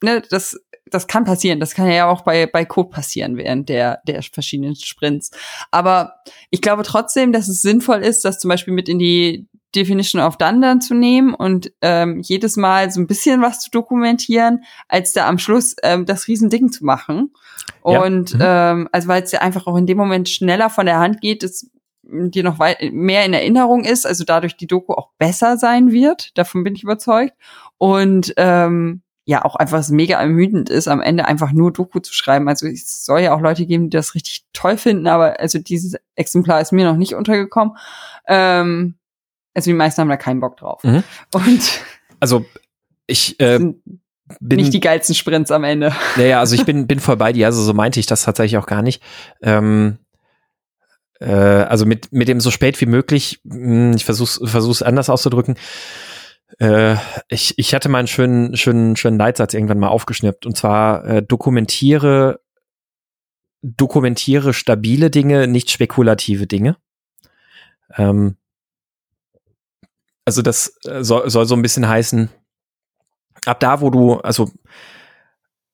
ne, 0.00 0.22
das 0.30 0.56
das 0.90 1.06
kann 1.06 1.24
passieren. 1.24 1.60
Das 1.60 1.74
kann 1.74 1.88
ja 1.88 2.08
auch 2.08 2.22
bei, 2.22 2.46
bei 2.46 2.64
Code 2.64 2.90
passieren 2.90 3.36
während 3.36 3.68
der, 3.68 4.00
der 4.06 4.22
verschiedenen 4.22 4.74
Sprints. 4.74 5.30
Aber 5.70 6.16
ich 6.50 6.60
glaube 6.60 6.82
trotzdem, 6.82 7.32
dass 7.32 7.48
es 7.48 7.62
sinnvoll 7.62 8.00
ist, 8.00 8.24
das 8.24 8.38
zum 8.38 8.48
Beispiel 8.48 8.74
mit 8.74 8.88
in 8.88 8.98
die 8.98 9.46
Definition 9.74 10.20
of 10.20 10.36
Done 10.36 10.60
dann 10.60 10.80
zu 10.80 10.94
nehmen 10.94 11.34
und 11.34 11.72
ähm, 11.80 12.20
jedes 12.22 12.56
Mal 12.56 12.90
so 12.90 13.00
ein 13.00 13.06
bisschen 13.06 13.40
was 13.42 13.60
zu 13.60 13.70
dokumentieren, 13.70 14.64
als 14.88 15.12
da 15.12 15.28
am 15.28 15.38
Schluss 15.38 15.76
ähm, 15.82 16.06
das 16.06 16.28
Riesending 16.28 16.72
zu 16.72 16.84
machen. 16.84 17.32
Und 17.82 18.32
ja. 18.32 18.74
mhm. 18.74 18.80
ähm, 18.80 18.88
also 18.92 19.08
weil 19.08 19.22
es 19.22 19.32
ja 19.32 19.40
einfach 19.40 19.66
auch 19.66 19.76
in 19.76 19.86
dem 19.86 19.98
Moment 19.98 20.28
schneller 20.28 20.70
von 20.70 20.86
der 20.86 20.98
Hand 20.98 21.20
geht, 21.20 21.42
dass 21.42 21.70
dir 22.02 22.42
noch 22.42 22.58
mehr 22.58 23.24
in 23.24 23.32
Erinnerung 23.32 23.84
ist, 23.84 24.06
also 24.06 24.24
dadurch 24.24 24.56
die 24.56 24.66
Doku 24.66 24.94
auch 24.94 25.10
besser 25.18 25.56
sein 25.56 25.92
wird. 25.92 26.36
Davon 26.36 26.64
bin 26.64 26.74
ich 26.74 26.82
überzeugt. 26.82 27.34
Und 27.78 28.34
ähm, 28.36 29.02
ja 29.30 29.44
auch 29.44 29.54
einfach 29.54 29.86
mega 29.90 30.20
ermüdend 30.20 30.70
ist, 30.70 30.88
am 30.88 31.00
Ende 31.00 31.24
einfach 31.24 31.52
nur 31.52 31.72
Doku 31.72 32.00
zu 32.00 32.12
schreiben. 32.12 32.48
Also 32.48 32.66
es 32.66 33.04
soll 33.04 33.20
ja 33.20 33.32
auch 33.32 33.40
Leute 33.40 33.64
geben, 33.64 33.84
die 33.84 33.96
das 33.96 34.14
richtig 34.14 34.44
toll 34.52 34.76
finden, 34.76 35.06
aber 35.06 35.38
also 35.38 35.58
dieses 35.58 35.96
Exemplar 36.16 36.60
ist 36.60 36.72
mir 36.72 36.84
noch 36.84 36.96
nicht 36.96 37.14
untergekommen. 37.14 37.76
Ähm, 38.26 38.96
also 39.54 39.70
die 39.70 39.74
meisten 39.74 40.00
haben 40.00 40.08
da 40.08 40.16
keinen 40.16 40.40
Bock 40.40 40.56
drauf. 40.56 40.82
Mhm. 40.84 41.02
Und 41.32 41.80
also 42.20 42.44
ich 43.06 43.38
äh, 43.40 43.58
bin 43.58 44.56
nicht 44.56 44.72
die 44.72 44.80
geilsten 44.80 45.14
Sprints 45.14 45.50
am 45.50 45.64
Ende. 45.64 45.92
Naja, 46.16 46.40
also 46.40 46.54
ich 46.54 46.64
bin 46.64 46.86
bin 46.86 47.00
voll 47.00 47.16
bei 47.16 47.32
dir. 47.32 47.46
Also 47.46 47.62
so 47.62 47.74
meinte 47.74 48.00
ich 48.00 48.06
das 48.06 48.22
tatsächlich 48.22 48.58
auch 48.58 48.66
gar 48.66 48.82
nicht. 48.82 49.02
Ähm, 49.42 49.98
äh, 51.20 51.30
also 51.30 51.86
mit, 51.86 52.12
mit 52.12 52.28
dem 52.28 52.40
so 52.40 52.50
spät 52.50 52.80
wie 52.80 52.86
möglich, 52.86 53.40
hm, 53.48 53.92
ich 53.94 54.04
versuch's, 54.04 54.40
versuch's 54.42 54.82
anders 54.82 55.10
auszudrücken. 55.10 55.56
Äh, 56.58 56.96
ich, 57.28 57.58
ich 57.58 57.74
hatte 57.74 57.88
mal 57.88 57.98
einen 57.98 58.08
schönen, 58.08 58.56
schönen, 58.56 58.96
schönen 58.96 59.18
Leitsatz 59.18 59.54
irgendwann 59.54 59.78
mal 59.78 59.88
aufgeschnippt 59.88 60.46
und 60.46 60.56
zwar 60.56 61.04
äh, 61.04 61.22
dokumentiere, 61.22 62.40
dokumentiere 63.62 64.52
stabile 64.52 65.10
Dinge, 65.10 65.46
nicht 65.46 65.70
spekulative 65.70 66.46
Dinge. 66.46 66.76
Ähm, 67.96 68.36
also 70.30 70.42
das 70.42 70.76
äh, 70.84 71.02
soll, 71.02 71.28
soll 71.28 71.44
so 71.44 71.56
ein 71.56 71.62
bisschen 71.62 71.88
heißen, 71.88 72.30
ab 73.46 73.58
da, 73.58 73.80
wo 73.80 73.90
du, 73.90 74.14
also 74.20 74.48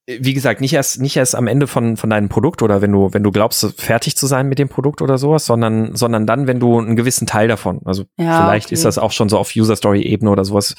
wie 0.06 0.32
gesagt, 0.32 0.62
nicht 0.62 0.72
erst, 0.72 0.98
nicht 0.98 1.16
erst 1.16 1.34
am 1.34 1.46
Ende 1.46 1.66
von, 1.66 1.98
von 1.98 2.08
deinem 2.08 2.30
Produkt 2.30 2.62
oder 2.62 2.80
wenn 2.80 2.92
du, 2.92 3.12
wenn 3.12 3.22
du 3.22 3.32
glaubst, 3.32 3.78
fertig 3.78 4.16
zu 4.16 4.26
sein 4.26 4.48
mit 4.48 4.58
dem 4.58 4.70
Produkt 4.70 5.02
oder 5.02 5.18
sowas, 5.18 5.44
sondern, 5.44 5.94
sondern 5.94 6.26
dann, 6.26 6.46
wenn 6.46 6.58
du 6.58 6.78
einen 6.78 6.96
gewissen 6.96 7.26
Teil 7.26 7.48
davon, 7.48 7.80
also 7.84 8.04
ja, 8.16 8.46
vielleicht 8.46 8.68
okay. 8.68 8.74
ist 8.74 8.86
das 8.86 8.96
auch 8.96 9.12
schon 9.12 9.28
so 9.28 9.36
auf 9.36 9.54
User 9.54 9.76
Story 9.76 10.02
Ebene 10.02 10.30
oder 10.30 10.46
sowas. 10.46 10.74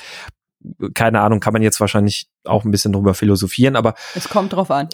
Keine 0.96 1.22
Ahnung, 1.22 1.40
kann 1.40 1.54
man 1.54 1.62
jetzt 1.62 1.80
wahrscheinlich 1.80 2.30
auch 2.44 2.66
ein 2.66 2.72
bisschen 2.72 2.92
drüber 2.94 3.14
philosophieren, 3.14 3.76
aber. 3.76 3.94
Es 4.16 4.28
kommt 4.28 4.54
drauf 4.54 4.72
an. 4.72 4.90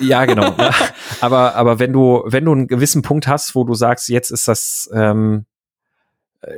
Ja, 0.00 0.24
genau. 0.24 0.54
ja. 0.58 0.74
Aber, 1.20 1.54
aber 1.54 1.78
wenn 1.78 1.92
du, 1.92 2.24
wenn 2.26 2.44
du 2.44 2.52
einen 2.52 2.66
gewissen 2.66 3.02
Punkt 3.02 3.28
hast, 3.28 3.54
wo 3.54 3.62
du 3.64 3.74
sagst, 3.74 4.08
jetzt 4.08 4.30
ist 4.30 4.48
das, 4.48 4.90
ähm, 4.92 5.46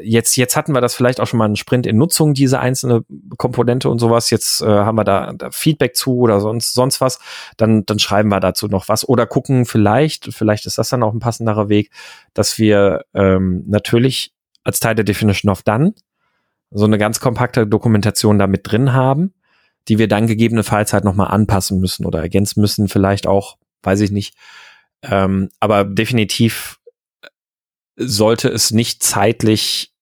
jetzt, 0.03 0.37
jetzt 0.37 0.57
hatten 0.57 0.72
wir 0.72 0.80
das 0.80 0.95
vielleicht 0.95 1.20
auch 1.20 1.26
schon 1.26 1.39
mal 1.39 1.45
einen 1.45 1.57
Sprint 1.57 1.87
in 1.87 1.97
Nutzung, 1.97 2.34
diese 2.34 2.61
einzelne 2.61 3.05
Komponente 3.37 3.89
und 3.89 3.99
sowas. 3.99 4.30
Jetzt 4.30 4.62
äh, 4.62 4.66
haben 4.66 4.97
wir 4.97 5.05
da, 5.05 5.32
da 5.32 5.51
Feedback 5.51 5.97
zu 5.97 6.18
oder 6.18 6.41
sonst, 6.41 6.74
sonst 6.74 7.01
was. 7.01 7.18
Dann, 7.57 7.84
dann 7.87 7.99
schreiben 7.99 8.28
wir 8.28 8.41
dazu 8.41 8.68
noch 8.68 8.89
was 8.89 9.09
oder 9.09 9.26
gucken 9.26 9.66
vielleicht, 9.66 10.32
vielleicht 10.32 10.66
ist 10.66 10.78
das 10.78 10.89
dann 10.89 11.03
auch 11.03 11.12
ein 11.12 11.20
passenderer 11.20 11.68
Weg, 11.68 11.91
dass 12.34 12.59
wir 12.59 13.05
ähm, 13.14 13.64
natürlich 13.66 14.32
als 14.64 14.80
Teil 14.80 14.95
der 14.95 15.05
Definition 15.05 15.51
of 15.51 15.62
Done 15.62 15.95
so 16.70 16.84
eine 16.84 16.99
ganz 16.99 17.20
kompakte 17.20 17.66
Dokumentation 17.66 18.39
da 18.39 18.47
mit 18.47 18.70
drin 18.70 18.93
haben, 18.93 19.34
die 19.89 19.99
wir 19.99 20.09
dann 20.09 20.26
gegebenenfalls 20.26 20.93
halt 20.93 21.05
nochmal 21.05 21.28
anpassen 21.28 21.78
müssen 21.80 22.05
oder 22.05 22.20
ergänzen 22.20 22.61
müssen, 22.61 22.89
vielleicht 22.89 23.26
auch, 23.26 23.57
weiß 23.82 24.01
ich 24.01 24.11
nicht. 24.11 24.34
Ähm, 25.03 25.51
aber 25.61 25.84
definitiv 25.84 26.78
sollte 27.97 28.49
es 28.49 28.70
nicht 28.70 29.03
zeitlich 29.03 29.92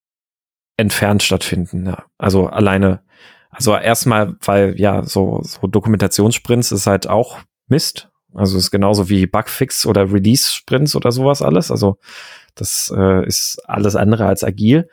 entfernt 0.76 1.22
stattfinden. 1.22 1.86
Ja. 1.86 2.04
Also 2.18 2.46
alleine, 2.48 3.02
also 3.50 3.76
erstmal, 3.76 4.36
weil 4.40 4.78
ja, 4.78 5.04
so, 5.04 5.40
so 5.42 5.66
Dokumentationssprints 5.66 6.72
ist 6.72 6.86
halt 6.86 7.06
auch 7.08 7.38
Mist. 7.68 8.10
Also 8.34 8.58
ist 8.58 8.72
genauso 8.72 9.08
wie 9.08 9.26
Bugfix 9.26 9.86
oder 9.86 10.12
Release-Sprints 10.12 10.96
oder 10.96 11.12
sowas 11.12 11.40
alles. 11.40 11.70
Also 11.70 11.98
das 12.56 12.92
äh, 12.94 13.24
ist 13.26 13.60
alles 13.68 13.94
andere 13.94 14.26
als 14.26 14.42
agil. 14.42 14.88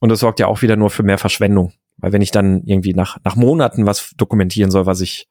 Und 0.00 0.10
das 0.10 0.20
sorgt 0.20 0.40
ja 0.40 0.46
auch 0.46 0.60
wieder 0.60 0.76
nur 0.76 0.90
für 0.90 1.02
mehr 1.02 1.18
Verschwendung. 1.18 1.72
Weil 1.96 2.12
wenn 2.12 2.22
ich 2.22 2.32
dann 2.32 2.64
irgendwie 2.64 2.92
nach, 2.92 3.18
nach 3.24 3.36
Monaten 3.36 3.86
was 3.86 4.12
dokumentieren 4.16 4.70
soll, 4.70 4.84
was 4.84 5.00
ich 5.00 5.28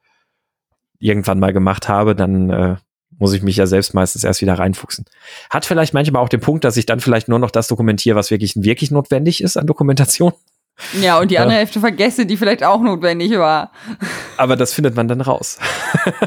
irgendwann 0.99 1.39
mal 1.39 1.53
gemacht 1.53 1.87
habe, 1.87 2.15
dann 2.15 2.49
äh, 2.49 2.75
muss 3.21 3.33
ich 3.33 3.43
mich 3.43 3.55
ja 3.55 3.67
selbst 3.67 3.93
meistens 3.93 4.23
erst 4.23 4.41
wieder 4.41 4.55
reinfuchsen. 4.55 5.05
Hat 5.51 5.63
vielleicht 5.63 5.93
manchmal 5.93 6.23
auch 6.23 6.29
den 6.29 6.39
Punkt, 6.39 6.63
dass 6.63 6.75
ich 6.75 6.87
dann 6.87 6.99
vielleicht 6.99 7.27
nur 7.27 7.37
noch 7.37 7.51
das 7.51 7.67
dokumentiere, 7.67 8.15
was 8.15 8.31
wirklich, 8.31 8.55
wirklich 8.55 8.89
notwendig 8.89 9.43
ist 9.43 9.57
an 9.57 9.67
Dokumentation. 9.67 10.33
Ja, 10.99 11.19
und 11.19 11.29
die 11.29 11.37
andere 11.37 11.57
Hälfte 11.59 11.79
vergesse, 11.79 12.25
die 12.25 12.35
vielleicht 12.35 12.63
auch 12.63 12.81
notwendig 12.81 13.37
war. 13.37 13.71
Aber 14.37 14.55
das 14.55 14.73
findet 14.73 14.95
man 14.95 15.07
dann 15.07 15.21
raus. 15.21 15.59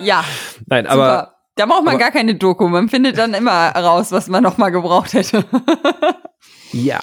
Ja. 0.02 0.24
Nein, 0.66 0.86
aber. 0.86 1.04
Super. 1.04 1.30
Da 1.56 1.66
braucht 1.66 1.84
man 1.84 1.94
aber, 1.94 2.04
gar 2.04 2.10
keine 2.12 2.36
Doku. 2.36 2.68
Man 2.68 2.88
findet 2.88 3.18
dann 3.18 3.34
immer 3.34 3.70
raus, 3.70 4.12
was 4.12 4.28
man 4.28 4.44
noch 4.44 4.56
mal 4.56 4.70
gebraucht 4.70 5.14
hätte. 5.14 5.44
ja. 6.72 7.00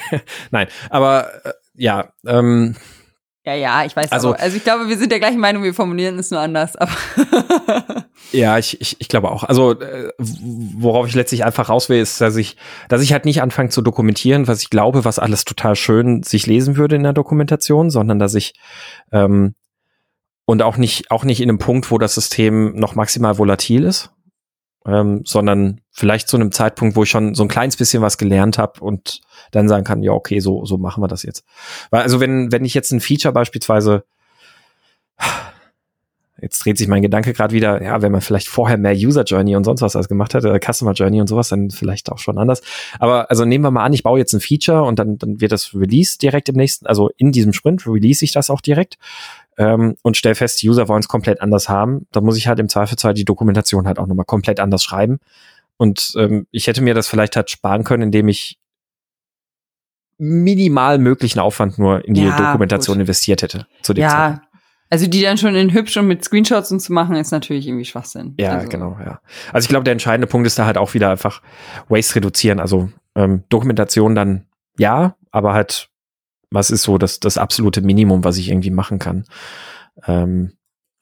Nein, 0.52 0.68
aber 0.88 1.28
äh, 1.44 1.52
ja, 1.74 2.12
ähm, 2.26 2.76
ja, 3.46 3.54
ja, 3.54 3.84
ich 3.84 3.94
weiß 3.94 4.10
also, 4.10 4.30
aber, 4.30 4.40
also 4.40 4.56
ich 4.56 4.64
glaube, 4.64 4.88
wir 4.88 4.98
sind 4.98 5.12
der 5.12 5.20
gleichen 5.20 5.38
Meinung, 5.38 5.62
wir 5.62 5.72
formulieren 5.72 6.18
es 6.18 6.32
nur 6.32 6.40
anders. 6.40 6.74
Aber 6.74 6.90
ja, 8.32 8.58
ich, 8.58 8.80
ich, 8.80 8.96
ich 8.98 9.08
glaube 9.08 9.30
auch. 9.30 9.44
Also 9.44 9.80
äh, 9.80 10.10
worauf 10.18 11.06
ich 11.06 11.14
letztlich 11.14 11.44
einfach 11.44 11.68
raus 11.68 11.88
will, 11.88 12.00
ist, 12.00 12.20
dass 12.20 12.34
ich, 12.34 12.56
dass 12.88 13.02
ich 13.02 13.12
halt 13.12 13.24
nicht 13.24 13.42
anfange 13.42 13.68
zu 13.68 13.82
dokumentieren, 13.82 14.48
was 14.48 14.62
ich 14.62 14.70
glaube, 14.70 15.04
was 15.04 15.20
alles 15.20 15.44
total 15.44 15.76
schön 15.76 16.24
sich 16.24 16.48
lesen 16.48 16.76
würde 16.76 16.96
in 16.96 17.04
der 17.04 17.12
Dokumentation, 17.12 17.88
sondern 17.88 18.18
dass 18.18 18.34
ich 18.34 18.54
ähm, 19.12 19.54
und 20.44 20.62
auch 20.62 20.76
nicht, 20.76 21.12
auch 21.12 21.24
nicht 21.24 21.40
in 21.40 21.48
einem 21.48 21.58
Punkt, 21.58 21.92
wo 21.92 21.98
das 21.98 22.14
System 22.14 22.74
noch 22.74 22.96
maximal 22.96 23.38
volatil 23.38 23.84
ist, 23.84 24.10
ähm, 24.86 25.22
sondern 25.24 25.80
vielleicht 25.90 26.28
zu 26.28 26.36
einem 26.36 26.52
Zeitpunkt, 26.52 26.96
wo 26.96 27.02
ich 27.02 27.10
schon 27.10 27.34
so 27.34 27.42
ein 27.42 27.48
kleines 27.48 27.76
bisschen 27.76 28.02
was 28.02 28.18
gelernt 28.18 28.58
habe 28.58 28.80
und 28.80 29.20
dann 29.50 29.68
sagen 29.68 29.84
kann, 29.84 30.02
ja, 30.02 30.12
okay, 30.12 30.40
so, 30.40 30.64
so 30.64 30.78
machen 30.78 31.02
wir 31.02 31.08
das 31.08 31.22
jetzt. 31.22 31.44
Weil, 31.90 32.02
also 32.02 32.20
wenn, 32.20 32.52
wenn 32.52 32.64
ich 32.64 32.74
jetzt 32.74 32.92
ein 32.92 33.00
Feature 33.00 33.32
beispielsweise, 33.32 34.04
jetzt 36.40 36.64
dreht 36.64 36.78
sich 36.78 36.86
mein 36.86 37.02
Gedanke 37.02 37.32
gerade 37.32 37.54
wieder, 37.54 37.82
ja, 37.82 38.02
wenn 38.02 38.12
man 38.12 38.20
vielleicht 38.20 38.48
vorher 38.48 38.76
mehr 38.76 38.94
User 38.94 39.24
Journey 39.24 39.56
und 39.56 39.64
sonst 39.64 39.82
was 39.82 39.96
als 39.96 40.08
gemacht 40.08 40.34
hätte, 40.34 40.58
Customer 40.60 40.92
Journey 40.92 41.20
und 41.20 41.26
sowas, 41.26 41.48
dann 41.48 41.70
vielleicht 41.70 42.12
auch 42.12 42.18
schon 42.18 42.38
anders. 42.38 42.62
Aber 42.98 43.30
also 43.30 43.44
nehmen 43.44 43.64
wir 43.64 43.70
mal 43.70 43.84
an, 43.84 43.92
ich 43.92 44.02
baue 44.02 44.18
jetzt 44.18 44.34
ein 44.34 44.40
Feature 44.40 44.84
und 44.84 44.98
dann, 44.98 45.18
dann 45.18 45.40
wird 45.40 45.52
das 45.52 45.74
Release 45.74 46.18
direkt 46.18 46.48
im 46.48 46.56
nächsten, 46.56 46.86
also 46.86 47.10
in 47.16 47.32
diesem 47.32 47.52
Sprint 47.52 47.86
release 47.86 48.24
ich 48.24 48.32
das 48.32 48.50
auch 48.50 48.60
direkt 48.60 48.98
ähm, 49.58 49.96
und 50.02 50.16
stell 50.16 50.34
fest, 50.34 50.62
die 50.62 50.68
User 50.68 50.88
wollen 50.88 51.00
es 51.00 51.08
komplett 51.08 51.40
anders 51.40 51.68
haben. 51.68 52.06
Da 52.12 52.20
muss 52.20 52.36
ich 52.36 52.46
halt 52.46 52.58
im 52.58 52.68
Zweifelsfall 52.68 53.14
die 53.14 53.24
Dokumentation 53.24 53.86
halt 53.86 53.98
auch 53.98 54.06
nochmal 54.06 54.26
komplett 54.26 54.60
anders 54.60 54.82
schreiben. 54.82 55.18
Und 55.76 56.14
ähm, 56.16 56.46
ich 56.50 56.66
hätte 56.66 56.82
mir 56.82 56.94
das 56.94 57.08
vielleicht 57.08 57.36
halt 57.36 57.50
sparen 57.50 57.84
können, 57.84 58.04
indem 58.04 58.28
ich 58.28 58.58
minimal 60.18 60.98
möglichen 60.98 61.40
Aufwand 61.40 61.78
nur 61.78 62.04
in 62.04 62.14
die 62.14 62.24
ja, 62.24 62.36
Dokumentation 62.36 62.96
gut. 62.96 63.02
investiert 63.02 63.42
hätte 63.42 63.66
zu 63.82 63.92
dem 63.92 64.02
ja. 64.02 64.10
Zeitpunkt. 64.10 64.46
Also 64.88 65.08
die 65.08 65.22
dann 65.22 65.36
schon 65.36 65.56
in 65.56 65.72
hübsch 65.72 65.96
und 65.96 66.06
mit 66.06 66.24
Screenshots 66.24 66.70
und 66.70 66.80
zu 66.80 66.92
machen, 66.92 67.16
ist 67.16 67.32
natürlich 67.32 67.66
irgendwie 67.66 67.84
Schwachsinn. 67.84 68.34
Ja, 68.38 68.52
also. 68.52 68.68
genau, 68.68 68.96
ja. 69.04 69.20
Also 69.52 69.64
ich 69.64 69.68
glaube, 69.68 69.82
der 69.84 69.92
entscheidende 69.92 70.28
Punkt 70.28 70.46
ist 70.46 70.58
da 70.58 70.64
halt 70.64 70.78
auch 70.78 70.94
wieder 70.94 71.10
einfach 71.10 71.42
Waste 71.88 72.14
reduzieren. 72.14 72.60
Also 72.60 72.88
ähm, 73.16 73.42
Dokumentation 73.48 74.14
dann 74.14 74.46
ja, 74.78 75.16
aber 75.30 75.54
halt, 75.54 75.88
was 76.50 76.70
ist 76.70 76.82
so 76.82 76.98
das, 76.98 77.20
das 77.20 77.38
absolute 77.38 77.82
Minimum, 77.82 78.24
was 78.24 78.38
ich 78.38 78.48
irgendwie 78.48 78.70
machen 78.70 78.98
kann. 78.98 79.24
Ähm, 80.06 80.52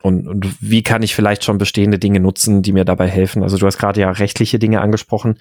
und, 0.03 0.29
und 0.29 0.57
wie 0.61 0.83
kann 0.83 1.03
ich 1.03 1.15
vielleicht 1.15 1.45
schon 1.45 1.59
bestehende 1.59 1.99
Dinge 1.99 2.21
nutzen, 2.21 2.63
die 2.63 2.73
mir 2.73 2.85
dabei 2.85 3.09
helfen? 3.09 3.43
Also 3.43 3.57
du 3.57 3.67
hast 3.67 3.79
gerade 3.79 4.01
ja 4.01 4.11
rechtliche 4.11 4.59
Dinge 4.59 4.81
angesprochen. 4.81 5.39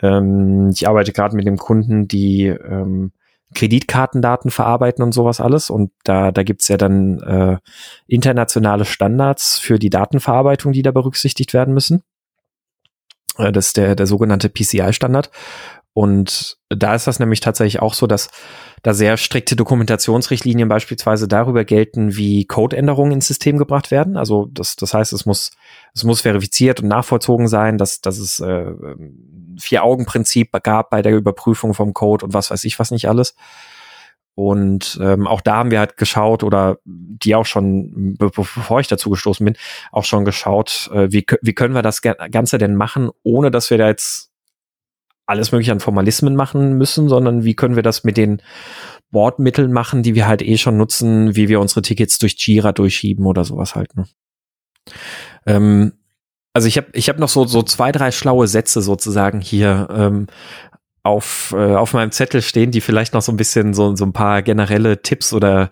Ähm, 0.00 0.70
ich 0.72 0.86
arbeite 0.86 1.12
gerade 1.12 1.34
mit 1.34 1.46
dem 1.46 1.56
Kunden, 1.56 2.06
die 2.06 2.46
ähm, 2.46 3.12
Kreditkartendaten 3.54 4.50
verarbeiten 4.50 5.02
und 5.02 5.12
sowas 5.12 5.40
alles. 5.40 5.70
Und 5.70 5.90
da, 6.04 6.30
da 6.30 6.42
gibt's 6.42 6.68
ja 6.68 6.76
dann 6.76 7.18
äh, 7.20 7.58
internationale 8.06 8.84
Standards 8.84 9.58
für 9.58 9.78
die 9.78 9.90
Datenverarbeitung, 9.90 10.72
die 10.72 10.82
da 10.82 10.92
berücksichtigt 10.92 11.52
werden 11.52 11.74
müssen. 11.74 12.02
Äh, 13.38 13.52
das 13.52 13.68
ist 13.68 13.76
der, 13.76 13.96
der 13.96 14.06
sogenannte 14.06 14.48
PCI-Standard. 14.48 15.30
Und 15.92 16.56
da 16.68 16.94
ist 16.94 17.06
das 17.06 17.18
nämlich 17.18 17.40
tatsächlich 17.40 17.82
auch 17.82 17.94
so, 17.94 18.06
dass 18.06 18.30
da 18.82 18.94
sehr 18.94 19.16
strikte 19.16 19.56
Dokumentationsrichtlinien 19.56 20.68
beispielsweise 20.68 21.26
darüber 21.26 21.64
gelten, 21.64 22.16
wie 22.16 22.46
Codeänderungen 22.46 23.12
ins 23.12 23.26
System 23.26 23.58
gebracht 23.58 23.90
werden. 23.90 24.16
Also 24.16 24.48
das, 24.52 24.76
das 24.76 24.94
heißt, 24.94 25.12
es 25.12 25.26
muss, 25.26 25.50
es 25.92 26.04
muss 26.04 26.20
verifiziert 26.20 26.80
und 26.80 26.88
nachvollzogen 26.88 27.48
sein, 27.48 27.76
dass, 27.76 28.00
dass 28.00 28.18
es 28.18 28.38
äh, 28.40 28.72
Vier-Augen-Prinzip 29.58 30.52
gab 30.62 30.90
bei 30.90 31.02
der 31.02 31.16
Überprüfung 31.16 31.74
vom 31.74 31.92
Code 31.92 32.26
und 32.26 32.34
was 32.34 32.50
weiß 32.50 32.64
ich 32.64 32.78
was 32.78 32.92
nicht 32.92 33.08
alles. 33.08 33.34
Und 34.36 34.98
ähm, 35.02 35.26
auch 35.26 35.40
da 35.42 35.56
haben 35.56 35.70
wir 35.70 35.80
halt 35.80 35.96
geschaut 35.96 36.44
oder 36.44 36.78
die 36.84 37.34
auch 37.34 37.44
schon, 37.44 38.14
bevor 38.16 38.80
ich 38.80 38.86
dazu 38.86 39.10
gestoßen 39.10 39.44
bin, 39.44 39.56
auch 39.92 40.04
schon 40.04 40.24
geschaut, 40.24 40.88
äh, 40.94 41.08
wie, 41.10 41.26
wie 41.42 41.52
können 41.52 41.74
wir 41.74 41.82
das 41.82 42.00
Ganze 42.00 42.56
denn 42.56 42.76
machen, 42.76 43.10
ohne 43.22 43.50
dass 43.50 43.68
wir 43.68 43.76
da 43.76 43.88
jetzt 43.88 44.29
alles 45.30 45.52
mögliche 45.52 45.72
an 45.72 45.80
Formalismen 45.80 46.36
machen 46.36 46.76
müssen, 46.76 47.08
sondern 47.08 47.44
wie 47.44 47.54
können 47.54 47.76
wir 47.76 47.82
das 47.82 48.04
mit 48.04 48.16
den 48.16 48.42
Bordmitteln 49.10 49.72
machen, 49.72 50.02
die 50.02 50.14
wir 50.14 50.26
halt 50.26 50.42
eh 50.42 50.56
schon 50.56 50.76
nutzen, 50.76 51.34
wie 51.34 51.48
wir 51.48 51.60
unsere 51.60 51.82
Tickets 51.82 52.18
durch 52.18 52.36
Jira 52.36 52.72
durchschieben 52.72 53.26
oder 53.26 53.44
sowas 53.44 53.74
halt. 53.74 53.96
Ne? 53.96 54.06
Ähm, 55.46 55.92
also 56.52 56.68
ich 56.68 56.76
habe 56.76 56.88
ich 56.92 57.08
hab 57.08 57.18
noch 57.18 57.28
so, 57.28 57.44
so 57.44 57.62
zwei, 57.62 57.92
drei 57.92 58.10
schlaue 58.10 58.46
Sätze 58.46 58.82
sozusagen 58.82 59.40
hier 59.40 59.88
ähm, 59.92 60.26
auf, 61.02 61.54
äh, 61.56 61.74
auf 61.74 61.92
meinem 61.92 62.12
Zettel 62.12 62.42
stehen, 62.42 62.70
die 62.70 62.80
vielleicht 62.80 63.14
noch 63.14 63.22
so 63.22 63.32
ein 63.32 63.36
bisschen 63.36 63.72
so, 63.72 63.94
so 63.96 64.04
ein 64.04 64.12
paar 64.12 64.42
generelle 64.42 65.02
Tipps 65.02 65.32
oder 65.32 65.70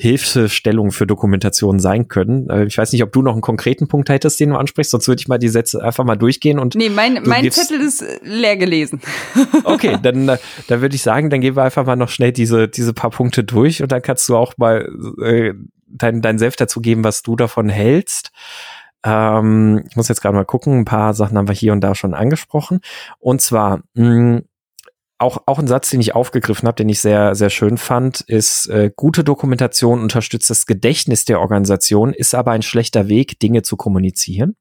Hilfestellung 0.00 0.92
für 0.92 1.08
Dokumentation 1.08 1.80
sein 1.80 2.06
können. 2.06 2.48
Äh, 2.48 2.66
ich 2.66 2.78
weiß 2.78 2.92
nicht, 2.92 3.02
ob 3.02 3.10
du 3.10 3.20
noch 3.20 3.32
einen 3.32 3.40
konkreten 3.40 3.88
Punkt 3.88 4.08
hättest, 4.08 4.38
den 4.38 4.50
du 4.50 4.56
ansprichst, 4.56 4.92
sonst 4.92 5.08
würde 5.08 5.20
ich 5.20 5.26
mal 5.26 5.38
die 5.38 5.48
Sätze 5.48 5.82
einfach 5.82 6.04
mal 6.04 6.14
durchgehen 6.14 6.60
und. 6.60 6.76
Nee, 6.76 6.88
mein, 6.88 7.20
mein 7.24 7.50
Zettel 7.50 7.80
ist 7.80 8.02
äh, 8.02 8.20
leer 8.22 8.56
gelesen. 8.56 9.00
okay, 9.64 9.98
dann, 10.00 10.28
äh, 10.28 10.38
dann 10.68 10.80
würde 10.82 10.94
ich 10.94 11.02
sagen, 11.02 11.30
dann 11.30 11.40
gehen 11.40 11.56
wir 11.56 11.64
einfach 11.64 11.84
mal 11.84 11.96
noch 11.96 12.10
schnell 12.10 12.30
diese, 12.30 12.68
diese 12.68 12.94
paar 12.94 13.10
Punkte 13.10 13.42
durch 13.42 13.82
und 13.82 13.90
dann 13.90 14.00
kannst 14.00 14.28
du 14.28 14.36
auch 14.36 14.54
mal 14.56 14.88
äh, 15.20 15.54
dein, 15.88 16.22
dein 16.22 16.38
Selbst 16.38 16.60
dazu 16.60 16.80
geben, 16.80 17.02
was 17.02 17.22
du 17.22 17.34
davon 17.34 17.68
hältst. 17.68 18.30
Ähm, 19.04 19.84
ich 19.90 19.96
muss 19.96 20.06
jetzt 20.06 20.20
gerade 20.20 20.36
mal 20.36 20.44
gucken, 20.44 20.78
ein 20.78 20.84
paar 20.84 21.12
Sachen 21.12 21.36
haben 21.36 21.48
wir 21.48 21.54
hier 21.56 21.72
und 21.72 21.80
da 21.80 21.96
schon 21.96 22.14
angesprochen. 22.14 22.82
Und 23.18 23.42
zwar, 23.42 23.80
mh, 23.94 24.42
auch, 25.18 25.42
auch 25.46 25.58
ein 25.58 25.66
Satz, 25.66 25.90
den 25.90 26.00
ich 26.00 26.14
aufgegriffen 26.14 26.66
habe, 26.66 26.76
den 26.76 26.88
ich 26.88 27.00
sehr, 27.00 27.34
sehr 27.34 27.50
schön 27.50 27.76
fand, 27.76 28.20
ist, 28.22 28.66
äh, 28.68 28.90
gute 28.94 29.24
Dokumentation 29.24 30.00
unterstützt 30.00 30.48
das 30.48 30.66
Gedächtnis 30.66 31.24
der 31.24 31.40
Organisation, 31.40 32.12
ist 32.12 32.34
aber 32.34 32.52
ein 32.52 32.62
schlechter 32.62 33.08
Weg, 33.08 33.40
Dinge 33.40 33.62
zu 33.62 33.76
kommunizieren. 33.76 34.56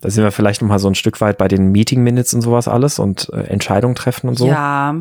Da 0.00 0.10
sind 0.10 0.24
wir 0.24 0.32
vielleicht 0.32 0.62
noch 0.62 0.68
mal 0.68 0.78
so 0.78 0.88
ein 0.88 0.94
Stück 0.94 1.20
weit 1.20 1.38
bei 1.38 1.48
den 1.48 1.72
Meeting 1.72 2.02
Minutes 2.02 2.34
und 2.34 2.42
sowas 2.42 2.68
alles 2.68 2.98
und 2.98 3.30
äh, 3.32 3.44
Entscheidungen 3.44 3.94
treffen 3.94 4.28
und 4.28 4.36
so. 4.36 4.46
Ja. 4.46 4.94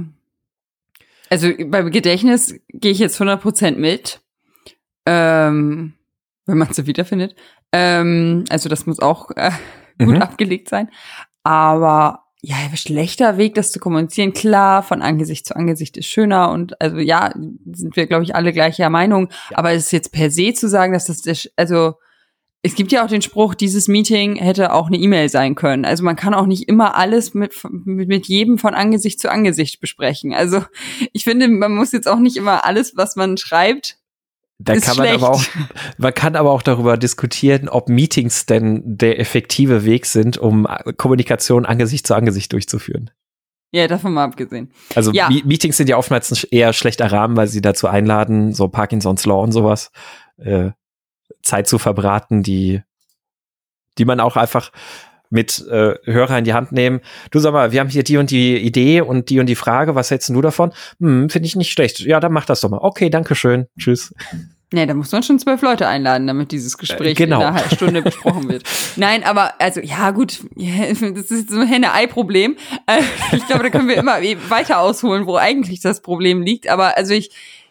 Also 1.30 1.52
beim 1.68 1.92
Gedächtnis 1.92 2.56
gehe 2.70 2.92
ich 2.92 3.00
jetzt 3.00 3.20
100% 3.20 3.78
mit. 3.78 4.22
Ähm, 5.06 5.94
wenn 6.46 6.58
man 6.58 6.72
sie 6.74 6.88
wiederfindet. 6.88 7.36
Ähm, 7.72 8.46
also 8.50 8.70
das 8.70 8.86
muss 8.86 9.00
auch 9.00 9.32
äh, 9.36 9.52
gut 10.00 10.16
mhm. 10.16 10.22
abgelegt 10.22 10.70
sein. 10.70 10.90
Aber 11.44 12.26
ja, 12.42 12.56
schlechter 12.76 13.38
Weg, 13.38 13.56
das 13.56 13.72
zu 13.72 13.80
kommunizieren. 13.80 14.34
Klar, 14.34 14.84
von 14.84 15.02
Angesicht 15.02 15.48
zu 15.48 15.56
Angesicht 15.56 15.98
ist 15.98 16.06
schöner 16.06 16.52
und 16.52 16.80
also 16.80 16.98
ja, 16.98 17.34
sind 17.34 17.96
wir, 17.96 18.06
glaube 18.06 18.24
ich, 18.24 18.36
alle 18.36 18.54
gleicher 18.54 18.90
Meinung. 18.92 19.30
Ja. 19.50 19.58
Aber 19.58 19.72
es 19.72 19.86
ist 19.86 19.92
jetzt 19.92 20.12
per 20.12 20.30
se 20.30 20.54
zu 20.54 20.70
sagen, 20.70 20.94
dass 20.94 21.06
das, 21.06 21.50
also 21.56 21.96
es 22.62 22.76
gibt 22.76 22.92
ja 22.92 23.04
auch 23.04 23.10
den 23.10 23.22
Spruch, 23.22 23.56
dieses 23.56 23.88
Meeting 23.88 24.36
hätte 24.38 24.74
auch 24.74 24.88
eine 24.88 24.98
E-Mail 24.98 25.30
sein 25.30 25.56
können. 25.56 25.86
Also 25.86 26.04
man 26.04 26.16
kann 26.16 26.34
auch 26.34 26.46
nicht 26.46 26.68
immer 26.68 26.96
alles 26.96 27.34
mit, 27.34 27.54
mit, 27.72 28.08
mit 28.08 28.28
jedem 28.28 28.58
von 28.58 28.74
Angesicht 28.74 29.20
zu 29.20 29.32
Angesicht 29.32 29.80
besprechen. 29.80 30.34
Also 30.34 30.64
ich 31.14 31.24
finde, 31.24 31.48
man 31.48 31.76
muss 31.76 31.92
jetzt 31.92 32.08
auch 32.08 32.20
nicht 32.20 32.38
immer 32.38 32.66
alles, 32.66 32.96
was 32.96 33.16
man 33.16 33.38
schreibt, 33.38 33.98
da 34.58 34.78
kann 34.78 34.98
man 34.98 35.08
aber 35.08 35.32
auch, 35.32 35.44
man 35.98 36.14
kann 36.14 36.36
aber 36.36 36.52
auch 36.52 36.62
darüber 36.62 36.98
diskutieren, 36.98 37.68
ob 37.68 37.90
Meetings 37.90 38.46
denn 38.46 38.82
der 38.86 39.20
effektive 39.20 39.84
Weg 39.86 40.06
sind, 40.06 40.38
um 40.38 40.68
Kommunikation 40.98 41.66
Angesicht 41.66 42.08
zu 42.08 42.16
Angesicht 42.16 42.54
durchzuführen. 42.54 43.12
Ja, 43.72 43.88
davon 43.88 44.14
mal 44.14 44.24
abgesehen. 44.24 44.72
Also 44.96 45.12
ja. 45.12 45.30
Meetings 45.30 45.76
sind 45.76 45.90
ja 45.90 45.98
oftmals 45.98 46.46
eher 46.46 46.72
schlechter 46.72 47.12
Rahmen, 47.12 47.36
weil 47.36 47.48
sie 47.48 47.62
dazu 47.62 47.88
einladen, 47.88 48.54
so 48.54 48.70
Parkinson's 48.70 49.26
Law 49.26 49.44
und 49.44 49.52
sowas, 49.52 49.92
äh, 50.38 50.72
Zeit 51.42 51.68
zu 51.68 51.78
verbraten, 51.78 52.42
die, 52.42 52.82
die 53.98 54.06
man 54.06 54.22
auch 54.22 54.38
einfach 54.38 54.72
mit 55.30 55.66
äh, 55.70 55.96
Hörer 56.04 56.38
in 56.38 56.46
die 56.46 56.54
Hand 56.54 56.72
nehmen. 56.72 57.02
Du 57.32 57.40
sag 57.40 57.54
mal, 57.54 57.72
wir 57.72 57.80
haben 57.80 57.90
hier 57.90 58.04
die 58.04 58.18
und 58.18 58.32
die 58.32 58.58
Idee 58.58 59.02
und 59.02 59.30
die 59.30 59.40
und 59.40 59.48
die 59.48 59.56
Frage, 59.56 59.96
was 59.96 60.12
hältst 60.12 60.30
du 60.30 60.42
davon? 60.42 60.72
Hm, 61.00 61.30
finde 61.30 61.48
ich 61.48 61.56
nicht 61.56 61.72
schlecht. 61.72 62.00
Ja, 62.00 62.20
dann 62.20 62.34
mach 62.34 62.46
das 62.46 62.62
doch 62.62 62.70
mal. 62.70 62.80
Okay, 62.82 63.10
danke 63.10 63.36
schön. 63.36 63.68
Tschüss. 63.78 64.14
Nee, 64.74 64.86
da 64.88 64.94
muss 64.94 65.12
man 65.12 65.22
schon 65.24 65.40
zwölf 65.40 65.62
Leute 65.62 65.88
einladen, 65.88 66.26
damit 66.28 66.52
dieses 66.52 66.78
Gespräch 66.78 67.12
äh, 67.12 67.14
genau. 67.14 67.40
in 67.40 67.46
einer 67.46 67.56
halben 67.56 67.76
Stunde 67.76 68.02
besprochen 68.02 68.50
wird. 68.50 68.64
Nein, 68.96 69.24
aber 69.24 69.54
also 69.62 69.80
ja 69.80 70.12
gut, 70.12 70.40
das 70.56 71.32
ist 71.32 71.50
so 71.50 71.60
ein 71.60 71.68
Henne-Ei-Problem. 71.68 72.58
Äh, 72.88 73.02
ich 73.32 73.46
glaube, 73.48 73.64
da 73.64 73.70
können 73.70 73.88
wir 73.88 73.96
immer 73.96 74.18
weiter 74.50 74.80
ausholen, 74.80 75.28
wo 75.28 75.38
eigentlich 75.38 75.82
das 75.82 76.02
Problem 76.02 76.42
liegt. 76.42 76.68
Aber 76.68 76.98
also 76.98 77.14
ich, 77.14 77.30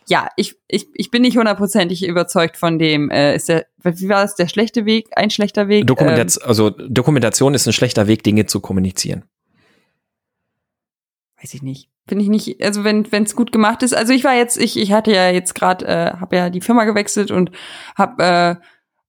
ja, 0.09 0.29
ich, 0.37 0.57
ich, 0.69 0.89
ich 0.95 1.11
bin 1.11 1.23
nicht 1.23 1.37
hundertprozentig 1.37 2.07
überzeugt 2.07 2.57
von 2.57 2.79
dem, 2.79 3.11
äh, 3.11 3.35
ist 3.35 3.49
der, 3.49 3.67
wie 3.83 4.09
war 4.09 4.25
es, 4.25 4.35
der 4.35 4.49
schlechte 4.49 4.85
Weg, 4.85 5.09
ein 5.17 5.31
schlechter 5.31 5.69
Weg? 5.69 5.87
Dokumentation, 5.87 6.43
ähm, 6.43 6.49
also 6.49 6.71
Dokumentation 6.71 7.55
ist 7.55 7.67
ein 7.67 7.73
schlechter 7.73 8.07
Weg, 8.07 8.23
Dinge 8.23 8.47
zu 8.47 8.61
kommunizieren. 8.61 9.25
Weiß 11.41 11.55
ich 11.55 11.63
nicht. 11.63 11.91
Finde 12.07 12.25
ich 12.25 12.31
nicht, 12.31 12.63
also 12.63 12.85
wenn 12.85 13.07
es 13.11 13.35
gut 13.35 13.51
gemacht 13.51 13.83
ist. 13.83 13.95
Also 13.95 14.13
ich 14.13 14.25
war 14.25 14.35
jetzt, 14.35 14.59
ich, 14.59 14.79
ich 14.79 14.93
hatte 14.93 15.11
ja 15.13 15.31
jetzt 15.31 15.55
gerade, 15.55 15.87
äh, 15.87 16.13
habe 16.19 16.37
ja 16.37 16.51
die 16.51 16.61
Firma 16.61 16.85
gewechselt 16.85 17.31
und 17.31 17.51
habe 17.97 18.23
äh, 18.23 18.57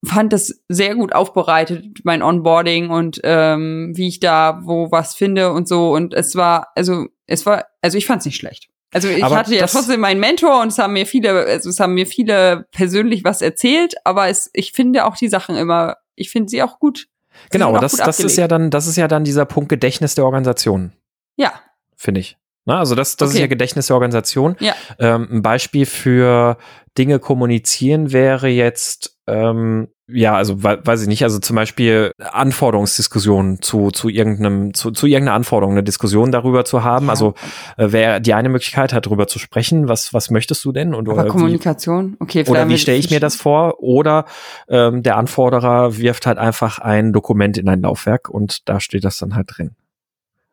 fand 0.05 0.31
das 0.31 0.63
sehr 0.69 0.95
gut 0.95 1.13
aufbereitet, 1.13 2.01
mein 2.03 2.21
Onboarding 2.21 2.89
und 2.89 3.19
ähm, 3.23 3.91
wie 3.95 4.07
ich 4.07 4.19
da 4.19 4.61
wo 4.63 4.91
was 4.91 5.15
finde 5.15 5.51
und 5.51 5.67
so. 5.67 5.93
Und 5.93 6.13
es 6.13 6.35
war, 6.35 6.67
also 6.75 7.07
es 7.27 7.45
war, 7.45 7.65
also 7.81 7.97
ich 7.97 8.05
fand 8.05 8.19
es 8.19 8.25
nicht 8.27 8.37
schlecht. 8.37 8.69
Also 8.95 9.09
ich 9.09 9.25
aber 9.25 9.35
hatte 9.35 9.53
ja 9.53 9.67
trotzdem 9.67 9.99
meinen 9.99 10.21
Mentor 10.21 10.61
und 10.61 10.69
es 10.69 10.77
haben 10.77 10.93
mir 10.93 11.05
viele, 11.05 11.45
also 11.45 11.69
es 11.69 11.81
haben 11.81 11.95
mir 11.95 12.07
viele 12.07 12.65
persönlich 12.71 13.25
was 13.25 13.41
erzählt, 13.41 13.95
aber 14.05 14.29
es, 14.29 14.49
ich 14.53 14.71
finde 14.71 15.03
auch 15.03 15.17
die 15.17 15.27
Sachen 15.27 15.57
immer, 15.57 15.97
ich 16.15 16.29
finde 16.29 16.49
sie 16.49 16.63
auch 16.63 16.79
gut. 16.79 17.09
Sie 17.29 17.49
genau, 17.51 17.77
das, 17.77 17.97
das 17.97 18.21
ist 18.21 18.37
ja 18.37 18.47
dann, 18.47 18.69
das 18.69 18.87
ist 18.87 18.95
ja 18.95 19.09
dann 19.09 19.25
dieser 19.25 19.43
Punkt 19.43 19.67
Gedächtnis 19.67 20.15
der 20.15 20.23
Organisation. 20.23 20.93
Ja. 21.35 21.51
Finde 21.97 22.21
ich. 22.21 22.37
Na, 22.63 22.79
also 22.79 22.95
das, 22.95 23.17
das 23.17 23.31
okay. 23.31 23.37
ist 23.37 23.41
ja 23.41 23.47
Gedächtnis 23.47 23.87
der 23.87 23.95
Organisation. 23.95 24.55
Ja. 24.61 24.73
Ähm, 24.97 25.27
ein 25.29 25.41
Beispiel 25.41 25.85
für 25.85 26.57
Dinge 26.97 27.19
kommunizieren 27.19 28.13
wäre 28.13 28.47
jetzt, 28.47 29.17
ähm, 29.27 29.89
ja, 30.07 30.35
also 30.35 30.61
weiß 30.61 31.01
ich 31.01 31.07
nicht, 31.07 31.23
also 31.23 31.39
zum 31.39 31.55
Beispiel 31.55 32.11
Anforderungsdiskussionen 32.19 33.61
zu, 33.63 33.89
zu 33.89 34.07
irgendeinem, 34.07 34.75
zu, 34.75 34.91
zu 34.91 35.07
irgendeiner 35.07 35.35
Anforderung, 35.35 35.73
eine 35.73 35.83
Diskussion 35.83 36.31
darüber 36.31 36.63
zu 36.63 36.83
haben. 36.83 37.07
Ja. 37.07 37.11
Also 37.11 37.33
äh, 37.77 37.91
wäre 37.91 38.21
die 38.21 38.35
eine 38.35 38.49
Möglichkeit, 38.49 38.93
halt 38.93 39.07
darüber 39.07 39.27
zu 39.27 39.39
sprechen, 39.39 39.87
was, 39.87 40.13
was 40.13 40.29
möchtest 40.29 40.63
du 40.63 40.71
denn? 40.71 40.93
Und, 40.93 41.09
Aber 41.09 41.27
Kommunikation, 41.27 42.17
okay. 42.19 42.45
Oder 42.47 42.69
wie 42.69 42.77
stelle 42.77 42.99
ich 42.99 43.09
mir 43.09 43.19
das 43.19 43.35
vor? 43.35 43.79
Oder 43.79 44.25
ähm, 44.67 45.01
der 45.01 45.17
Anforderer 45.17 45.97
wirft 45.97 46.27
halt 46.27 46.37
einfach 46.37 46.77
ein 46.77 47.11
Dokument 47.11 47.57
in 47.57 47.67
ein 47.67 47.81
Laufwerk 47.81 48.29
und 48.29 48.69
da 48.69 48.79
steht 48.79 49.05
das 49.05 49.17
dann 49.17 49.35
halt 49.35 49.47
drin. 49.57 49.71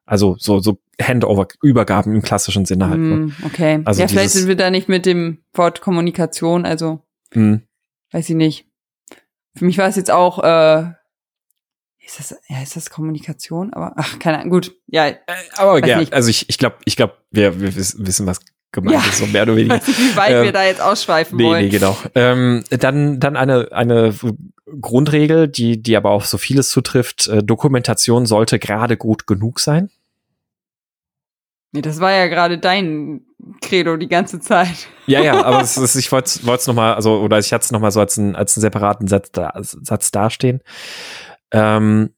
Also 0.07 0.37
so, 0.39 0.61
so 0.61 0.79
Handover, 1.01 1.47
Übergaben 1.63 2.15
im 2.15 2.23
klassischen 2.23 2.65
Sinne 2.65 2.89
halt. 2.89 3.01
Ne? 3.01 3.17
Mm, 3.17 3.33
okay. 3.45 3.83
Also 3.85 4.01
ja, 4.01 4.09
vielleicht 4.09 4.31
sind 4.31 4.49
wir 4.49 4.57
da 4.57 4.71
nicht 4.71 4.89
mit 4.89 5.05
dem 5.05 5.39
Wort 5.53 5.81
Kommunikation, 5.81 6.65
also 6.65 7.01
mm. 7.35 7.57
weiß 8.13 8.31
ich 8.31 8.37
nicht. 8.37 8.72
Für 9.55 9.65
mich 9.65 9.79
war 9.79 9.89
es 9.89 9.97
jetzt 9.97 10.11
auch, 10.11 10.43
äh, 10.43 10.93
ist 12.05 12.19
das, 12.19 12.37
ja, 12.49 12.63
ist 12.63 12.77
das 12.77 12.91
Kommunikation? 12.91 13.73
Aber 13.73 13.93
ach, 13.97 14.19
keine 14.19 14.39
Ahnung, 14.39 14.51
gut, 14.51 14.75
ja. 14.87 15.07
Äh, 15.07 15.19
aber 15.57 15.87
ja, 15.87 15.99
nicht. 15.99 16.13
also 16.13 16.31
ich, 16.31 16.49
ich 16.49 16.59
glaube, 16.59 16.77
ich 16.85 16.97
glaube, 16.97 17.15
wir, 17.31 17.61
wir 17.61 17.75
wissen, 17.75 18.27
was 18.27 18.41
gemeint 18.73 19.05
ja. 19.05 19.09
ist, 19.09 19.19
so 19.19 19.27
mehr 19.27 19.43
oder 19.43 19.57
weniger. 19.57 19.75
Nicht, 19.75 19.87
wie 19.87 20.17
weit 20.17 20.33
ähm, 20.33 20.45
wir 20.45 20.53
da 20.53 20.65
jetzt 20.65 20.81
ausschweifen 20.81 21.37
nee, 21.37 21.45
wollen. 21.45 21.65
Nee, 21.65 21.71
genau. 21.71 21.97
Ähm, 22.15 22.65
dann, 22.71 23.21
dann 23.21 23.37
eine, 23.37 23.69
eine 23.73 24.15
Grundregel, 24.81 25.49
die, 25.49 25.81
die 25.81 25.97
aber 25.97 26.11
auf 26.11 26.27
so 26.27 26.39
vieles 26.39 26.71
zutrifft. 26.71 27.29
Äh, 27.29 27.43
Dokumentation 27.43 28.27
sollte 28.27 28.59
gerade 28.59 28.97
gut 28.97 29.27
genug 29.27 29.61
sein. 29.61 29.91
Nee, 31.73 31.83
das 31.83 32.01
war 32.01 32.13
ja 32.13 32.27
gerade 32.27 32.59
dein 32.59 33.27
Credo 33.63 33.97
die 33.97 34.09
ganze 34.09 34.41
Zeit. 34.41 34.89
Ja, 35.07 35.23
ja, 35.23 35.45
aber 35.45 35.63
es 35.63 35.77
ist, 35.79 35.97
ich 35.97 36.13
wollte 36.13 36.41
es 36.41 36.67
noch 36.67 36.75
mal, 36.75 36.95
also 36.95 37.21
oder 37.21 37.39
ich 37.39 37.53
hatte 37.53 37.65
es 37.65 37.73
noch 37.73 37.81
mal 37.81 37.91
so 37.91 38.01
als, 38.01 38.17
ein, 38.17 38.37
als 38.37 38.57
einen 38.57 38.63
separaten 38.63 39.09
Satz, 39.09 39.31
da, 39.33 39.53
Satz 39.61 40.11
dastehen. 40.11 40.61
Ähm, 41.53 42.15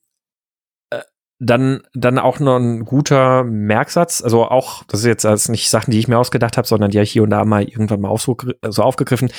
äh, 0.91 1.01
dann, 1.39 1.83
dann 1.95 2.19
auch 2.19 2.41
noch 2.41 2.57
ein 2.57 2.85
guter 2.85 3.45
Merksatz, 3.45 4.23
also 4.23 4.45
auch, 4.45 4.85
das 4.85 5.01
ist 5.01 5.07
jetzt 5.07 5.27
als 5.27 5.49
nicht 5.49 5.71
Sachen, 5.71 5.91
die 5.91 5.99
ich 5.99 6.09
mir 6.09 6.19
ausgedacht 6.19 6.57
habe, 6.57 6.67
sondern 6.67 6.91
die 6.91 6.99
habe 6.99 7.05
ich 7.05 7.13
hier 7.13 7.23
und 7.23 7.31
da 7.31 7.45
mal 7.45 7.65
irgendwann 7.65 8.01
mal 8.01 8.17
so 8.17 8.37
also 8.63 8.83
aufgegriffen. 8.83 9.31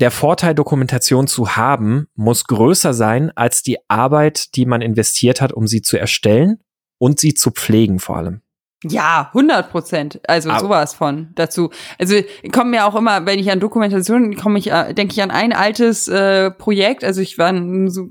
Der 0.00 0.10
Vorteil, 0.10 0.54
Dokumentation 0.54 1.26
zu 1.26 1.56
haben, 1.56 2.08
muss 2.14 2.44
größer 2.44 2.94
sein 2.94 3.30
als 3.36 3.62
die 3.62 3.78
Arbeit, 3.88 4.54
die 4.56 4.66
man 4.66 4.80
investiert 4.80 5.40
hat, 5.40 5.52
um 5.52 5.66
sie 5.66 5.82
zu 5.82 5.98
erstellen 5.98 6.60
und 6.98 7.18
sie 7.18 7.34
zu 7.34 7.50
pflegen 7.50 7.98
vor 7.98 8.16
allem. 8.16 8.41
Ja, 8.82 9.28
100 9.28 9.70
Prozent. 9.70 10.20
Also 10.28 10.50
Aber 10.50 10.60
sowas 10.60 10.94
von 10.94 11.30
dazu. 11.34 11.70
Also 11.98 12.16
kommen 12.52 12.70
mir 12.70 12.86
auch 12.86 12.94
immer, 12.94 13.26
wenn 13.26 13.38
ich 13.38 13.50
an 13.50 13.60
Dokumentation 13.60 14.36
komme, 14.36 14.58
ich 14.58 14.70
äh, 14.70 14.92
denke 14.92 15.12
ich 15.12 15.22
an 15.22 15.30
ein 15.30 15.52
altes 15.52 16.08
äh, 16.08 16.50
Projekt. 16.50 17.04
Also 17.04 17.20
ich 17.20 17.38
war 17.38 17.54
so 17.90 18.08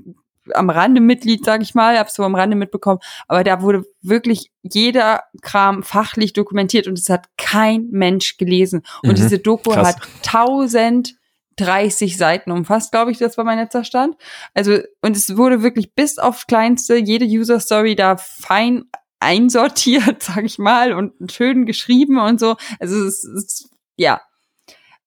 am 0.54 0.70
Rande 0.70 1.00
Mitglied, 1.00 1.44
sag 1.44 1.62
ich 1.62 1.74
mal, 1.74 1.98
hab's 1.98 2.14
so 2.14 2.24
am 2.24 2.34
Rande 2.34 2.56
mitbekommen. 2.56 3.00
Aber 3.28 3.44
da 3.44 3.62
wurde 3.62 3.84
wirklich 4.00 4.50
jeder 4.62 5.22
Kram 5.40 5.82
fachlich 5.82 6.32
dokumentiert 6.32 6.88
und 6.88 6.98
es 6.98 7.08
hat 7.08 7.26
kein 7.36 7.88
Mensch 7.90 8.36
gelesen. 8.38 8.82
Und 9.02 9.10
mhm, 9.10 9.14
diese 9.16 9.38
Doku 9.38 9.70
krass. 9.70 9.88
hat 9.88 9.96
1030 10.26 12.16
Seiten 12.16 12.50
umfasst, 12.50 12.92
glaube 12.92 13.10
ich, 13.10 13.18
das 13.18 13.36
war 13.36 13.44
mein 13.44 13.58
letzter 13.58 13.84
Stand. 13.84 14.16
Also, 14.54 14.78
und 15.00 15.16
es 15.16 15.36
wurde 15.36 15.62
wirklich 15.62 15.94
bis 15.94 16.18
auf 16.18 16.46
kleinste, 16.46 16.96
jede 16.96 17.26
User 17.26 17.60
Story 17.60 17.94
da 17.94 18.16
fein 18.16 18.84
einsortiert, 19.22 20.22
sag 20.22 20.44
ich 20.44 20.58
mal, 20.58 20.92
und 20.92 21.32
schön 21.32 21.66
geschrieben 21.66 22.18
und 22.18 22.40
so. 22.40 22.56
Also 22.78 23.04
es 23.04 23.24
ist, 23.24 23.70
ja. 23.96 24.20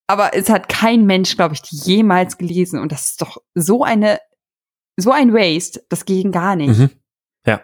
Aber 0.08 0.36
es 0.36 0.50
hat 0.50 0.70
kein 0.70 1.06
Mensch, 1.06 1.36
glaube 1.36 1.56
ich, 1.56 1.62
jemals 1.72 2.38
gelesen. 2.38 2.80
Und 2.80 2.92
das 2.92 3.10
ist 3.10 3.22
doch 3.22 3.38
so 3.56 3.84
eine, 3.84 4.20
so 4.98 5.12
ein 5.12 5.34
Waste, 5.34 5.84
das 5.90 6.06
ging 6.06 6.32
gar 6.32 6.56
nicht. 6.56 6.78
Mhm. 6.78 6.90
Ja. 7.46 7.62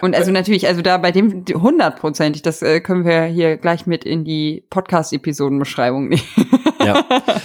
Und 0.00 0.14
also 0.14 0.30
natürlich, 0.32 0.66
also 0.66 0.82
da 0.82 0.98
bei 0.98 1.12
dem 1.12 1.44
hundertprozentig, 1.52 2.42
das 2.42 2.62
äh, 2.62 2.80
können 2.80 3.04
wir 3.04 3.24
hier 3.24 3.56
gleich 3.56 3.86
mit 3.86 4.04
in 4.04 4.24
die 4.24 4.64
Podcast-Episodenbeschreibung 4.70 6.08
nehmen. 6.08 6.22
Ja. 6.84 7.04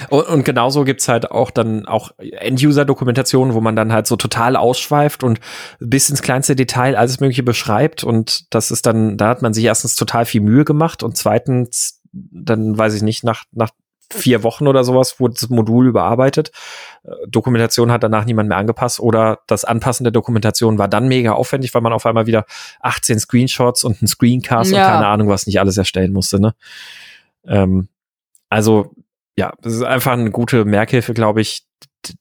Und, 0.09 0.27
und 0.27 0.45
genauso 0.45 0.83
gibt's 0.83 1.07
halt 1.07 1.31
auch 1.31 1.51
dann 1.51 1.85
auch 1.85 2.11
End-User-Dokumentationen, 2.17 3.53
wo 3.53 3.61
man 3.61 3.75
dann 3.75 3.93
halt 3.93 4.07
so 4.07 4.15
total 4.15 4.55
ausschweift 4.55 5.23
und 5.23 5.39
bis 5.79 6.09
ins 6.09 6.21
kleinste 6.21 6.55
Detail 6.55 6.95
alles 6.95 7.19
Mögliche 7.19 7.43
beschreibt. 7.43 8.03
Und 8.03 8.53
das 8.53 8.71
ist 8.71 8.85
dann, 8.85 9.17
da 9.17 9.29
hat 9.29 9.41
man 9.41 9.53
sich 9.53 9.63
erstens 9.63 9.95
total 9.95 10.25
viel 10.25 10.41
Mühe 10.41 10.65
gemacht 10.65 11.03
und 11.03 11.17
zweitens, 11.17 12.01
dann 12.11 12.77
weiß 12.77 12.93
ich 12.93 13.01
nicht, 13.01 13.23
nach, 13.23 13.45
nach 13.51 13.71
vier 14.13 14.43
Wochen 14.43 14.67
oder 14.67 14.83
sowas 14.83 15.19
wurde 15.19 15.35
das 15.39 15.49
Modul 15.49 15.87
überarbeitet. 15.87 16.51
Äh, 17.03 17.11
Dokumentation 17.27 17.91
hat 17.91 18.03
danach 18.03 18.25
niemand 18.25 18.49
mehr 18.49 18.57
angepasst 18.57 18.99
oder 18.99 19.39
das 19.47 19.65
Anpassen 19.65 20.03
der 20.03 20.11
Dokumentation 20.11 20.77
war 20.77 20.87
dann 20.87 21.07
mega 21.07 21.33
aufwendig, 21.33 21.73
weil 21.73 21.81
man 21.81 21.93
auf 21.93 22.05
einmal 22.05 22.25
wieder 22.25 22.45
18 22.81 23.19
Screenshots 23.19 23.83
und 23.83 24.01
ein 24.01 24.07
Screencast 24.07 24.71
ja. 24.71 24.85
und 24.85 24.91
keine 24.91 25.07
Ahnung 25.07 25.27
was 25.29 25.47
nicht 25.47 25.59
alles 25.59 25.77
erstellen 25.77 26.13
musste. 26.13 26.39
Ne? 26.39 26.53
Ähm, 27.45 27.87
also 28.49 28.93
ja, 29.37 29.53
das 29.61 29.73
ist 29.73 29.83
einfach 29.83 30.13
eine 30.13 30.31
gute 30.31 30.65
Merkhilfe, 30.65 31.13
glaube 31.13 31.41
ich, 31.41 31.65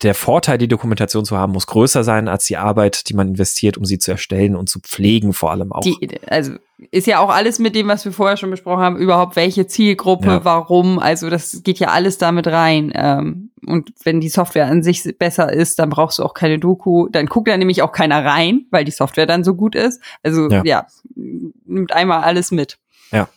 der 0.02 0.14
Vorteil, 0.14 0.58
die 0.58 0.68
Dokumentation 0.68 1.24
zu 1.24 1.38
haben, 1.38 1.52
muss 1.52 1.66
größer 1.66 2.04
sein 2.04 2.28
als 2.28 2.44
die 2.44 2.58
Arbeit, 2.58 3.08
die 3.08 3.14
man 3.14 3.28
investiert, 3.28 3.78
um 3.78 3.86
sie 3.86 3.98
zu 3.98 4.10
erstellen 4.10 4.54
und 4.54 4.68
zu 4.68 4.80
pflegen, 4.80 5.32
vor 5.32 5.50
allem 5.50 5.72
auch. 5.72 5.80
Die, 5.80 6.20
also 6.26 6.52
ist 6.90 7.06
ja 7.06 7.18
auch 7.18 7.30
alles 7.30 7.58
mit 7.58 7.74
dem, 7.74 7.88
was 7.88 8.04
wir 8.04 8.12
vorher 8.12 8.36
schon 8.36 8.50
besprochen 8.50 8.82
haben, 8.82 8.96
überhaupt 8.96 9.36
welche 9.36 9.66
Zielgruppe, 9.66 10.26
ja. 10.26 10.44
warum, 10.44 10.98
also 10.98 11.30
das 11.30 11.62
geht 11.62 11.78
ja 11.78 11.88
alles 11.88 12.18
damit 12.18 12.46
rein. 12.46 12.92
Ähm, 12.94 13.50
und 13.66 13.92
wenn 14.04 14.20
die 14.20 14.28
Software 14.28 14.66
an 14.66 14.82
sich 14.82 15.02
besser 15.18 15.50
ist, 15.50 15.78
dann 15.78 15.88
brauchst 15.88 16.18
du 16.18 16.24
auch 16.24 16.34
keine 16.34 16.58
Doku, 16.58 17.08
dann 17.08 17.26
guckt 17.26 17.48
da 17.48 17.56
nämlich 17.56 17.82
auch 17.82 17.92
keiner 17.92 18.24
rein, 18.24 18.66
weil 18.70 18.84
die 18.84 18.90
Software 18.90 19.26
dann 19.26 19.44
so 19.44 19.54
gut 19.54 19.74
ist. 19.74 20.02
Also 20.22 20.48
ja, 20.48 20.62
ja 20.64 20.86
nimmt 21.14 21.92
einmal 21.92 22.22
alles 22.22 22.50
mit. 22.50 22.78
Ja. 23.12 23.28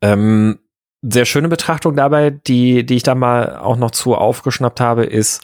Ähm, 0.00 0.58
sehr 1.02 1.24
schöne 1.24 1.48
Betrachtung 1.48 1.94
dabei, 1.94 2.30
die, 2.30 2.84
die 2.84 2.96
ich 2.96 3.02
da 3.02 3.14
mal 3.14 3.56
auch 3.56 3.76
noch 3.76 3.92
zu 3.92 4.14
aufgeschnappt 4.14 4.80
habe, 4.80 5.04
ist 5.04 5.42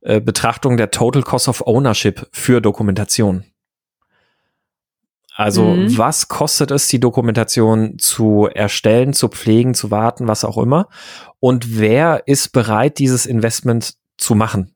äh, 0.00 0.20
Betrachtung 0.20 0.76
der 0.76 0.90
Total 0.90 1.22
Cost 1.22 1.48
of 1.48 1.66
Ownership 1.66 2.28
für 2.32 2.60
Dokumentation. 2.60 3.44
Also 5.34 5.64
mhm. 5.64 5.96
was 5.96 6.28
kostet 6.28 6.70
es, 6.70 6.88
die 6.88 7.00
Dokumentation 7.00 7.98
zu 7.98 8.48
erstellen, 8.52 9.12
zu 9.12 9.28
pflegen, 9.28 9.74
zu 9.74 9.90
warten, 9.90 10.28
was 10.28 10.44
auch 10.44 10.58
immer? 10.58 10.88
Und 11.40 11.78
wer 11.78 12.22
ist 12.26 12.52
bereit, 12.52 12.98
dieses 12.98 13.24
Investment 13.24 13.94
zu 14.18 14.34
machen? 14.34 14.74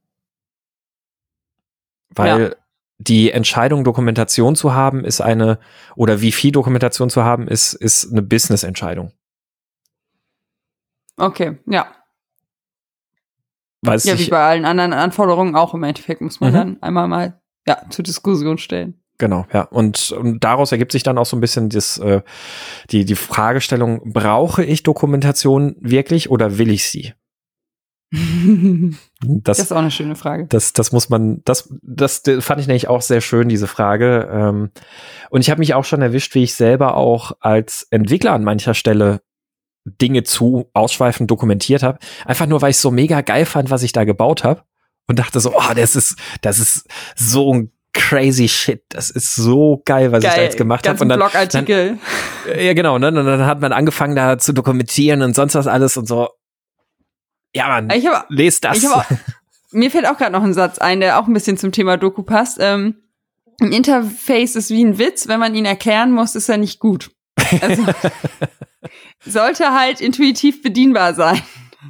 Weil 2.09 2.41
ja. 2.41 2.51
die 2.99 3.31
Entscheidung, 3.31 3.85
Dokumentation 3.85 4.57
zu 4.57 4.73
haben, 4.73 5.05
ist 5.05 5.21
eine, 5.21 5.59
oder 5.95 6.23
wie 6.23 6.33
viel 6.33 6.53
Dokumentation 6.53 7.11
zu 7.11 7.23
haben, 7.23 7.47
ist, 7.49 7.75
ist 7.75 8.11
eine 8.11 8.23
Business-Entscheidung. 8.23 9.13
Okay, 11.17 11.59
ja. 11.67 11.87
Weiß 13.83 14.05
ja, 14.05 14.19
wie 14.19 14.29
bei 14.29 14.43
allen 14.43 14.65
anderen 14.65 14.93
Anforderungen 14.93 15.55
auch 15.55 15.75
im 15.75 15.83
Endeffekt 15.83 16.21
muss 16.21 16.41
man 16.41 16.51
mhm. 16.51 16.57
dann 16.57 16.83
einmal 16.83 17.09
mal 17.09 17.41
ja 17.67 17.79
zur 17.91 18.05
Diskussion 18.05 18.59
stellen. 18.59 19.01
Genau, 19.19 19.47
ja. 19.53 19.63
Und, 19.63 20.13
und 20.13 20.45
daraus 20.45 20.73
ergibt 20.73 20.93
sich 20.93 21.03
dann 21.03 21.19
auch 21.19 21.27
so 21.27 21.37
ein 21.37 21.41
bisschen 21.41 21.71
das, 21.71 21.99
äh, 21.99 22.21
die, 22.91 23.05
die 23.05 23.15
Fragestellung, 23.15 24.13
brauche 24.13 24.63
ich 24.63 24.83
Dokumentation 24.83 25.77
wirklich 25.81 26.31
oder 26.31 26.59
will 26.59 26.71
ich 26.71 26.89
sie? 26.89 27.15
das, 28.13 29.57
das, 29.57 29.59
ist 29.59 29.73
auch 29.73 29.79
eine 29.79 29.91
schöne 29.91 30.17
Frage. 30.17 30.47
Das, 30.49 30.73
das 30.73 30.93
muss 30.93 31.09
man, 31.09 31.43
das, 31.45 31.73
das 31.83 32.23
fand 32.41 32.61
ich 32.61 32.67
nämlich 32.67 32.89
auch 32.89 33.03
sehr 33.03 33.21
schön, 33.21 33.49
diese 33.49 33.67
Frage. 33.67 34.29
Ähm, 34.31 34.71
und 35.31 35.41
ich 35.41 35.51
habe 35.51 35.61
mich 35.61 35.75
auch 35.75 35.85
schon 35.85 36.03
erwischt, 36.03 36.35
wie 36.35 36.45
ich 36.45 36.55
selber 36.55 36.97
auch 36.97 37.33
als 37.41 37.87
Entwickler 37.91 38.33
an 38.33 38.45
mancher 38.45 38.75
Stelle 38.75 39.23
Dinge 39.87 40.25
zu 40.25 40.69
ausschweifend 40.75 41.31
dokumentiert 41.31 41.83
habe. 41.83 41.99
Einfach 42.25 42.47
nur, 42.47 42.61
weil 42.61 42.71
ich 42.71 42.79
so 42.79 42.91
mega 42.91 43.21
geil 43.21 43.47
fand, 43.47 43.71
was 43.71 43.83
ich 43.83 43.93
da 43.93 44.05
gebaut 44.05 44.45
habe. 44.45 44.63
Und 45.09 45.21
dachte 45.21 45.39
so, 45.39 45.55
oh, 45.57 45.75
das 45.75 45.95
ist, 45.95 46.19
das 46.43 46.59
ist 46.59 46.89
so 47.15 47.55
ein 47.55 47.71
crazy 47.93 48.49
shit. 48.49 48.83
Das 48.89 49.11
ist 49.11 49.37
so 49.37 49.83
geil, 49.85 50.11
was 50.11 50.23
geil, 50.23 50.33
ich 50.33 50.37
da 50.37 50.43
jetzt 50.43 50.57
gemacht 50.57 50.89
habe. 50.89 51.01
Und 51.01 51.09
dann, 51.09 51.19
Blogartikel. 51.19 51.99
Dann, 52.47 52.61
ja, 52.61 52.75
genau. 52.75 52.99
Ne? 52.99 53.09
Und 53.09 53.15
dann 53.15 53.47
hat 53.47 53.61
man 53.61 53.73
angefangen, 53.73 54.17
da 54.17 54.37
zu 54.39 54.53
dokumentieren 54.53 55.23
und 55.23 55.35
sonst 55.35 55.55
was 55.55 55.69
alles 55.69 55.97
und 55.97 56.07
so. 56.07 56.29
Ja, 57.55 57.69
man, 57.69 57.89
ich 57.91 58.07
hab, 58.07 58.27
lest 58.29 58.65
das. 58.65 58.79
Ich 58.79 58.87
hab 58.87 58.99
auch, 58.99 59.17
mir 59.71 59.91
fällt 59.91 60.07
auch 60.07 60.19
gerade 60.19 60.33
noch 60.33 60.43
ein 60.43 60.55
Satz 60.55 60.79
ein, 60.79 61.01
der 61.01 61.21
auch 61.21 61.29
ein 61.29 61.33
bisschen 61.33 61.57
zum 61.57 61.71
Thema 61.71 61.97
Doku 61.97 62.23
passt. 62.23 62.59
Ähm, 62.61 62.97
ein 63.61 63.73
Interface 63.73 64.57
ist 64.57 64.71
wie 64.71 64.85
ein 64.85 64.99
Witz. 64.99 65.29
Wenn 65.29 65.41
man 65.41 65.55
ihn 65.55 65.65
erklären 65.65 66.13
muss, 66.13 66.35
ist 66.35 66.49
er 66.49 66.59
nicht 66.59 66.81
gut. 66.81 67.11
Also, 67.61 67.85
sollte 69.25 69.73
halt 69.73 70.01
intuitiv 70.01 70.63
bedienbar 70.63 71.15
sein. 71.15 71.41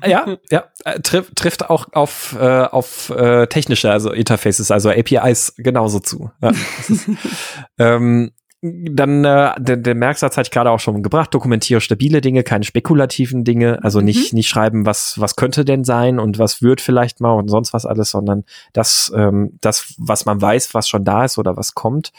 Ja, 0.05 0.37
ja, 0.51 0.65
äh, 0.85 1.01
triff, 1.01 1.33
trifft 1.35 1.71
auch 1.71 1.87
auf, 1.93 2.37
äh, 2.39 2.65
auf 2.65 3.11
äh, 3.11 3.47
technische, 3.47 3.91
also 3.91 4.11
Interfaces, 4.11 4.71
also 4.71 4.91
APIs 4.91 5.55
genauso 5.57 6.01
zu. 6.01 6.31
Ja, 6.43 6.51
ist, 6.89 7.09
ähm, 7.79 8.33
dann 8.63 9.25
äh, 9.25 9.53
der, 9.59 9.77
der 9.77 9.95
Merksatz 9.95 10.37
hatte 10.37 10.49
ich 10.49 10.51
gerade 10.51 10.71
auch 10.71 10.81
schon 10.81 11.03
gebracht, 11.03 11.33
dokumentiere 11.35 11.81
stabile 11.81 12.21
Dinge, 12.21 12.43
keine 12.43 12.65
spekulativen 12.65 13.45
Dinge, 13.45 13.83
also 13.83 14.01
nicht 14.01 14.33
mhm. 14.33 14.37
nicht 14.37 14.49
schreiben, 14.49 14.87
was 14.87 15.21
was 15.21 15.37
könnte 15.37 15.65
denn 15.65 15.85
sein 15.85 16.19
und 16.19 16.39
was 16.39 16.63
wird 16.63 16.81
vielleicht 16.81 17.21
mal 17.21 17.33
und 17.33 17.49
sonst 17.49 17.73
was 17.73 17.87
alles, 17.87 18.11
sondern 18.11 18.45
das 18.73 19.13
ähm, 19.15 19.59
das 19.61 19.95
was 19.99 20.25
man 20.25 20.41
weiß, 20.41 20.75
was 20.75 20.89
schon 20.89 21.05
da 21.05 21.25
ist 21.25 21.39
oder 21.39 21.57
was 21.57 21.75
kommt. 21.75 22.13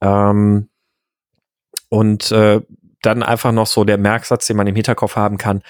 Ähm, 0.00 0.68
und 1.88 2.30
äh, 2.30 2.60
dann 3.06 3.22
einfach 3.22 3.52
noch 3.52 3.66
so 3.66 3.84
der 3.84 3.98
Merksatz, 3.98 4.46
den 4.46 4.56
man 4.56 4.66
im 4.66 4.74
Hinterkopf 4.74 5.16
haben 5.16 5.38
kann. 5.38 5.62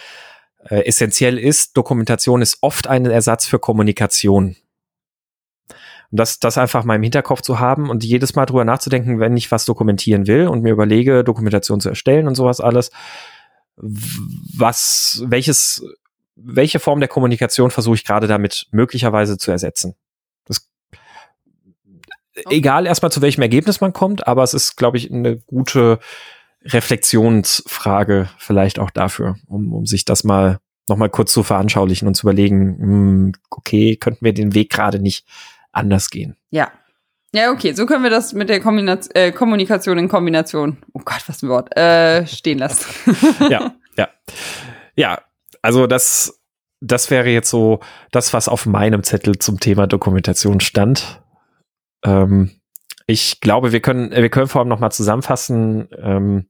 Äh, 0.69 0.87
essentiell 0.87 1.39
ist, 1.39 1.77
Dokumentation 1.77 2.43
ist 2.43 2.59
oft 2.61 2.87
ein 2.87 3.07
Ersatz 3.07 3.47
für 3.47 3.59
Kommunikation. 3.59 4.57
Und 6.11 6.21
das, 6.21 6.39
das 6.39 6.59
einfach 6.59 6.85
mal 6.85 6.97
im 6.97 7.03
Hinterkopf 7.03 7.43
zu 7.43 7.59
haben 7.59 7.91
und 7.91 8.05
jedes 8.05 8.35
Mal 8.35 8.47
drüber 8.47 8.65
nachzudenken, 8.65 9.21
wenn 9.21 9.37
ich 9.37 9.51
was 9.51 9.65
dokumentieren 9.65 10.27
will 10.27 10.49
und 10.49 10.63
mir 10.63 10.73
überlege, 10.73 11.25
Dokumentation 11.25 11.81
zu 11.81 11.89
erstellen 11.89 12.29
und 12.29 12.35
sowas 12.35 12.61
alles, 12.61 12.91
was, 13.77 15.23
welches, 15.27 15.85
welche 16.37 16.79
Form 16.79 17.01
der 17.01 17.09
Kommunikation 17.09 17.71
versuche 17.71 17.97
ich 17.97 18.05
gerade 18.05 18.27
damit 18.27 18.69
möglicherweise 18.71 19.39
zu 19.39 19.51
ersetzen. 19.51 19.97
Das, 20.45 20.69
okay. 22.37 22.57
Egal 22.57 22.87
erstmal 22.87 23.13
zu 23.13 23.21
welchem 23.21 23.43
Ergebnis 23.43 23.81
man 23.81 23.93
kommt, 23.93 24.27
aber 24.27 24.43
es 24.45 24.55
ist, 24.55 24.77
glaube 24.77 24.97
ich, 24.97 25.11
eine 25.11 25.39
gute 25.39 25.99
Reflexionsfrage 26.65 28.29
vielleicht 28.39 28.79
auch 28.79 28.91
dafür, 28.91 29.37
um, 29.47 29.73
um 29.73 29.87
sich 29.87 30.05
das 30.05 30.25
mal 30.25 30.59
nochmal 30.89 31.11
kurz 31.11 31.33
zu 31.33 31.43
veranschaulichen 31.43 32.09
und 32.09 32.15
zu 32.15 32.25
überlegen, 32.27 32.77
mh, 32.79 32.87
hm, 32.87 33.33
okay, 33.51 33.97
könnten 33.97 34.25
wir 34.25 34.35
den 34.35 34.55
Weg 34.55 34.71
gerade 34.71 34.99
nicht 34.99 35.27
anders 35.73 36.11
gehen. 36.11 36.37
Ja. 36.51 36.71
Ja, 37.35 37.51
okay, 37.51 37.73
so 37.73 37.85
können 37.85 38.05
wir 38.05 38.11
das 38.11 38.33
mit 38.33 38.49
der 38.49 38.61
Kombination, 38.61 39.11
äh, 39.17 39.33
Kommunikation 39.33 39.99
in 39.99 40.09
Kombination, 40.09 40.79
oh 40.93 41.01
Gott, 41.05 41.25
was 41.27 41.43
ein 41.43 41.49
Wort, 41.49 41.77
äh, 41.77 42.25
stehen 42.29 42.59
lassen. 42.59 42.87
ja, 43.51 43.75
ja. 43.97 44.09
Ja, 44.95 45.21
also 45.61 45.89
das, 45.89 46.41
das 46.81 47.11
wäre 47.11 47.31
jetzt 47.31 47.51
so 47.51 47.81
das, 48.13 48.33
was 48.35 48.49
auf 48.49 48.67
meinem 48.67 49.03
Zettel 49.03 49.37
zum 49.39 49.59
Thema 49.59 49.89
Dokumentation 49.89 50.61
stand. 50.61 51.23
Ähm, 52.05 52.53
ich 53.07 53.41
glaube, 53.41 53.73
wir 53.73 53.81
können, 53.81 54.11
wir 54.11 54.31
können 54.31 54.49
vor 54.49 54.61
allem 54.61 54.69
nochmal 54.69 54.93
zusammenfassen, 54.93 55.89
ähm, 55.99 56.47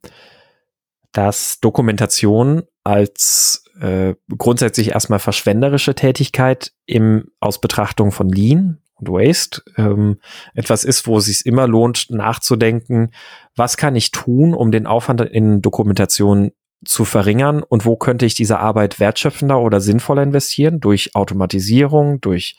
dass 1.12 1.61
Dokumentation 1.61 2.62
als 2.82 3.64
äh, 3.80 4.14
grundsätzlich 4.36 4.90
erstmal 4.90 5.18
verschwenderische 5.18 5.94
Tätigkeit 5.94 6.72
im, 6.86 7.30
aus 7.40 7.61
Betrachtung 7.61 8.12
von 8.12 8.28
Lean 8.28 8.82
und 8.94 9.09
Waste 9.09 9.62
ähm, 9.76 10.18
etwas 10.55 10.84
ist, 10.84 11.07
wo 11.07 11.18
es 11.18 11.26
sich 11.26 11.46
immer 11.46 11.66
lohnt, 11.66 12.11
nachzudenken, 12.11 13.11
was 13.57 13.76
kann 13.76 13.96
ich 13.96 14.11
tun, 14.11 14.55
um 14.55 14.70
den 14.70 14.86
Aufwand 14.86 15.20
in 15.22 15.62
Dokumentation 15.62 16.52
zu 16.85 17.05
verringern? 17.05 17.62
Und 17.62 17.85
wo 17.85 17.97
könnte 17.97 18.26
ich 18.26 18.35
diese 18.35 18.59
Arbeit 18.59 19.01
wertschöpfender 19.01 19.61
oder 19.61 19.80
sinnvoller 19.80 20.22
investieren? 20.22 20.80
Durch 20.80 21.14
Automatisierung, 21.14 22.20
durch 22.20 22.57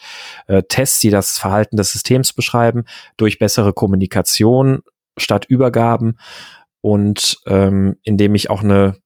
äh, 0.47 0.63
Tests, 0.63 0.99
die 0.99 1.09
das 1.09 1.37
Verhalten 1.37 1.77
des 1.77 1.91
Systems 1.91 2.33
beschreiben, 2.33 2.85
durch 3.17 3.39
bessere 3.39 3.73
Kommunikation 3.73 4.81
statt 5.17 5.45
Übergaben. 5.45 6.17
Und 6.81 7.39
ähm, 7.45 7.97
indem 8.03 8.35
ich 8.35 8.49
auch 8.49 8.61
eine 8.61 8.97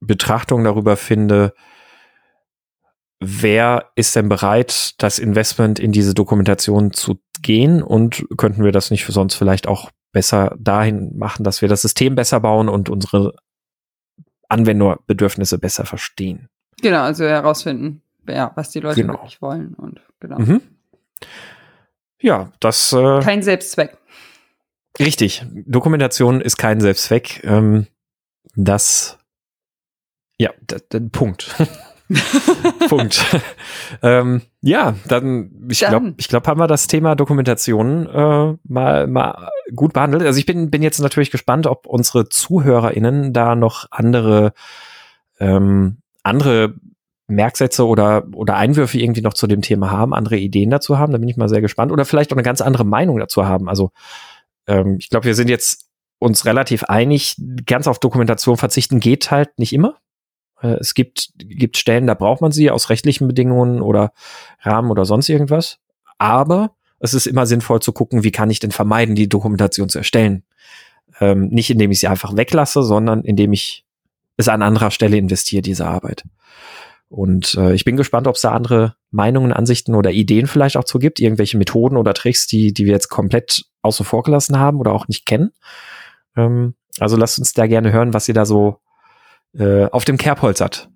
Betrachtung 0.00 0.64
darüber 0.64 0.96
finde, 0.96 1.54
wer 3.20 3.90
ist 3.94 4.16
denn 4.16 4.28
bereit, 4.28 4.94
das 4.98 5.18
Investment 5.18 5.78
in 5.78 5.92
diese 5.92 6.14
Dokumentation 6.14 6.92
zu 6.92 7.20
gehen? 7.40 7.82
Und 7.82 8.24
könnten 8.36 8.64
wir 8.64 8.72
das 8.72 8.90
nicht 8.90 9.04
für 9.04 9.12
sonst 9.12 9.34
vielleicht 9.34 9.66
auch 9.66 9.90
besser 10.12 10.54
dahin 10.58 11.16
machen, 11.16 11.44
dass 11.44 11.62
wir 11.62 11.68
das 11.68 11.82
System 11.82 12.14
besser 12.14 12.40
bauen 12.40 12.68
und 12.68 12.90
unsere 12.90 13.34
Anwenderbedürfnisse 14.52 15.58
besser 15.58 15.84
verstehen. 15.84 16.48
Genau, 16.80 17.02
also 17.02 17.24
herausfinden, 17.24 18.02
ja, 18.28 18.52
was 18.54 18.70
die 18.70 18.80
Leute 18.80 19.00
genau. 19.00 19.14
wirklich 19.14 19.42
wollen 19.42 19.74
und 19.74 20.00
genau. 20.20 20.38
Mhm. 20.38 20.62
Ja, 22.20 22.52
das. 22.60 22.92
Äh, 22.92 23.20
kein 23.20 23.42
Selbstzweck. 23.42 23.98
Richtig. 24.98 25.44
Dokumentation 25.66 26.40
ist 26.40 26.56
kein 26.56 26.80
Selbstzweck. 26.80 27.42
Ähm, 27.44 27.86
das, 28.54 29.18
ja, 30.38 30.50
Punkt. 31.10 31.54
Punkt. 32.88 33.24
ähm, 34.02 34.42
ja, 34.60 34.94
dann, 35.06 35.50
ich 35.70 35.80
glaube, 35.80 36.14
ich 36.16 36.28
glaube, 36.28 36.46
haben 36.48 36.60
wir 36.60 36.66
das 36.66 36.86
Thema 36.86 37.14
Dokumentation 37.14 38.06
äh, 38.06 38.56
mal, 38.64 39.06
mal 39.06 39.50
gut 39.74 39.92
behandelt. 39.92 40.24
Also 40.24 40.38
ich 40.38 40.46
bin, 40.46 40.70
bin 40.70 40.82
jetzt 40.82 41.00
natürlich 41.00 41.30
gespannt, 41.30 41.66
ob 41.66 41.86
unsere 41.86 42.28
ZuhörerInnen 42.28 43.32
da 43.32 43.54
noch 43.54 43.86
andere 43.90 44.52
ähm, 45.40 45.98
andere 46.22 46.74
Merksätze 47.26 47.86
oder, 47.86 48.24
oder 48.34 48.56
Einwürfe 48.56 48.98
irgendwie 48.98 49.22
noch 49.22 49.34
zu 49.34 49.46
dem 49.46 49.62
Thema 49.62 49.90
haben, 49.90 50.14
andere 50.14 50.36
Ideen 50.36 50.70
dazu 50.70 50.98
haben, 50.98 51.12
da 51.12 51.18
bin 51.18 51.28
ich 51.28 51.36
mal 51.36 51.48
sehr 51.48 51.60
gespannt. 51.60 51.92
Oder 51.92 52.04
vielleicht 52.04 52.32
auch 52.32 52.36
eine 52.36 52.44
ganz 52.44 52.60
andere 52.60 52.84
Meinung 52.84 53.18
dazu 53.18 53.46
haben. 53.46 53.68
Also 53.68 53.90
ähm, 54.66 54.96
ich 54.98 55.10
glaube, 55.10 55.26
wir 55.26 55.34
sind 55.34 55.48
jetzt 55.48 55.88
uns 56.18 56.44
relativ 56.44 56.84
einig, 56.84 57.36
ganz 57.66 57.88
auf 57.88 57.98
Dokumentation 57.98 58.56
verzichten 58.56 59.00
geht 59.00 59.30
halt 59.30 59.58
nicht 59.58 59.72
immer. 59.72 59.96
Äh, 60.62 60.76
es 60.80 60.94
gibt, 60.94 61.30
gibt 61.36 61.76
Stellen, 61.76 62.06
da 62.06 62.14
braucht 62.14 62.40
man 62.40 62.52
sie 62.52 62.70
aus 62.70 62.90
rechtlichen 62.90 63.26
Bedingungen 63.26 63.82
oder 63.82 64.12
Rahmen 64.60 64.90
oder 64.90 65.04
sonst 65.04 65.28
irgendwas. 65.28 65.78
Aber 66.18 66.74
es 66.98 67.14
ist 67.14 67.26
immer 67.26 67.46
sinnvoll 67.46 67.80
zu 67.80 67.92
gucken, 67.92 68.22
wie 68.22 68.30
kann 68.30 68.50
ich 68.50 68.60
denn 68.60 68.70
vermeiden, 68.70 69.14
die 69.14 69.28
Dokumentation 69.28 69.88
zu 69.88 69.98
erstellen. 69.98 70.44
Ähm, 71.20 71.48
nicht 71.48 71.70
indem 71.70 71.90
ich 71.90 72.00
sie 72.00 72.08
einfach 72.08 72.36
weglasse, 72.36 72.82
sondern 72.82 73.22
indem 73.22 73.52
ich 73.52 73.84
es 74.36 74.48
an 74.48 74.62
anderer 74.62 74.90
Stelle 74.90 75.16
investiere, 75.16 75.62
diese 75.62 75.86
Arbeit. 75.86 76.24
Und 77.08 77.56
äh, 77.56 77.74
ich 77.74 77.84
bin 77.84 77.96
gespannt, 77.96 78.26
ob 78.26 78.36
es 78.36 78.40
da 78.40 78.52
andere 78.52 78.96
Meinungen, 79.10 79.52
Ansichten 79.52 79.94
oder 79.94 80.12
Ideen 80.12 80.46
vielleicht 80.46 80.78
auch 80.78 80.84
zu 80.84 80.98
gibt, 80.98 81.20
irgendwelche 81.20 81.58
Methoden 81.58 81.98
oder 81.98 82.14
Tricks, 82.14 82.46
die, 82.46 82.72
die 82.72 82.86
wir 82.86 82.92
jetzt 82.92 83.10
komplett 83.10 83.66
außen 83.82 84.06
vor 84.06 84.22
gelassen 84.22 84.58
haben 84.58 84.78
oder 84.78 84.92
auch 84.92 85.08
nicht 85.08 85.26
kennen. 85.26 85.50
Ähm, 86.36 86.74
also 86.98 87.16
lasst 87.16 87.38
uns 87.38 87.52
da 87.52 87.66
gerne 87.66 87.92
hören, 87.92 88.14
was 88.14 88.28
ihr 88.28 88.34
da 88.34 88.46
so 88.46 88.78
äh, 89.58 89.86
auf 89.86 90.04
dem 90.04 90.16
Kerbholz 90.16 90.60
hat. 90.60 90.88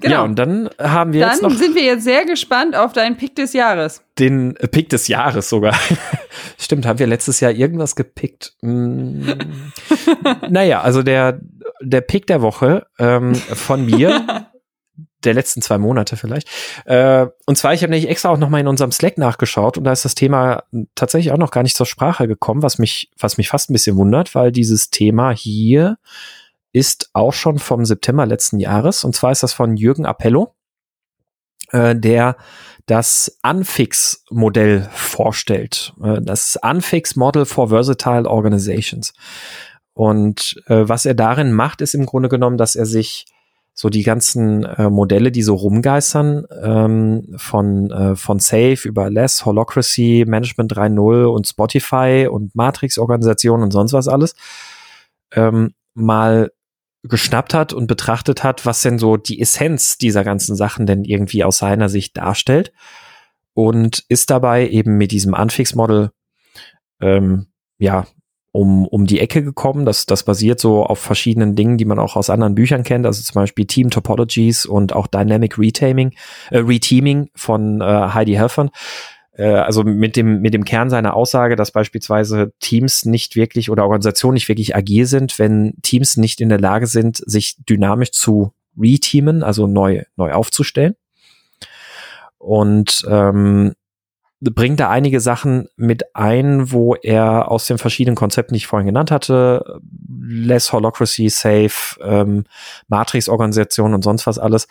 Genau. 0.00 0.14
Ja, 0.14 0.22
und 0.22 0.36
dann 0.36 0.68
haben 0.78 1.12
wir 1.12 1.20
dann 1.20 1.30
jetzt 1.30 1.42
noch. 1.42 1.50
Dann 1.50 1.58
sind 1.58 1.76
wir 1.76 1.84
jetzt 1.84 2.02
sehr 2.02 2.24
gespannt 2.24 2.74
auf 2.74 2.92
deinen 2.92 3.16
Pick 3.16 3.36
des 3.36 3.52
Jahres. 3.52 4.02
Den 4.18 4.56
äh, 4.56 4.66
Pick 4.66 4.88
des 4.88 5.06
Jahres 5.06 5.48
sogar. 5.48 5.74
Stimmt, 6.58 6.84
haben 6.84 6.98
wir 6.98 7.06
letztes 7.06 7.38
Jahr 7.38 7.52
irgendwas 7.52 7.94
gepickt? 7.94 8.54
Hm. 8.60 9.62
naja, 10.50 10.80
also 10.80 11.02
der, 11.02 11.40
der 11.80 12.00
Pick 12.00 12.26
der 12.26 12.42
Woche 12.42 12.86
ähm, 12.98 13.36
von 13.36 13.86
mir, 13.86 14.48
der 15.24 15.34
letzten 15.34 15.62
zwei 15.62 15.78
Monate 15.78 16.16
vielleicht. 16.16 16.48
Äh, 16.86 17.28
und 17.46 17.56
zwar, 17.56 17.72
ich 17.72 17.82
habe 17.82 17.92
nämlich 17.92 18.10
extra 18.10 18.30
auch 18.30 18.38
noch 18.38 18.50
mal 18.50 18.60
in 18.60 18.68
unserem 18.68 18.90
Slack 18.90 19.16
nachgeschaut 19.16 19.78
und 19.78 19.84
da 19.84 19.92
ist 19.92 20.04
das 20.04 20.16
Thema 20.16 20.64
tatsächlich 20.96 21.32
auch 21.32 21.38
noch 21.38 21.52
gar 21.52 21.62
nicht 21.62 21.76
zur 21.76 21.86
Sprache 21.86 22.26
gekommen, 22.26 22.64
was 22.64 22.78
mich, 22.78 23.12
was 23.16 23.38
mich 23.38 23.48
fast 23.48 23.70
ein 23.70 23.74
bisschen 23.74 23.96
wundert, 23.96 24.34
weil 24.34 24.50
dieses 24.50 24.90
Thema 24.90 25.30
hier 25.30 25.98
ist 26.74 27.08
auch 27.12 27.32
schon 27.32 27.58
vom 27.58 27.84
September 27.84 28.26
letzten 28.26 28.58
Jahres. 28.58 29.04
Und 29.04 29.14
zwar 29.14 29.30
ist 29.30 29.44
das 29.44 29.52
von 29.52 29.76
Jürgen 29.76 30.04
Appello, 30.04 30.54
äh, 31.70 31.94
der 31.94 32.36
das 32.86 33.38
Unfix-Modell 33.42 34.90
vorstellt. 34.92 35.94
Äh, 36.02 36.20
das 36.20 36.58
Unfix-Model 36.60 37.46
for 37.46 37.68
Versatile 37.68 38.28
Organizations. 38.28 39.14
Und 39.94 40.60
äh, 40.66 40.88
was 40.88 41.06
er 41.06 41.14
darin 41.14 41.52
macht, 41.52 41.80
ist 41.80 41.94
im 41.94 42.06
Grunde 42.06 42.28
genommen, 42.28 42.58
dass 42.58 42.74
er 42.74 42.86
sich 42.86 43.26
so 43.72 43.88
die 43.88 44.02
ganzen 44.02 44.64
äh, 44.64 44.90
Modelle, 44.90 45.30
die 45.30 45.42
so 45.42 45.54
rumgeistern, 45.54 46.44
ähm, 46.60 47.34
von, 47.36 47.90
äh, 47.92 48.16
von 48.16 48.40
Safe 48.40 48.78
über 48.84 49.10
Less, 49.10 49.44
Holocracy, 49.44 50.24
Management 50.26 50.72
3.0 50.76 51.26
und 51.26 51.46
Spotify 51.46 52.28
und 52.28 52.56
Matrix-Organisation 52.56 53.62
und 53.62 53.70
sonst 53.70 53.92
was 53.92 54.08
alles, 54.08 54.34
ähm, 55.32 55.74
mal 55.94 56.50
geschnappt 57.04 57.54
hat 57.54 57.72
und 57.72 57.86
betrachtet 57.86 58.42
hat, 58.42 58.64
was 58.66 58.82
denn 58.82 58.98
so 58.98 59.16
die 59.16 59.40
Essenz 59.40 59.98
dieser 59.98 60.24
ganzen 60.24 60.56
Sachen 60.56 60.86
denn 60.86 61.04
irgendwie 61.04 61.44
aus 61.44 61.58
seiner 61.58 61.88
Sicht 61.88 62.16
darstellt 62.16 62.72
und 63.52 64.04
ist 64.08 64.30
dabei 64.30 64.68
eben 64.68 64.96
mit 64.96 65.12
diesem 65.12 65.34
Unfix-Model 65.34 66.10
ähm, 67.00 67.46
ja 67.78 68.06
um, 68.52 68.86
um 68.86 69.04
die 69.06 69.18
Ecke 69.18 69.42
gekommen. 69.42 69.84
Das, 69.84 70.06
das 70.06 70.22
basiert 70.22 70.60
so 70.60 70.84
auf 70.84 71.00
verschiedenen 71.00 71.56
Dingen, 71.56 71.76
die 71.76 71.84
man 71.84 71.98
auch 71.98 72.14
aus 72.14 72.30
anderen 72.30 72.54
Büchern 72.54 72.84
kennt, 72.84 73.04
also 73.04 73.20
zum 73.22 73.34
Beispiel 73.34 73.66
Team 73.66 73.90
Topologies 73.90 74.64
und 74.64 74.92
auch 74.92 75.08
Dynamic 75.08 75.58
Retaming, 75.58 76.14
äh, 76.50 76.58
Reteaming 76.58 77.30
von 77.34 77.80
äh, 77.80 77.84
Heidi 77.84 78.34
Helfand. 78.34 78.70
Äh, 79.36 79.46
also 79.46 79.82
mit 79.84 80.16
dem, 80.16 80.40
mit 80.40 80.54
dem 80.54 80.64
Kern 80.64 80.90
seiner 80.90 81.14
Aussage, 81.14 81.56
dass 81.56 81.72
beispielsweise 81.72 82.52
Teams 82.60 83.04
nicht 83.04 83.36
wirklich 83.36 83.70
oder 83.70 83.84
Organisationen 83.84 84.34
nicht 84.34 84.48
wirklich 84.48 84.76
agil 84.76 85.06
sind, 85.06 85.38
wenn 85.38 85.74
Teams 85.82 86.16
nicht 86.16 86.40
in 86.40 86.48
der 86.48 86.60
Lage 86.60 86.86
sind, 86.86 87.18
sich 87.26 87.56
dynamisch 87.68 88.12
zu 88.12 88.52
reteamen, 88.78 89.42
also 89.42 89.66
neu, 89.66 90.02
neu 90.16 90.32
aufzustellen. 90.32 90.94
Und 92.38 93.04
ähm, 93.08 93.72
bringt 94.40 94.80
da 94.80 94.90
einige 94.90 95.20
Sachen 95.20 95.68
mit 95.76 96.14
ein, 96.14 96.70
wo 96.70 96.94
er 96.94 97.50
aus 97.50 97.66
den 97.66 97.78
verschiedenen 97.78 98.16
Konzepten, 98.16 98.54
die 98.54 98.58
ich 98.58 98.66
vorhin 98.66 98.86
genannt 98.86 99.10
hatte, 99.10 99.80
Less 100.18 100.72
Holocracy, 100.72 101.28
Safe, 101.30 101.98
ähm, 102.02 102.44
Matrix-Organisation 102.88 103.94
und 103.94 104.02
sonst 104.02 104.26
was 104.26 104.38
alles, 104.38 104.68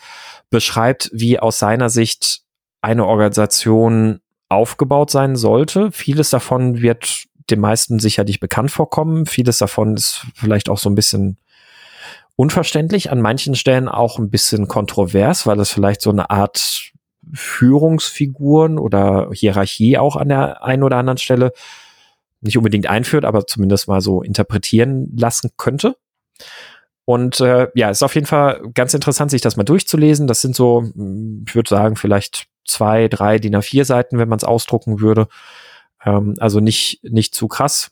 beschreibt, 0.50 1.10
wie 1.12 1.40
aus 1.40 1.58
seiner 1.58 1.90
Sicht 1.90 2.42
eine 2.82 3.06
Organisation 3.06 4.20
aufgebaut 4.54 5.10
sein 5.10 5.36
sollte. 5.36 5.92
Vieles 5.92 6.30
davon 6.30 6.80
wird 6.80 7.24
den 7.50 7.60
meisten 7.60 7.98
sicherlich 7.98 8.40
bekannt 8.40 8.70
vorkommen. 8.70 9.26
Vieles 9.26 9.58
davon 9.58 9.96
ist 9.96 10.26
vielleicht 10.34 10.68
auch 10.68 10.78
so 10.78 10.88
ein 10.88 10.94
bisschen 10.94 11.38
unverständlich, 12.36 13.10
an 13.10 13.20
manchen 13.20 13.54
Stellen 13.54 13.88
auch 13.88 14.18
ein 14.18 14.30
bisschen 14.30 14.66
kontrovers, 14.66 15.46
weil 15.46 15.60
es 15.60 15.70
vielleicht 15.70 16.00
so 16.00 16.10
eine 16.10 16.30
Art 16.30 16.92
Führungsfiguren 17.32 18.78
oder 18.78 19.30
Hierarchie 19.32 19.98
auch 19.98 20.16
an 20.16 20.28
der 20.28 20.64
einen 20.64 20.82
oder 20.82 20.96
anderen 20.96 21.18
Stelle 21.18 21.52
nicht 22.40 22.58
unbedingt 22.58 22.86
einführt, 22.86 23.24
aber 23.24 23.46
zumindest 23.46 23.88
mal 23.88 24.00
so 24.00 24.22
interpretieren 24.22 25.10
lassen 25.16 25.50
könnte. 25.56 25.96
Und 27.06 27.40
äh, 27.40 27.68
ja, 27.74 27.90
ist 27.90 28.02
auf 28.02 28.14
jeden 28.14 28.26
Fall 28.26 28.62
ganz 28.74 28.94
interessant, 28.94 29.30
sich 29.30 29.42
das 29.42 29.56
mal 29.56 29.64
durchzulesen. 29.64 30.26
Das 30.26 30.40
sind 30.40 30.56
so, 30.56 30.84
ich 31.46 31.54
würde 31.54 31.68
sagen, 31.68 31.96
vielleicht 31.96 32.46
zwei, 32.64 33.08
drei 33.08 33.38
DIN 33.38 33.56
A4 33.56 33.84
Seiten, 33.84 34.18
wenn 34.18 34.28
man 34.28 34.38
es 34.38 34.44
ausdrucken 34.44 35.00
würde. 35.00 35.28
Ähm, 36.04 36.34
also 36.38 36.60
nicht, 36.60 37.00
nicht 37.02 37.34
zu 37.34 37.48
krass. 37.48 37.90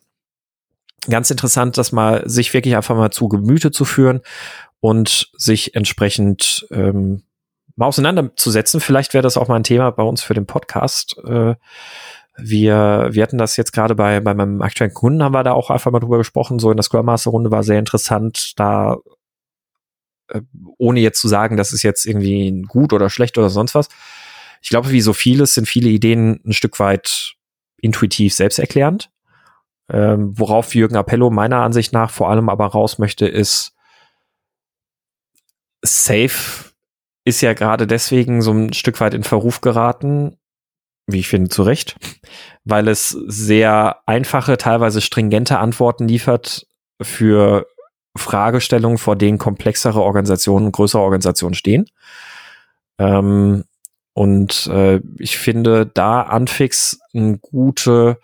Ganz 1.08 1.30
interessant, 1.30 1.78
das 1.78 1.92
mal 1.92 2.28
sich 2.28 2.54
wirklich 2.54 2.76
einfach 2.76 2.96
mal 2.96 3.10
zu 3.10 3.28
Gemüte 3.28 3.72
zu 3.72 3.84
führen 3.84 4.20
und 4.80 5.30
sich 5.36 5.74
entsprechend 5.74 6.66
ähm, 6.70 7.22
mal 7.76 7.86
auseinanderzusetzen. 7.86 8.80
Vielleicht 8.80 9.14
wäre 9.14 9.22
das 9.22 9.36
auch 9.36 9.48
mal 9.48 9.56
ein 9.56 9.64
Thema 9.64 9.90
bei 9.90 10.02
uns 10.02 10.22
für 10.22 10.34
den 10.34 10.46
Podcast. 10.46 11.16
Äh, 11.24 11.54
wir, 12.36 13.08
wir 13.10 13.22
hatten 13.22 13.38
das 13.38 13.56
jetzt 13.56 13.72
gerade 13.72 13.94
bei, 13.94 14.20
bei 14.20 14.34
meinem 14.34 14.62
aktuellen 14.62 14.94
Kunden, 14.94 15.22
haben 15.22 15.34
wir 15.34 15.42
da 15.42 15.52
auch 15.52 15.70
einfach 15.70 15.90
mal 15.90 16.00
drüber 16.00 16.18
gesprochen. 16.18 16.58
So 16.58 16.70
in 16.70 16.76
der 16.76 16.84
Scrum 16.84 17.06
Master 17.06 17.30
Runde 17.30 17.50
war 17.50 17.62
sehr 17.62 17.78
interessant, 17.78 18.52
da 18.56 18.98
äh, 20.28 20.40
ohne 20.78 21.00
jetzt 21.00 21.20
zu 21.20 21.28
sagen, 21.28 21.56
das 21.56 21.72
ist 21.72 21.82
jetzt 21.82 22.06
irgendwie 22.06 22.62
gut 22.68 22.92
oder 22.92 23.10
schlecht 23.10 23.38
oder 23.38 23.50
sonst 23.50 23.74
was. 23.74 23.88
Ich 24.62 24.70
glaube, 24.70 24.90
wie 24.90 25.00
so 25.00 25.12
vieles 25.12 25.54
sind 25.54 25.68
viele 25.68 25.90
Ideen 25.90 26.40
ein 26.46 26.52
Stück 26.52 26.78
weit 26.78 27.34
intuitiv 27.80 28.32
selbsterklärend. 28.32 29.10
Ähm, 29.90 30.38
worauf 30.38 30.74
Jürgen 30.74 30.96
Appello 30.96 31.30
meiner 31.30 31.62
Ansicht 31.62 31.92
nach 31.92 32.10
vor 32.10 32.30
allem 32.30 32.48
aber 32.48 32.66
raus 32.66 32.98
möchte, 32.98 33.26
ist 33.26 33.74
safe 35.82 36.72
ist 37.24 37.40
ja 37.40 37.52
gerade 37.52 37.86
deswegen 37.86 38.42
so 38.42 38.52
ein 38.52 38.72
Stück 38.72 39.00
weit 39.00 39.14
in 39.14 39.22
Verruf 39.22 39.60
geraten, 39.60 40.36
wie 41.06 41.20
ich 41.20 41.28
finde, 41.28 41.50
zu 41.50 41.62
Recht, 41.62 41.96
weil 42.64 42.88
es 42.88 43.10
sehr 43.10 43.98
einfache, 44.06 44.56
teilweise 44.56 45.00
stringente 45.00 45.58
Antworten 45.58 46.08
liefert 46.08 46.66
für 47.00 47.66
Fragestellungen, 48.16 48.98
vor 48.98 49.16
denen 49.16 49.38
komplexere 49.38 50.02
Organisationen, 50.02 50.72
größere 50.72 51.02
Organisationen 51.02 51.54
stehen. 51.54 51.86
Ähm, 52.98 53.64
und 54.14 54.66
äh, 54.66 55.00
ich 55.18 55.38
finde 55.38 55.86
da 55.86 56.22
Anfix 56.22 57.00
eine 57.14 57.38
gute 57.38 58.18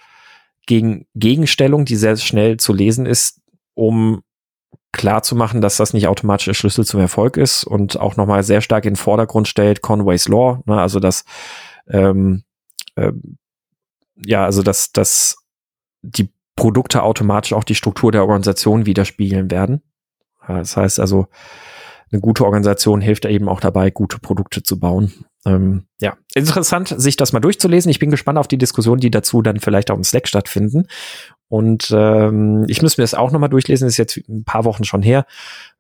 Gegen 0.66 1.06
Gegenstellung, 1.14 1.86
die 1.86 1.96
sehr 1.96 2.16
schnell 2.16 2.58
zu 2.58 2.74
lesen 2.74 3.06
ist, 3.06 3.40
um 3.74 4.22
klar 4.92 5.22
zu 5.22 5.34
machen, 5.34 5.60
dass 5.60 5.76
das 5.76 5.94
nicht 5.94 6.08
automatisch 6.08 6.46
der 6.46 6.54
Schlüssel 6.54 6.84
zum 6.84 7.00
Erfolg 7.00 7.36
ist 7.36 7.64
und 7.64 7.98
auch 7.98 8.16
nochmal 8.16 8.42
sehr 8.42 8.60
stark 8.60 8.84
in 8.84 8.94
den 8.94 8.96
Vordergrund 8.96 9.48
stellt 9.48 9.80
Conway's 9.80 10.28
Law, 10.28 10.60
ne, 10.66 10.80
also 10.80 11.00
dass 11.00 11.24
ähm, 11.88 12.44
äh, 12.96 13.12
ja, 14.24 14.44
also 14.44 14.62
dass, 14.62 14.92
dass 14.92 15.36
die 16.02 16.30
Produkte 16.56 17.02
automatisch 17.02 17.52
auch 17.52 17.64
die 17.64 17.74
Struktur 17.74 18.12
der 18.12 18.22
Organisation 18.22 18.84
widerspiegeln 18.84 19.50
werden. 19.50 19.82
Das 20.46 20.76
heißt 20.76 20.98
also, 20.98 21.28
eine 22.10 22.20
gute 22.20 22.44
Organisation 22.44 23.00
hilft 23.00 23.26
eben 23.26 23.48
auch 23.48 23.60
dabei, 23.60 23.90
gute 23.90 24.18
Produkte 24.18 24.62
zu 24.62 24.80
bauen. 24.80 25.12
Ähm, 25.48 25.84
ja, 26.00 26.16
interessant, 26.34 26.94
sich 26.96 27.16
das 27.16 27.32
mal 27.32 27.40
durchzulesen. 27.40 27.90
Ich 27.90 27.98
bin 27.98 28.10
gespannt 28.10 28.38
auf 28.38 28.48
die 28.48 28.58
Diskussion, 28.58 28.98
die 28.98 29.10
dazu 29.10 29.42
dann 29.42 29.60
vielleicht 29.60 29.90
auch 29.90 29.96
im 29.96 30.04
Slack 30.04 30.28
stattfinden. 30.28 30.86
Und 31.48 31.90
ähm, 31.96 32.66
ich 32.68 32.82
muss 32.82 32.98
mir 32.98 33.04
das 33.04 33.14
auch 33.14 33.32
nochmal 33.32 33.48
durchlesen, 33.48 33.86
das 33.86 33.94
ist 33.94 33.98
jetzt 33.98 34.28
ein 34.28 34.44
paar 34.44 34.64
Wochen 34.64 34.84
schon 34.84 35.02
her. 35.02 35.24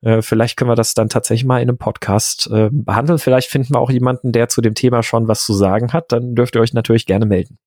Äh, 0.00 0.22
vielleicht 0.22 0.56
können 0.56 0.70
wir 0.70 0.76
das 0.76 0.94
dann 0.94 1.10
tatsächlich 1.10 1.44
mal 1.44 1.60
in 1.60 1.68
einem 1.68 1.78
Podcast 1.78 2.48
äh, 2.50 2.70
behandeln. 2.72 3.18
Vielleicht 3.18 3.50
finden 3.50 3.74
wir 3.74 3.80
auch 3.80 3.90
jemanden, 3.90 4.32
der 4.32 4.48
zu 4.48 4.62
dem 4.62 4.74
Thema 4.74 5.02
schon 5.02 5.28
was 5.28 5.44
zu 5.44 5.52
sagen 5.52 5.92
hat. 5.92 6.10
Dann 6.10 6.34
dürft 6.34 6.56
ihr 6.56 6.62
euch 6.62 6.72
natürlich 6.72 7.04
gerne 7.04 7.26
melden. 7.26 7.58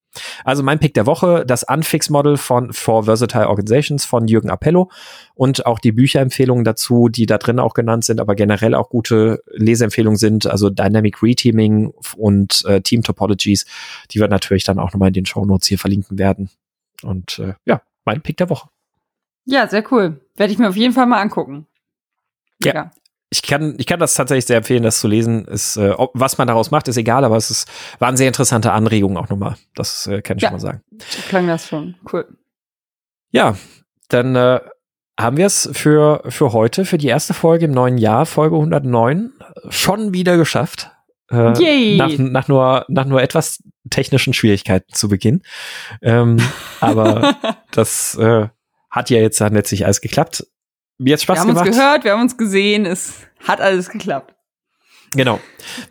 Also 0.44 0.64
mein 0.64 0.80
Pick 0.80 0.94
der 0.94 1.06
Woche, 1.06 1.46
das 1.46 1.64
Unfix-Model 1.64 2.38
von 2.38 2.74
For 2.74 3.04
Versatile 3.04 3.48
Organizations 3.48 4.06
von 4.06 4.28
Jürgen 4.28 4.50
Appello 4.50 4.92
und 5.36 5.66
auch 5.66 5.80
die 5.80 5.92
Bücherempfehlungen 5.92 6.64
dazu, 6.64 7.10
die 7.10 7.26
da 7.26 7.38
drin 7.38 7.60
auch 7.60 7.74
genannt 7.74 8.04
sind, 8.04 8.20
aber 8.20 8.36
generell 8.36 8.76
auch 8.76 8.90
gute 8.90 9.44
Leseempfehlungen 9.52 10.18
sind, 10.18 10.48
also 10.48 10.70
Dynamic 10.70 11.24
Reteaming 11.24 11.94
und 12.18 12.64
äh, 12.66 12.82
Team 12.82 13.04
Topologies, 13.04 13.66
die 14.12 14.20
wir 14.20 14.28
natürlich 14.28 14.64
dann 14.64 14.80
auch 14.80 14.94
nochmal 14.94 15.10
in 15.10 15.14
den 15.14 15.26
Show 15.26 15.46
Notes 15.46 15.68
hier 15.68 15.80
verlinken 15.80 16.20
werden. 16.20 16.50
Und 17.04 17.40
äh, 17.40 17.54
ja, 17.66 17.82
mein 18.06 18.22
Pick 18.22 18.38
der 18.38 18.50
Woche. 18.50 18.70
Ja, 19.46 19.68
sehr 19.68 19.84
cool. 19.92 20.20
Werde 20.36 20.54
ich 20.54 20.60
mir 20.60 20.70
auf 20.70 20.76
jeden 20.76 20.94
Fall 20.94 21.08
mal 21.08 21.22
angucken. 21.22 21.68
Ja. 22.64 22.74
ja. 22.74 22.92
Ich 23.34 23.42
kann, 23.42 23.76
ich 23.78 23.88
kann 23.88 24.00
das 24.00 24.14
tatsächlich 24.14 24.46
sehr 24.46 24.58
empfehlen, 24.58 24.84
das 24.84 25.00
zu 25.00 25.08
lesen. 25.08 25.46
Ist, 25.46 25.78
äh, 25.78 25.92
ob, 25.92 26.12
was 26.14 26.38
man 26.38 26.48
daraus 26.48 26.70
macht, 26.70 26.90
ist 26.90 26.98
egal, 26.98 27.24
aber 27.24 27.38
es 27.38 27.50
ist, 27.50 27.68
waren 28.00 28.18
sehr 28.18 28.28
interessante 28.28 28.74
Anregungen 28.74 29.18
auch 29.18 29.30
nochmal. 29.30 29.56
Das 29.74 30.06
äh, 30.08 30.22
kann 30.22 30.38
ich 30.38 30.44
ja, 30.44 30.50
schon 30.50 30.58
mal 30.58 30.60
sagen. 30.60 30.82
Klang 31.30 31.48
das 31.48 31.68
schon. 31.68 31.96
Cool. 32.12 32.28
Ja, 33.32 33.56
dann 34.10 34.36
äh, 34.36 34.60
haben 35.18 35.38
wir 35.38 35.46
es 35.46 35.70
für, 35.72 36.24
für 36.28 36.52
heute, 36.52 36.84
für 36.84 36.98
die 36.98 37.08
erste 37.08 37.34
Folge 37.34 37.66
im 37.66 37.72
neuen 37.72 37.98
Jahr, 37.98 38.26
Folge 38.26 38.56
109, 38.56 39.32
schon 39.70 40.14
wieder 40.14 40.36
geschafft. 40.36 40.92
Äh, 41.32 41.54
Yay. 41.58 41.98
Nach, 41.98 42.18
nach, 42.18 42.48
nur, 42.48 42.86
nach 42.90 43.06
nur 43.06 43.22
etwas 43.22 43.64
technischen 43.90 44.34
Schwierigkeiten 44.34 44.94
zu 44.94 45.08
Beginn. 45.08 45.42
Ähm, 46.02 46.38
aber 46.82 47.36
das 47.72 48.16
äh, 48.16 48.48
hat 48.90 49.10
ja 49.10 49.20
jetzt 49.20 49.40
dann 49.40 49.54
letztlich 49.54 49.86
alles 49.86 50.02
geklappt. 50.02 50.46
Mir 51.02 51.14
hat 51.14 51.22
Spaß. 51.22 51.36
Wir 51.36 51.42
haben 51.42 51.48
gemacht. 51.50 51.68
uns 51.68 51.76
gehört, 51.76 52.04
wir 52.04 52.12
haben 52.12 52.22
uns 52.22 52.38
gesehen, 52.38 52.86
es 52.86 53.14
hat 53.48 53.60
alles 53.60 53.90
geklappt. 53.90 54.36
Genau. 55.14 55.40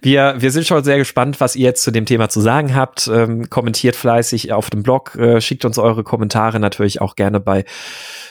Wir, 0.00 0.36
wir 0.38 0.50
sind 0.50 0.66
schon 0.66 0.82
sehr 0.82 0.96
gespannt, 0.96 1.40
was 1.40 1.54
ihr 1.54 1.64
jetzt 1.64 1.82
zu 1.82 1.90
dem 1.90 2.06
Thema 2.06 2.28
zu 2.28 2.40
sagen 2.40 2.74
habt. 2.74 3.08
Ähm, 3.08 3.50
kommentiert 3.50 3.96
fleißig 3.96 4.52
auf 4.52 4.70
dem 4.70 4.82
Blog, 4.82 5.16
äh, 5.16 5.40
schickt 5.40 5.64
uns 5.64 5.78
eure 5.78 6.04
Kommentare 6.04 6.58
natürlich 6.60 7.00
auch 7.00 7.16
gerne 7.16 7.40
bei, 7.40 7.64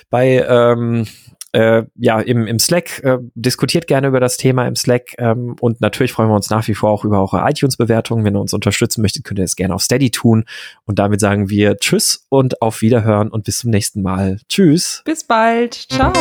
bei 0.09 0.43
ähm, 0.47 1.05
äh, 1.51 1.83
ja, 1.95 2.19
im, 2.19 2.47
im 2.47 2.59
Slack, 2.59 3.03
äh, 3.03 3.17
diskutiert 3.35 3.87
gerne 3.87 4.07
über 4.07 4.19
das 4.19 4.37
Thema 4.37 4.67
im 4.67 4.75
Slack 4.75 5.15
ähm, 5.17 5.55
und 5.59 5.81
natürlich 5.81 6.11
freuen 6.11 6.29
wir 6.29 6.35
uns 6.35 6.49
nach 6.49 6.67
wie 6.67 6.75
vor 6.75 6.89
auch 6.91 7.05
über 7.05 7.19
eure 7.19 7.49
iTunes-Bewertungen. 7.49 8.23
Wenn 8.23 8.35
ihr 8.35 8.41
uns 8.41 8.53
unterstützen 8.53 9.01
möchtet, 9.01 9.23
könnt 9.23 9.39
ihr 9.39 9.45
es 9.45 9.55
gerne 9.55 9.73
auf 9.73 9.81
Steady 9.81 10.11
tun. 10.11 10.45
Und 10.85 10.99
damit 10.99 11.19
sagen 11.19 11.49
wir 11.49 11.77
Tschüss 11.77 12.25
und 12.29 12.61
auf 12.61 12.81
Wiederhören 12.81 13.29
und 13.29 13.45
bis 13.45 13.59
zum 13.59 13.71
nächsten 13.71 14.01
Mal. 14.01 14.39
Tschüss. 14.47 15.01
Bis 15.05 15.23
bald. 15.23 15.73
Ciao. 15.73 16.13